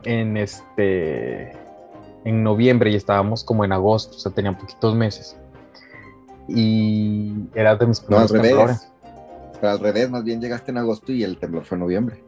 en 0.03 0.37
este, 0.37 1.51
en 2.23 2.43
noviembre 2.43 2.89
y 2.91 2.95
estábamos 2.95 3.43
como 3.43 3.65
en 3.65 3.71
agosto, 3.73 4.15
o 4.15 4.19
sea, 4.19 4.31
tenían 4.31 4.55
poquitos 4.57 4.95
meses. 4.95 5.35
Y 6.47 7.33
era 7.55 7.75
de 7.75 7.85
mis 7.87 8.07
No, 8.09 8.17
al 8.17 8.27
primeros 8.27 8.31
revés. 8.31 8.49
temblores. 8.81 8.87
Pero 9.59 9.73
al 9.73 9.79
revés, 9.79 10.09
más 10.09 10.23
bien 10.23 10.41
llegaste 10.41 10.71
en 10.71 10.77
agosto 10.79 11.11
y 11.11 11.23
el 11.23 11.37
temblor 11.37 11.63
fue 11.65 11.75
en 11.75 11.81
noviembre. 11.81 12.23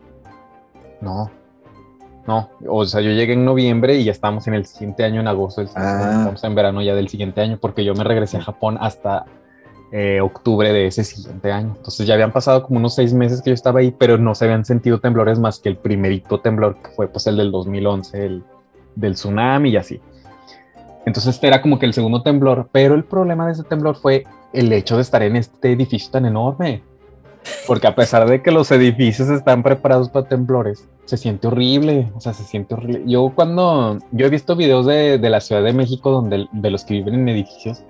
No. 1.02 1.30
No, 2.28 2.50
o 2.68 2.86
sea, 2.86 3.02
yo 3.02 3.12
llegué 3.12 3.34
en 3.34 3.44
noviembre 3.44 3.98
y 3.98 4.06
ya 4.06 4.12
estamos 4.12 4.48
en 4.48 4.54
el 4.54 4.66
siguiente 4.66 5.04
año, 5.04 5.20
en 5.20 5.28
agosto, 5.28 5.62
Ah. 5.76 6.16
estamos 6.20 6.44
en 6.44 6.56
verano 6.56 6.82
ya 6.82 6.96
del 6.96 7.10
siguiente 7.10 7.42
año, 7.42 7.58
porque 7.60 7.84
yo 7.84 7.94
me 7.96 8.04
regresé 8.06 8.38
a 8.38 8.42
Japón 8.42 8.78
hasta 8.80 9.26
eh, 9.92 10.22
octubre 10.22 10.74
de 10.74 10.88
ese 10.88 11.04
siguiente 11.04 11.52
año. 11.52 11.74
Entonces 11.78 12.08
ya 12.08 12.16
habían 12.16 12.32
pasado 12.32 12.64
como 12.64 12.80
unos 12.80 12.96
seis 12.96 13.14
meses 13.14 13.42
que 13.44 13.52
yo 13.52 13.54
estaba 13.54 13.80
ahí, 13.82 13.92
pero 13.92 14.18
no 14.18 14.34
se 14.34 14.46
habían 14.46 14.66
sentido 14.66 15.00
temblores 15.00 15.38
más 15.38 15.60
que 15.60 15.70
el 15.70 15.78
primerito 15.78 16.40
temblor, 16.40 16.78
que 16.82 16.90
fue 16.92 17.08
pues 17.08 17.28
el 17.28 17.38
del 17.38 17.52
2011, 17.52 18.26
el 18.26 18.44
del 18.96 19.14
tsunami 19.14 19.70
y 19.70 19.78
así. 19.78 20.02
Entonces 21.06 21.36
este 21.36 21.46
era 21.48 21.62
como 21.62 21.78
que 21.78 21.86
el 21.86 21.94
segundo 21.94 22.24
temblor, 22.24 22.70
pero 22.72 22.96
el 22.96 23.04
problema 23.04 23.46
de 23.46 23.52
ese 23.52 23.64
temblor 23.64 23.96
fue 23.96 24.24
el 24.54 24.72
hecho 24.72 24.96
de 24.96 25.02
estar 25.04 25.22
en 25.22 25.36
este 25.36 25.74
edificio 25.74 26.10
tan 26.10 26.26
enorme. 26.26 26.82
Porque 27.68 27.88
a 27.88 27.96
pesar 27.96 28.28
de 28.28 28.42
que 28.42 28.52
los 28.52 28.72
edificios 28.72 29.30
están 29.30 29.64
preparados 29.64 30.10
para 30.10 30.28
temblores, 30.28 30.88
se 31.06 31.18
siente 31.18 31.48
horrible, 31.48 32.12
o 32.16 32.22
sea, 32.22 32.34
se 32.34 32.44
siente 32.44 32.74
horrible. 32.74 33.04
Yo 33.06 33.32
cuando, 33.36 33.98
yo 34.12 34.26
he 34.26 34.30
visto 34.30 34.56
videos 34.56 34.86
de, 34.86 35.18
de 35.18 35.30
la 35.30 35.42
Ciudad 35.42 35.64
de 35.64 35.74
México 35.74 36.12
donde 36.12 36.48
de 36.52 36.72
los 36.72 36.86
que 36.86 36.96
viven 36.96 37.16
en 37.16 37.30
edificios 37.30 37.84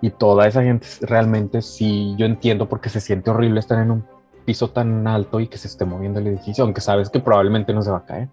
y 0.00 0.10
toda 0.10 0.46
esa 0.46 0.62
gente 0.62 0.86
realmente 1.02 1.62
sí, 1.62 2.14
yo 2.18 2.26
entiendo 2.26 2.68
porque 2.68 2.88
se 2.88 3.00
siente 3.00 3.30
horrible 3.30 3.60
estar 3.60 3.78
en 3.78 3.90
un 3.90 4.04
piso 4.44 4.70
tan 4.70 5.06
alto 5.06 5.40
y 5.40 5.46
que 5.46 5.58
se 5.58 5.68
esté 5.68 5.84
moviendo 5.84 6.18
el 6.18 6.26
edificio, 6.26 6.64
aunque 6.64 6.80
sabes 6.80 7.08
que 7.08 7.20
probablemente 7.20 7.72
no 7.72 7.82
se 7.82 7.90
va 7.90 7.98
a 7.98 8.04
caer. 8.04 8.28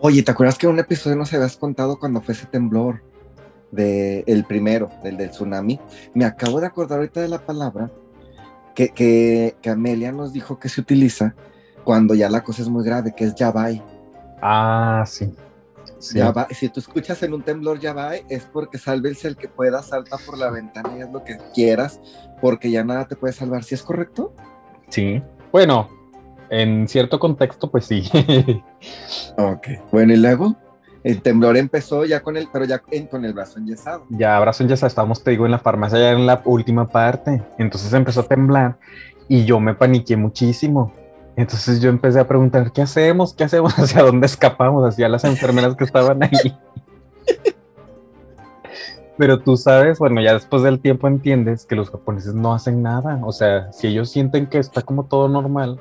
Oye, 0.00 0.22
¿te 0.22 0.30
acuerdas 0.30 0.58
que 0.58 0.66
en 0.66 0.72
un 0.72 0.78
episodio 0.78 1.16
nos 1.16 1.32
habías 1.32 1.56
contado 1.56 1.98
cuando 1.98 2.20
fue 2.20 2.34
ese 2.34 2.46
temblor? 2.46 3.02
De 3.70 4.22
el 4.26 4.44
primero, 4.44 4.88
del 5.02 5.16
del 5.16 5.30
tsunami. 5.30 5.80
Me 6.14 6.24
acabo 6.24 6.60
de 6.60 6.66
acordar 6.66 6.98
ahorita 6.98 7.20
de 7.20 7.28
la 7.28 7.38
palabra 7.38 7.90
que, 8.76 8.90
que, 8.90 9.56
que 9.62 9.70
Amelia 9.70 10.12
nos 10.12 10.32
dijo 10.32 10.60
que 10.60 10.68
se 10.68 10.82
utiliza 10.82 11.34
cuando 11.82 12.14
ya 12.14 12.28
la 12.28 12.44
cosa 12.44 12.62
es 12.62 12.68
muy 12.68 12.84
grave, 12.84 13.14
que 13.16 13.24
es 13.24 13.34
ya 13.34 13.50
va. 13.50 13.68
Ah, 14.42 15.02
sí. 15.06 15.32
sí. 15.98 16.18
Ya 16.18 16.30
va. 16.30 16.46
Si 16.50 16.68
tú 16.68 16.80
escuchas 16.80 17.22
en 17.22 17.32
un 17.32 17.42
temblor 17.42 17.80
ya 17.80 17.94
va, 17.94 18.16
es 18.16 18.44
porque 18.44 18.76
sálvense 18.76 19.28
el 19.28 19.36
que 19.36 19.48
pueda, 19.48 19.82
salta 19.82 20.18
por 20.18 20.36
la 20.36 20.50
ventana 20.50 20.90
y 20.96 21.00
haz 21.00 21.10
lo 21.10 21.24
que 21.24 21.38
quieras, 21.54 22.00
porque 22.40 22.70
ya 22.70 22.84
nada 22.84 23.08
te 23.08 23.16
puede 23.16 23.32
salvar. 23.32 23.64
¿Sí 23.64 23.74
es 23.74 23.82
correcto? 23.82 24.34
Sí. 24.90 25.22
Bueno, 25.50 25.88
en 26.50 26.86
cierto 26.86 27.18
contexto, 27.18 27.70
pues 27.70 27.86
sí. 27.86 28.04
ok. 29.38 29.68
Bueno, 29.90 30.12
y 30.12 30.16
luego 30.18 30.54
el 31.06 31.22
temblor 31.22 31.56
empezó 31.56 32.04
ya 32.04 32.20
con 32.20 32.36
el, 32.36 32.48
pero 32.52 32.64
ya 32.64 32.82
en- 32.90 33.06
con 33.06 33.24
el 33.24 33.32
brazo 33.32 33.60
enyesado. 33.60 34.04
Ya 34.08 34.36
abrazo 34.36 34.64
ya 34.64 34.74
estábamos, 34.74 35.22
te 35.22 35.30
digo, 35.30 35.44
en 35.46 35.52
la 35.52 35.60
farmacia, 35.60 36.00
ya 36.00 36.10
en 36.10 36.26
la 36.26 36.42
última 36.44 36.88
parte. 36.88 37.40
Entonces 37.58 37.92
empezó 37.92 38.22
a 38.22 38.24
temblar 38.24 38.76
y 39.28 39.44
yo 39.44 39.60
me 39.60 39.72
paniqué 39.74 40.16
muchísimo. 40.16 40.92
Entonces 41.36 41.80
yo 41.80 41.90
empecé 41.90 42.18
a 42.18 42.26
preguntar, 42.26 42.72
¿qué 42.72 42.82
hacemos? 42.82 43.34
¿Qué 43.34 43.44
hacemos? 43.44 43.72
¿Hacia 43.78 44.02
dónde 44.02 44.26
escapamos? 44.26 44.84
Hacia 44.84 45.08
las 45.08 45.22
enfermeras 45.22 45.76
que 45.76 45.84
estaban 45.84 46.24
ahí. 46.24 46.30
Pero 49.16 49.38
tú 49.38 49.56
sabes, 49.56 50.00
bueno, 50.00 50.20
ya 50.20 50.32
después 50.34 50.64
del 50.64 50.80
tiempo 50.80 51.06
entiendes 51.06 51.66
que 51.66 51.76
los 51.76 51.88
japoneses 51.88 52.34
no 52.34 52.52
hacen 52.52 52.82
nada. 52.82 53.20
O 53.22 53.30
sea, 53.30 53.72
si 53.72 53.86
ellos 53.86 54.10
sienten 54.10 54.46
que 54.48 54.58
está 54.58 54.82
como 54.82 55.04
todo 55.04 55.28
normal, 55.28 55.78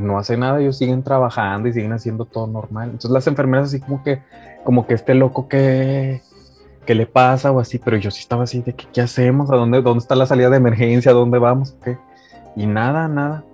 no 0.00 0.18
hacen 0.18 0.40
nada, 0.40 0.60
ellos 0.60 0.78
siguen 0.78 1.02
trabajando 1.02 1.68
y 1.68 1.72
siguen 1.72 1.92
haciendo 1.92 2.24
todo 2.24 2.46
normal. 2.46 2.86
Entonces 2.86 3.10
las 3.10 3.26
enfermeras 3.26 3.66
así 3.68 3.80
como 3.80 4.02
que, 4.02 4.22
como 4.64 4.86
que 4.86 4.94
este 4.94 5.14
loco 5.14 5.48
que, 5.48 6.22
que 6.86 6.94
le 6.94 7.06
pasa 7.06 7.52
o 7.52 7.60
así, 7.60 7.78
pero 7.78 7.96
yo 7.96 8.10
sí 8.10 8.20
estaba 8.20 8.44
así 8.44 8.62
de 8.62 8.74
que, 8.74 8.86
¿qué 8.92 9.00
hacemos? 9.00 9.50
¿A 9.50 9.56
dónde, 9.56 9.82
dónde 9.82 10.00
está 10.02 10.14
la 10.16 10.26
salida 10.26 10.50
de 10.50 10.56
emergencia? 10.56 11.12
¿A 11.12 11.14
dónde 11.14 11.38
vamos? 11.38 11.76
¿Qué? 11.84 11.98
Y 12.56 12.66
nada, 12.66 13.06
nada, 13.08 13.44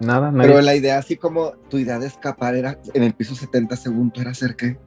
nada, 0.00 0.30
nadie- 0.30 0.48
Pero 0.48 0.62
la 0.62 0.74
idea, 0.74 0.98
así 0.98 1.16
como 1.16 1.50
tu 1.68 1.78
idea 1.78 1.98
de 1.98 2.06
escapar 2.06 2.54
era 2.54 2.78
en 2.94 3.02
el 3.02 3.12
piso 3.12 3.34
70 3.34 3.76
segundos, 3.76 4.18
era 4.20 4.30
hacer 4.30 4.56
qué? 4.56 4.78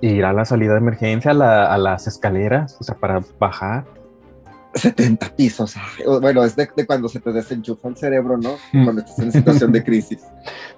ir 0.00 0.24
a 0.24 0.32
la 0.32 0.44
salida 0.46 0.72
de 0.72 0.78
emergencia, 0.78 1.30
a, 1.30 1.34
la- 1.34 1.72
a 1.72 1.76
las 1.78 2.06
escaleras, 2.06 2.76
o 2.80 2.84
sea, 2.84 2.94
para 2.96 3.20
bajar. 3.38 3.84
70 4.74 5.34
pisos. 5.36 5.74
Bueno, 6.20 6.44
es 6.44 6.54
de, 6.56 6.68
de 6.76 6.86
cuando 6.86 7.08
se 7.08 7.20
te 7.20 7.32
desenchufa 7.32 7.88
el 7.88 7.96
cerebro, 7.96 8.36
¿no? 8.36 8.54
Mm. 8.72 8.84
Cuando 8.84 9.02
estás 9.02 9.18
en 9.20 9.32
situación 9.32 9.72
de 9.72 9.82
crisis. 9.84 10.20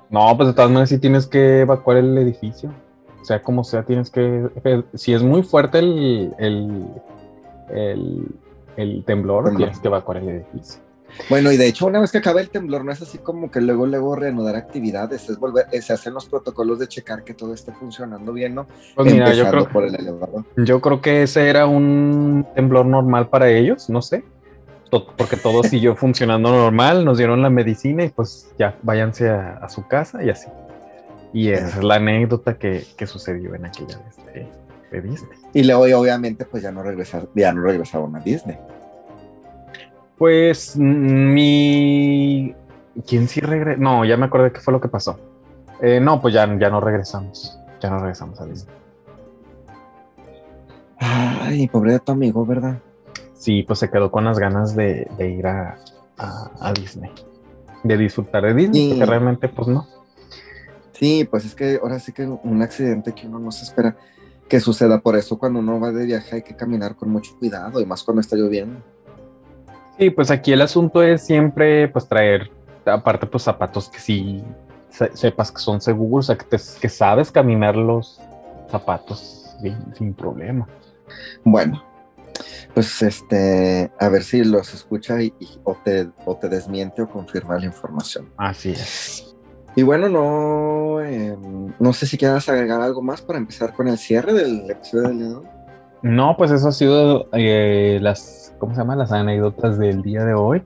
No, 0.09 0.37
pues 0.37 0.47
de 0.47 0.55
todas 0.55 0.71
maneras 0.71 0.89
sí 0.91 0.99
tienes 0.99 1.27
que 1.27 1.63
evacuar 1.63 1.97
el 1.97 2.17
edificio. 2.17 2.73
O 3.21 3.25
sea, 3.25 3.43
como 3.43 3.65
sea, 3.65 3.83
tienes 3.83 4.09
que... 4.09 4.49
eh, 4.65 4.83
Si 4.95 5.13
es 5.13 5.21
muy 5.21 5.43
fuerte 5.43 5.81
el, 5.81 6.33
el, 6.39 6.87
el, 7.71 8.27
el 8.77 9.05
temblor, 9.05 9.47
Temblor. 9.47 9.57
tienes 9.57 9.81
que 9.81 9.89
evacuar 9.89 10.19
el 10.19 10.29
edificio. 10.29 10.81
Bueno, 11.31 11.51
y 11.51 11.57
de 11.57 11.67
hecho, 11.67 11.87
una 11.87 12.01
vez 12.01 12.13
que 12.13 12.19
acaba 12.19 12.41
el 12.41 12.51
temblor, 12.51 12.85
no 12.85 12.93
es 12.93 13.01
así 13.03 13.19
como 13.19 13.51
que 13.51 13.61
luego, 13.61 13.87
luego 13.87 14.17
reanudar 14.17 14.57
actividades, 14.57 15.29
es 15.29 15.39
volver, 15.39 15.67
se 15.83 15.93
hacen 15.93 16.15
los 16.15 16.27
protocolos 16.27 16.79
de 16.79 16.89
checar 16.89 17.25
que 17.25 17.35
todo 17.35 17.55
esté 17.55 17.73
funcionando 17.73 18.33
bien, 18.33 18.55
¿no? 18.55 18.67
Pues 18.95 19.13
mira, 19.13 19.33
yo 19.33 19.49
creo, 19.51 19.69
por 19.69 19.85
el 19.85 19.95
elevador. 19.95 20.45
yo 20.57 20.81
creo 20.81 21.01
que 21.01 21.23
ese 21.23 21.49
era 21.49 21.67
un 21.67 22.47
temblor 22.55 22.87
normal 22.87 23.29
para 23.29 23.49
ellos, 23.51 23.89
no 23.89 24.03
sé. 24.03 24.25
Porque 24.91 25.37
todo 25.37 25.63
siguió 25.65 25.97
funcionando 25.97 26.51
normal, 26.51 27.05
nos 27.05 27.19
dieron 27.19 27.43
la 27.43 27.51
medicina 27.51 28.05
y 28.05 28.11
pues 28.11 28.53
ya 28.59 28.77
váyanse 28.83 29.29
a, 29.29 29.59
a 29.59 29.69
su 29.69 29.87
casa 29.87 30.23
y 30.23 30.31
así. 30.31 30.49
Y 31.33 31.51
esa 31.51 31.79
es 31.79 31.85
la 31.85 31.97
anécdota 31.97 32.57
que, 32.57 32.85
que 32.97 33.07
sucedió 33.07 33.55
en 33.55 33.67
aquella 33.67 33.99
vez 33.99 34.17
de, 34.33 34.47
de 34.91 35.09
Disney. 35.09 35.39
Y 35.53 35.65
luego, 35.65 35.83
obviamente, 36.01 36.45
pues 36.45 36.63
ya 36.63 36.73
no 36.73 36.83
regresar, 36.83 37.27
ya 37.35 37.53
no 37.53 37.63
regresaron 37.63 38.15
a 38.17 38.21
Disney. 38.21 38.57
Pues 40.19 40.77
mm, 40.77 41.35
mi... 41.35 42.55
¿Quién 43.07 43.29
sí 43.29 43.41
regresó? 43.41 43.81
No, 43.81 44.05
ya 44.05 44.17
me 44.17 44.27
acordé 44.27 44.53
qué 44.53 44.61
fue 44.61 44.73
lo 44.73 44.81
que 44.81 44.89
pasó. 44.89 45.19
Eh, 45.83 46.01
no, 46.01 46.21
pues 46.21 46.33
ya, 46.35 46.47
ya 46.59 46.71
no 46.71 46.81
regresamos. 46.81 47.59
Ya 47.81 47.91
no 47.91 47.99
regresamos 47.99 48.41
a 48.41 48.47
Disney. 48.47 48.75
Ay, 50.99 51.69
pobre 51.69 51.93
de 51.93 51.99
tu 52.01 52.13
amigo, 52.13 52.45
¿verdad? 52.47 52.79
Sí, 53.35 53.63
pues 53.63 53.79
se 53.79 53.91
quedó 53.91 54.11
con 54.11 54.25
las 54.25 54.39
ganas 54.39 54.75
de, 54.75 55.07
de 55.19 55.31
ir 55.31 55.47
a, 55.47 55.77
a- 56.17 56.51
a 56.61 56.73
Disney. 56.73 57.11
De 57.85 57.97
disfrutar 57.99 58.43
de 58.45 58.55
Disney, 58.55 58.83
Sí. 58.83 58.89
porque 58.91 59.07
realmente 59.07 59.49
pues 59.49 59.69
no. 59.69 59.87
Sí, 60.93 61.29
pues 61.31 61.45
es 61.45 61.55
que 61.55 61.79
ahora 61.83 61.99
sí 61.99 62.13
que 62.13 62.27
un 62.27 62.63
accidente 62.63 63.13
que 63.13 63.27
uno 63.27 63.39
no 63.39 63.53
se 63.53 63.65
espera 63.65 63.95
que 64.49 64.59
suceda. 64.61 64.99
Por 65.01 65.17
eso 65.17 65.39
cuando 65.39 65.59
uno 65.59 65.79
va 65.79 65.93
de 65.93 66.07
viaje 66.07 66.37
hay 66.37 66.43
que 66.43 66.57
caminar 66.57 66.97
con 66.97 67.11
mucho 67.11 67.37
cuidado 67.39 67.79
y 67.81 67.85
más 67.87 68.03
cuando 68.03 68.23
está 68.23 68.35
lloviendo. 68.37 68.81
Sí, 69.99 70.11
pues 70.11 70.31
aquí 70.31 70.53
el 70.53 70.63
asunto 70.63 71.03
es 71.03 71.25
siempre 71.25 71.89
pues 71.89 72.07
traer, 72.09 72.51
aparte 72.85 73.27
pues 73.27 73.43
zapatos 73.45 73.89
que 73.89 73.99
sí 73.99 74.45
se- 74.91 75.17
sepas 75.17 75.51
que 75.51 75.59
son 75.59 75.81
seguros, 75.81 76.27
o 76.27 76.35
sea, 76.35 76.37
que, 76.39 76.45
te- 76.45 76.81
que 76.81 76.89
sabes 76.89 77.33
caminar 77.33 77.77
los 77.77 78.21
zapatos 78.71 79.57
sin, 79.61 79.77
sin 79.95 80.13
problema. 80.15 80.67
Bueno, 81.45 81.83
pues 82.75 83.01
este, 83.03 83.91
a 83.99 84.09
ver 84.11 84.23
si 84.23 84.45
los 84.45 84.75
escucha 84.75 85.23
y, 85.23 85.33
y- 85.41 85.59
o, 85.65 85.75
te, 85.83 86.09
o 86.27 86.37
te 86.37 86.49
desmiente 86.49 87.01
o 87.03 87.09
confirma 87.09 87.59
la 87.59 87.65
información. 87.67 88.31
Así 88.37 88.71
es. 88.73 89.35
Y 89.75 89.83
bueno, 89.83 90.09
no, 90.09 91.03
eh, 91.03 91.37
no 91.79 91.93
sé 91.93 92.07
si 92.07 92.17
quieras 92.19 92.49
agregar 92.49 92.81
algo 92.81 93.03
más 93.03 93.21
para 93.23 93.39
empezar 93.39 93.75
con 93.75 93.89
el 93.89 93.99
cierre 93.99 94.33
del 94.33 94.71
episodio 94.71 95.09
del 95.09 95.19
día. 95.19 95.56
No, 96.03 96.37
pues 96.37 96.51
eso 96.51 96.69
ha 96.69 96.73
sido 96.73 97.27
eh, 97.33 97.99
las, 98.01 98.55
¿cómo 98.59 98.75
se 98.75 98.81
llama? 98.81 98.97
Las 98.97 99.13
anécdotas 99.13 99.79
del 99.79 100.03
día 100.03 100.25
de 100.25 100.35
hoy. 100.35 100.63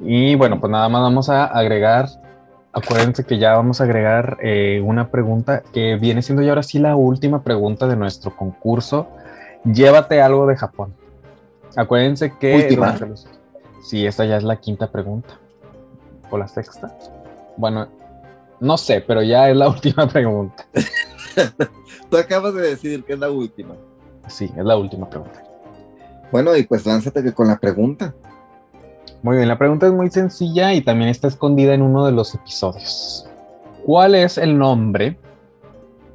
Y 0.00 0.34
bueno, 0.34 0.60
pues 0.60 0.70
nada 0.70 0.88
más 0.88 1.02
vamos 1.02 1.28
a 1.28 1.44
agregar, 1.46 2.08
acuérdense 2.72 3.24
que 3.24 3.38
ya 3.38 3.54
vamos 3.54 3.80
a 3.80 3.84
agregar 3.84 4.38
eh, 4.42 4.80
una 4.84 5.08
pregunta 5.10 5.62
que 5.72 5.96
viene 5.96 6.22
siendo 6.22 6.42
ya 6.42 6.50
ahora 6.50 6.62
sí 6.62 6.78
la 6.78 6.96
última 6.96 7.42
pregunta 7.42 7.86
de 7.86 7.96
nuestro 7.96 8.36
concurso. 8.36 9.08
Llévate 9.64 10.20
algo 10.20 10.46
de 10.46 10.56
Japón. 10.56 10.94
Acuérdense 11.76 12.32
que... 12.38 12.54
Última. 12.56 12.96
los- 12.98 13.28
Sí, 13.84 14.06
esta 14.06 14.24
ya 14.24 14.36
es 14.36 14.44
la 14.44 14.56
quinta 14.56 14.88
pregunta. 14.92 15.34
¿O 16.30 16.38
la 16.38 16.46
sexta? 16.46 16.96
Bueno, 17.56 17.88
no 18.60 18.76
sé, 18.78 19.00
pero 19.04 19.22
ya 19.22 19.48
es 19.50 19.56
la 19.56 19.68
última 19.70 20.06
pregunta. 20.08 20.66
Tú 22.10 22.16
acabas 22.16 22.54
de 22.54 22.62
decidir 22.62 23.02
que 23.04 23.14
es 23.14 23.18
la 23.18 23.30
última. 23.30 23.74
Sí, 24.28 24.50
es 24.56 24.64
la 24.64 24.76
última 24.76 25.08
pregunta. 25.08 25.42
Bueno, 26.30 26.56
y 26.56 26.62
pues 26.62 26.86
lánzate 26.86 27.22
que 27.22 27.32
con 27.32 27.48
la 27.48 27.58
pregunta. 27.58 28.14
Muy 29.22 29.36
bien, 29.36 29.48
la 29.48 29.58
pregunta 29.58 29.86
es 29.86 29.92
muy 29.92 30.10
sencilla 30.10 30.74
y 30.74 30.80
también 30.80 31.10
está 31.10 31.28
escondida 31.28 31.74
en 31.74 31.82
uno 31.82 32.06
de 32.06 32.12
los 32.12 32.34
episodios. 32.34 33.28
¿Cuál 33.84 34.14
es 34.14 34.38
el 34.38 34.58
nombre? 34.58 35.18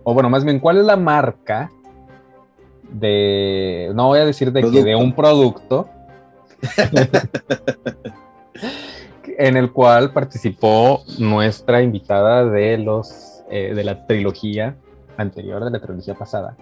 O 0.04 0.14
bueno, 0.14 0.30
más 0.30 0.44
bien, 0.44 0.60
¿cuál 0.60 0.78
es 0.78 0.86
la 0.86 0.98
marca 0.98 1.72
de, 2.90 3.92
no 3.94 4.08
voy 4.08 4.20
a 4.20 4.26
decir 4.26 4.52
de 4.52 4.62
que, 4.62 4.84
de 4.84 4.96
un 4.96 5.14
producto 5.14 5.88
en 9.38 9.58
el 9.58 9.72
cual 9.72 10.12
participó 10.14 11.04
nuestra 11.20 11.82
invitada 11.82 12.46
de 12.46 12.78
los 12.78 13.44
eh, 13.50 13.74
de 13.74 13.84
la 13.84 14.06
trilogía 14.06 14.76
anterior, 15.18 15.64
de 15.64 15.72
la 15.72 15.80
trilogía 15.80 16.16
pasada? 16.16 16.58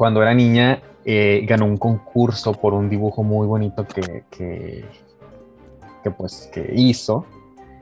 Cuando 0.00 0.22
era 0.22 0.32
niña 0.32 0.80
eh, 1.04 1.44
ganó 1.46 1.66
un 1.66 1.76
concurso 1.76 2.54
por 2.54 2.72
un 2.72 2.88
dibujo 2.88 3.22
muy 3.22 3.46
bonito 3.46 3.86
que, 3.86 4.24
que, 4.30 4.86
que, 6.02 6.10
pues 6.10 6.48
que 6.50 6.72
hizo. 6.74 7.26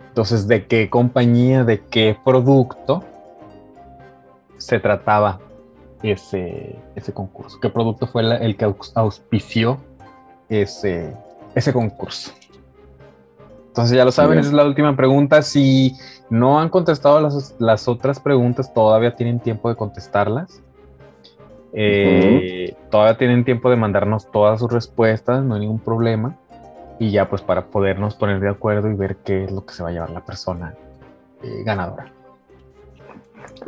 Entonces, 0.09 0.49
¿de 0.49 0.67
qué 0.67 0.91
compañía, 0.91 1.63
de 1.63 1.79
qué 1.85 2.17
producto 2.25 3.05
se 4.57 4.81
trataba 4.81 5.39
ese, 6.03 6.75
ese 6.97 7.13
concurso? 7.13 7.61
¿Qué 7.61 7.69
producto 7.69 8.09
fue 8.09 8.25
la- 8.25 8.39
el 8.39 8.57
que 8.57 8.67
aus- 8.67 8.91
auspició 8.97 9.79
ese, 10.49 11.15
ese 11.55 11.73
concurso? 11.73 12.33
Entonces, 13.69 13.97
ya 13.97 14.05
lo 14.05 14.11
saben, 14.11 14.41
esa 14.41 14.49
es 14.49 14.55
la 14.55 14.65
última 14.65 14.97
pregunta. 14.97 15.41
Si 15.43 15.95
no 16.31 16.59
han 16.59 16.69
contestado 16.69 17.21
las, 17.21 17.55
las 17.61 17.87
otras 17.87 18.19
preguntas, 18.19 18.75
todavía 18.75 19.15
tienen 19.15 19.39
tiempo 19.39 19.69
de 19.69 19.77
contestarlas. 19.77 20.61
Eh, 21.73 22.75
Todavía 22.91 23.19
tienen 23.19 23.45
tiempo 23.45 23.71
de 23.71 23.77
mandarnos 23.77 24.31
todas 24.31 24.61
sus 24.61 24.73
respuestas, 24.73 25.45
no 25.45 25.55
hay 25.55 25.61
ningún 25.61 25.81
problema. 25.81 26.37
Y 26.99 27.11
ya 27.11 27.29
pues 27.29 27.43
para 27.43 27.67
podernos 27.67 28.15
poner 28.15 28.41
de 28.41 28.49
acuerdo 28.49 28.91
y 28.91 28.95
ver 28.95 29.17
qué 29.17 29.45
es 29.45 29.53
lo 29.53 29.65
que 29.65 29.75
se 29.75 29.83
va 29.83 29.91
a 29.91 29.93
llevar 29.93 30.11
la 30.11 30.25
persona 30.25 30.75
eh, 31.43 31.63
ganadora. 31.65 32.13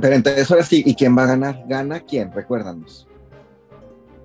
Pero 0.00 0.14
entonces 0.14 0.50
ahora 0.50 0.64
sí, 0.64 0.82
¿y 0.84 0.94
quién 0.94 1.16
va 1.16 1.24
a 1.24 1.26
ganar? 1.26 1.62
¿Gana 1.66 2.00
quién? 2.00 2.32
Recuérdanos. 2.32 3.06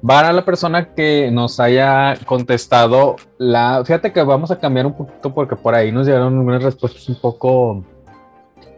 Para 0.06 0.32
la 0.34 0.46
persona 0.46 0.94
que 0.94 1.30
nos 1.32 1.60
haya 1.60 2.16
contestado 2.26 3.16
la... 3.38 3.84
Fíjate 3.84 4.12
que 4.12 4.22
vamos 4.22 4.52
a 4.52 4.60
cambiar 4.60 4.86
un 4.86 4.96
poquito 4.96 5.34
porque 5.34 5.56
por 5.56 5.74
ahí 5.74 5.92
nos 5.92 6.06
llegaron 6.06 6.38
algunas 6.38 6.64
respuestas 6.64 7.08
un 7.10 7.20
poco... 7.20 7.84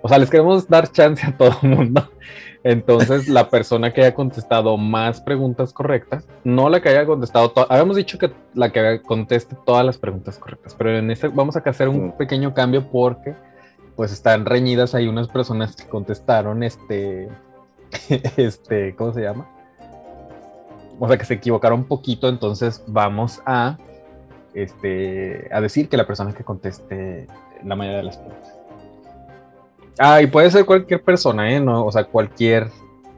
O 0.02 0.08
sea, 0.08 0.20
les 0.20 0.30
queremos 0.30 0.68
dar 0.68 0.89
chance 0.91 1.26
a 1.26 1.36
todo 1.36 1.52
el 1.62 1.70
mundo. 1.70 2.10
Entonces, 2.70 3.30
la 3.30 3.49
persona 3.49 3.93
que 3.93 4.01
haya 4.01 4.13
contestado 4.13 4.76
más 4.76 5.22
preguntas 5.22 5.72
correctas, 5.72 6.28
no 6.43 6.68
la 6.68 6.82
que 6.82 6.89
haya 6.89 7.05
contestado, 7.05 7.53
habíamos 7.70 7.95
dicho 7.95 8.18
que 8.18 8.34
la 8.55 8.74
que 8.74 9.01
conteste 9.03 9.55
todas 9.65 9.86
las 9.86 9.97
preguntas 9.97 10.38
correctas, 10.38 10.76
pero 10.78 10.97
en 10.97 11.09
este 11.09 11.30
vamos 11.30 11.55
a 11.55 11.59
hacer 11.59 11.88
un 11.88 12.11
pequeño 12.18 12.53
cambio 12.53 12.86
porque 12.91 13.36
pues 13.95 14.11
están 14.11 14.45
reñidas 14.45 14.95
hay 14.95 15.07
unas 15.07 15.30
personas 15.30 15.78
que 15.78 15.86
contestaron 15.86 16.61
este, 16.61 17.30
este, 18.36 18.93
¿cómo 18.97 19.13
se 19.13 19.22
llama? 19.22 19.49
O 20.99 21.07
sea, 21.07 21.18
que 21.18 21.24
se 21.24 21.36
equivocaron 21.36 21.80
un 21.80 21.86
poquito, 21.86 22.28
entonces 22.28 22.84
vamos 22.86 23.41
a, 23.45 23.78
este, 24.53 25.47
a 25.53 25.61
decir 25.61 25.88
que 25.88 25.95
la 25.95 26.05
persona 26.05 26.34
que 26.34 26.43
conteste 26.43 27.28
la 27.63 27.78
mayoría 27.78 27.99
de 27.99 28.03
las 28.03 28.18
preguntas. 28.18 28.57
Ah, 30.00 30.22
y 30.22 30.28
puede 30.28 30.52
ser 30.52 30.66
cualquier 30.66 31.02
persona, 31.04 31.52
¿eh? 31.52 31.60
No, 31.60 31.86
o 31.86 31.91
sea, 31.91 32.04
cualquier, 32.04 32.70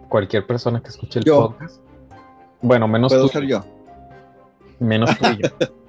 cualquier 0.08 0.46
persona 0.48 0.82
que 0.82 0.90
escuche 0.90 1.20
el 1.20 1.26
Yo. 1.26 1.50
podcast. 1.50 1.82
Bueno, 2.62 2.88
menos 2.88 3.12
¿Puedo 3.12 3.26
tú. 3.28 3.34
ser 3.34 3.48
yo? 3.48 3.64
Menos 4.80 5.18
tú 5.18 5.26
y 5.28 5.42
yo. 5.44 5.50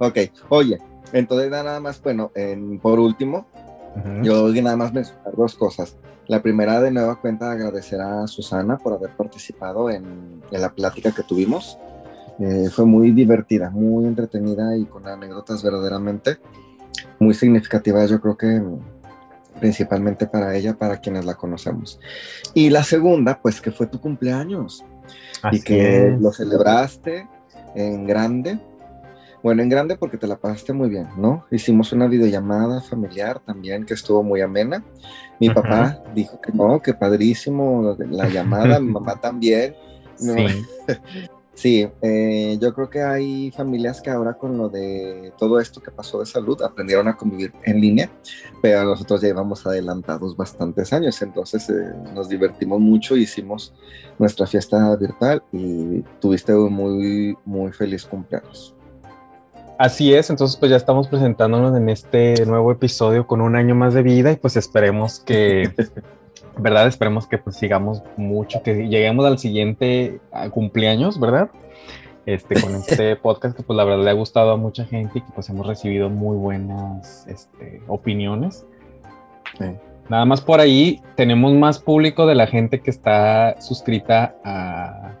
Ok, 0.00 0.18
oye, 0.48 0.78
entonces 1.12 1.48
nada 1.48 1.78
más, 1.78 2.02
bueno, 2.02 2.32
en- 2.34 2.80
por 2.80 2.98
último, 2.98 3.46
yo 4.22 4.42
voy 4.42 4.60
nada 4.60 4.76
más 4.76 4.92
mencionar 4.92 5.32
dos 5.36 5.54
cosas. 5.54 5.96
La 6.26 6.42
primera, 6.42 6.80
de 6.80 6.90
nueva 6.90 7.20
cuenta, 7.20 7.52
agradecer 7.52 8.00
a 8.00 8.26
Susana 8.26 8.76
por 8.78 8.94
haber 8.94 9.10
participado 9.10 9.88
en, 9.88 10.42
en 10.50 10.60
la 10.60 10.72
plática 10.72 11.12
que 11.12 11.22
tuvimos. 11.22 11.78
Eh, 12.40 12.70
fue 12.72 12.86
muy 12.86 13.12
divertida, 13.12 13.70
muy 13.70 14.06
entretenida 14.06 14.76
y 14.76 14.84
con 14.86 15.06
anécdotas 15.06 15.62
verdaderamente 15.62 16.38
muy 17.20 17.34
significativas, 17.34 18.10
yo 18.10 18.20
creo 18.20 18.36
que 18.36 18.60
principalmente 19.62 20.26
para 20.26 20.56
ella, 20.56 20.74
para 20.74 20.96
quienes 20.98 21.24
la 21.24 21.36
conocemos. 21.36 22.00
Y 22.52 22.68
la 22.68 22.82
segunda, 22.82 23.40
pues 23.40 23.60
que 23.60 23.70
fue 23.70 23.86
tu 23.86 24.00
cumpleaños 24.00 24.84
y 25.44 25.46
Así 25.46 25.62
que 25.62 26.08
es. 26.08 26.20
lo 26.20 26.32
celebraste 26.32 27.28
en 27.76 28.04
grande. 28.04 28.58
Bueno, 29.40 29.62
en 29.62 29.68
grande 29.68 29.96
porque 29.96 30.18
te 30.18 30.26
la 30.26 30.36
pasaste 30.36 30.72
muy 30.72 30.88
bien, 30.88 31.08
¿no? 31.16 31.44
Hicimos 31.50 31.92
una 31.92 32.08
videollamada 32.08 32.80
familiar 32.80 33.38
también 33.40 33.86
que 33.86 33.94
estuvo 33.94 34.22
muy 34.24 34.40
amena. 34.40 34.84
Mi 35.38 35.48
Ajá. 35.48 35.62
papá 35.62 36.02
dijo 36.12 36.40
que 36.40 36.52
no, 36.52 36.80
que 36.80 36.92
padrísimo 36.94 37.96
la 38.10 38.28
llamada, 38.28 38.80
mi 38.80 38.90
mamá 38.98 39.20
también. 39.20 39.74
Sí. 40.16 40.64
Sí, 41.54 41.86
eh, 42.00 42.56
yo 42.60 42.72
creo 42.74 42.88
que 42.88 43.02
hay 43.02 43.50
familias 43.50 44.00
que 44.00 44.10
ahora 44.10 44.34
con 44.34 44.56
lo 44.56 44.70
de 44.70 45.32
todo 45.36 45.60
esto 45.60 45.82
que 45.82 45.90
pasó 45.90 46.20
de 46.20 46.26
salud 46.26 46.60
aprendieron 46.62 47.08
a 47.08 47.16
convivir 47.16 47.52
en 47.64 47.80
línea, 47.80 48.10
pero 48.62 48.84
nosotros 48.84 49.20
ya 49.20 49.28
llevamos 49.28 49.66
adelantados 49.66 50.34
bastantes 50.34 50.92
años, 50.94 51.20
entonces 51.20 51.68
eh, 51.68 51.92
nos 52.14 52.30
divertimos 52.30 52.80
mucho, 52.80 53.16
hicimos 53.16 53.74
nuestra 54.18 54.46
fiesta 54.46 54.96
virtual 54.96 55.42
y 55.52 56.00
tuviste 56.20 56.54
un 56.54 56.72
muy, 56.72 57.36
muy 57.44 57.70
feliz 57.72 58.06
cumpleaños. 58.06 58.74
Así 59.78 60.14
es, 60.14 60.30
entonces 60.30 60.56
pues 60.56 60.70
ya 60.70 60.76
estamos 60.76 61.08
presentándonos 61.08 61.76
en 61.76 61.88
este 61.90 62.46
nuevo 62.46 62.72
episodio 62.72 63.26
con 63.26 63.40
un 63.42 63.56
año 63.56 63.74
más 63.74 63.92
de 63.92 64.02
vida 64.02 64.32
y 64.32 64.36
pues 64.36 64.56
esperemos 64.56 65.20
que, 65.20 65.70
¿verdad? 66.58 66.86
Esperemos 66.86 67.26
que 67.26 67.38
pues 67.38 67.56
sigamos 67.56 68.02
mucho, 68.16 68.62
que 68.62 68.88
lleguemos 68.88 69.24
al 69.26 69.38
siguiente 69.38 70.20
cumpleaños, 70.50 71.18
¿verdad? 71.18 71.50
Este, 72.26 72.60
con 72.60 72.74
este 72.88 73.16
podcast 73.16 73.56
que 73.56 73.62
pues 73.62 73.76
la 73.76 73.84
verdad 73.84 74.04
le 74.04 74.10
ha 74.10 74.14
gustado 74.14 74.52
a 74.52 74.56
mucha 74.56 74.84
gente 74.84 75.18
y 75.18 75.22
que 75.22 75.32
pues 75.34 75.48
hemos 75.48 75.66
recibido 75.66 76.08
muy 76.10 76.36
buenas 76.36 77.26
este, 77.26 77.82
opiniones. 77.88 78.66
Sí. 79.58 79.66
Nada 80.08 80.24
más 80.24 80.40
por 80.40 80.60
ahí 80.60 81.00
tenemos 81.16 81.52
más 81.54 81.78
público 81.78 82.26
de 82.26 82.34
la 82.34 82.46
gente 82.46 82.80
que 82.80 82.90
está 82.90 83.60
suscrita 83.60 84.34
a, 84.44 85.12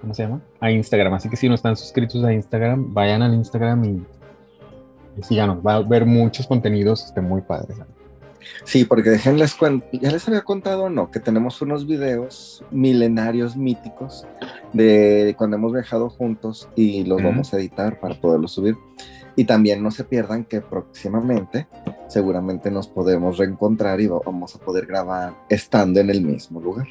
¿cómo 0.00 0.14
se 0.14 0.22
llama? 0.22 0.40
A 0.60 0.70
Instagram. 0.70 1.14
Así 1.14 1.28
que 1.28 1.36
si 1.36 1.48
no 1.48 1.54
están 1.54 1.76
suscritos 1.76 2.22
a 2.24 2.32
Instagram, 2.32 2.92
vayan 2.92 3.22
al 3.22 3.34
Instagram 3.34 3.84
y, 3.84 4.02
y 5.18 5.22
síganos. 5.22 5.58
Va 5.66 5.76
a 5.76 5.80
ver 5.80 6.06
muchos 6.06 6.46
contenidos 6.46 7.04
este, 7.06 7.20
muy 7.20 7.40
padres. 7.40 7.78
Sí, 8.64 8.84
porque 8.84 9.10
déjenles 9.10 9.54
cuento, 9.54 9.86
ya 9.92 10.10
les 10.10 10.26
había 10.28 10.42
contado, 10.42 10.88
¿no? 10.90 11.10
Que 11.10 11.20
tenemos 11.20 11.60
unos 11.62 11.86
videos 11.86 12.64
milenarios 12.70 13.56
míticos 13.56 14.26
de 14.72 15.34
cuando 15.36 15.56
hemos 15.56 15.72
viajado 15.72 16.08
juntos 16.10 16.68
y 16.74 17.04
los 17.04 17.22
vamos 17.22 17.52
a 17.52 17.58
editar 17.58 18.00
para 18.00 18.14
poderlos 18.20 18.52
subir. 18.52 18.76
Y 19.36 19.44
también 19.44 19.82
no 19.82 19.90
se 19.90 20.04
pierdan 20.04 20.44
que 20.44 20.60
próximamente 20.60 21.66
seguramente 22.08 22.70
nos 22.70 22.88
podemos 22.88 23.38
reencontrar 23.38 24.00
y 24.00 24.06
va- 24.08 24.20
vamos 24.24 24.54
a 24.56 24.58
poder 24.58 24.86
grabar 24.86 25.34
estando 25.48 26.00
en 26.00 26.10
el 26.10 26.20
mismo 26.22 26.60
lugar. 26.60 26.86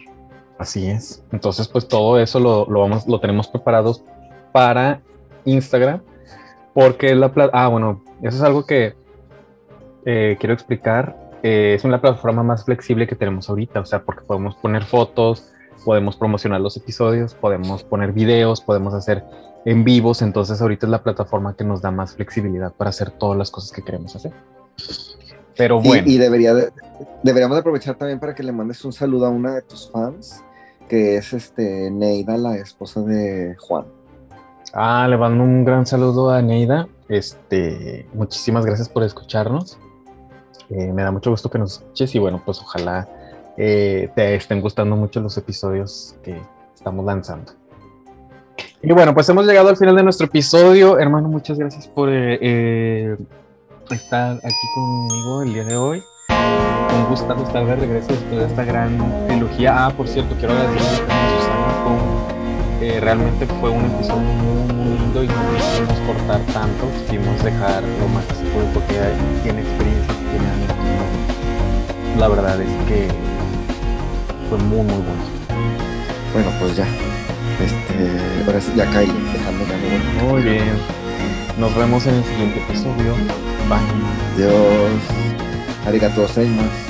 Así 0.57 0.87
es. 0.87 1.23
Entonces, 1.31 1.67
pues 1.67 1.87
todo 1.87 2.19
eso 2.19 2.39
lo, 2.39 2.65
lo 2.69 2.81
vamos, 2.81 3.07
lo 3.07 3.19
tenemos 3.19 3.47
preparados 3.47 4.03
para 4.51 5.01
Instagram. 5.45 6.01
Porque 6.73 7.13
la 7.15 7.31
pla- 7.33 7.49
Ah, 7.53 7.67
bueno, 7.67 8.01
eso 8.21 8.37
es 8.37 8.43
algo 8.43 8.65
que 8.65 8.93
eh, 10.05 10.37
quiero 10.39 10.53
explicar. 10.53 11.28
Eh, 11.43 11.73
es 11.75 11.83
una 11.83 12.01
plataforma 12.01 12.43
más 12.43 12.65
flexible 12.65 13.07
que 13.07 13.15
tenemos 13.15 13.49
ahorita. 13.49 13.79
O 13.79 13.85
sea, 13.85 14.03
porque 14.03 14.21
podemos 14.25 14.55
poner 14.55 14.83
fotos, 14.83 15.51
podemos 15.85 16.15
promocionar 16.17 16.61
los 16.61 16.75
episodios, 16.77 17.33
podemos 17.33 17.83
poner 17.83 18.11
videos, 18.11 18.61
podemos 18.61 18.93
hacer 18.93 19.23
en 19.65 19.83
vivos. 19.83 20.21
Entonces, 20.21 20.61
ahorita 20.61 20.85
es 20.85 20.89
la 20.91 21.03
plataforma 21.03 21.55
que 21.55 21.63
nos 21.63 21.81
da 21.81 21.91
más 21.91 22.15
flexibilidad 22.15 22.73
para 22.73 22.89
hacer 22.89 23.11
todas 23.11 23.37
las 23.37 23.51
cosas 23.51 23.71
que 23.71 23.81
queremos 23.83 24.15
hacer. 24.15 24.31
Pero 25.57 25.81
bueno. 25.81 26.03
Y, 26.09 26.17
debería 26.17 26.53
de- 26.53 26.71
deberíamos 27.23 27.55
de 27.55 27.59
aprovechar 27.61 27.95
también 27.95 28.19
para 28.19 28.33
que 28.33 28.43
le 28.43 28.51
mandes 28.51 28.83
un 28.85 28.93
saludo 28.93 29.25
a 29.25 29.29
una 29.29 29.55
de 29.55 29.61
tus 29.61 29.89
fans, 29.91 30.41
que 30.87 31.17
es 31.17 31.33
este 31.33 31.91
Neida, 31.91 32.37
la 32.37 32.55
esposa 32.55 33.01
de 33.01 33.55
Juan. 33.59 33.85
Ah, 34.73 35.07
le 35.09 35.17
mando 35.17 35.43
un 35.43 35.65
gran 35.65 35.85
saludo 35.85 36.29
a 36.29 36.41
Neida. 36.41 36.87
Este, 37.09 38.07
muchísimas 38.13 38.65
gracias 38.65 38.87
por 38.87 39.03
escucharnos. 39.03 39.77
Eh, 40.69 40.91
me 40.93 41.03
da 41.03 41.11
mucho 41.11 41.31
gusto 41.31 41.49
que 41.49 41.57
nos 41.57 41.73
escuches 41.73 42.13
y 42.15 42.19
bueno, 42.19 42.41
pues 42.45 42.59
ojalá 42.61 43.07
eh, 43.57 44.09
te 44.15 44.35
estén 44.35 44.61
gustando 44.61 44.95
mucho 44.95 45.19
los 45.19 45.35
episodios 45.37 46.15
que 46.23 46.39
estamos 46.75 47.05
lanzando. 47.05 47.51
Y 48.81 48.91
bueno, 48.93 49.13
pues 49.13 49.27
hemos 49.29 49.45
llegado 49.45 49.69
al 49.69 49.77
final 49.77 49.95
de 49.95 50.03
nuestro 50.03 50.27
episodio. 50.27 50.97
Hermano, 50.99 51.27
muchas 51.27 51.57
gracias 51.59 51.87
por 51.87 52.09
eh, 52.11 53.17
estar 53.91 54.37
aquí 54.37 54.67
conmigo 54.75 55.41
el 55.43 55.53
día 55.53 55.63
de 55.65 55.75
hoy. 55.75 56.03
Un 56.29 57.09
gusto 57.09 57.33
estar 57.43 57.65
de 57.65 57.75
regreso 57.75 58.07
después 58.09 58.39
de 58.39 58.45
esta 58.45 58.63
gran 58.63 58.97
trilogía. 59.27 59.85
Ah, 59.85 59.89
por 59.91 60.07
cierto, 60.07 60.33
quiero 60.39 60.53
agradecer 60.53 61.05
a 61.09 61.39
Susana. 61.39 61.83
Fue 61.83 61.91
un- 61.91 63.01
realmente 63.01 63.45
fue 63.59 63.69
un 63.69 63.83
episodio 63.85 64.21
muy, 64.21 64.73
muy 64.73 64.97
lindo 64.99 65.23
y 65.23 65.27
no 65.27 65.33
quisimos 65.57 65.99
cortar 66.07 66.39
tanto. 66.53 66.85
Quisimos 67.05 67.43
dejar 67.43 67.83
lo 67.83 68.07
más 68.07 68.23
porque 68.73 68.93
tiene 69.43 69.61
experiencia. 69.61 70.15
La 72.17 72.27
verdad 72.27 72.61
es 72.61 72.67
que 72.87 73.07
fue 74.49 74.57
muy, 74.57 74.81
muy 74.81 74.93
bueno. 74.93 75.23
Bueno, 76.33 76.49
pues 76.59 76.75
ya. 76.75 76.85
Este, 77.63 78.43
ahora 78.45 78.59
sí, 78.59 78.71
ya 78.75 78.85
caí, 78.91 79.07
déjame 79.07 79.65
ya. 79.65 80.23
Muy 80.25 80.41
bien. 80.41 80.99
Nos 81.57 81.75
vemos 81.75 82.05
en 82.07 82.15
el 82.15 82.23
siguiente 82.25 82.59
episodio. 82.59 83.15
Bye. 83.69 84.37
Dios. 84.37 85.01
Arigato 85.85 86.21
gozaimasu. 86.21 86.88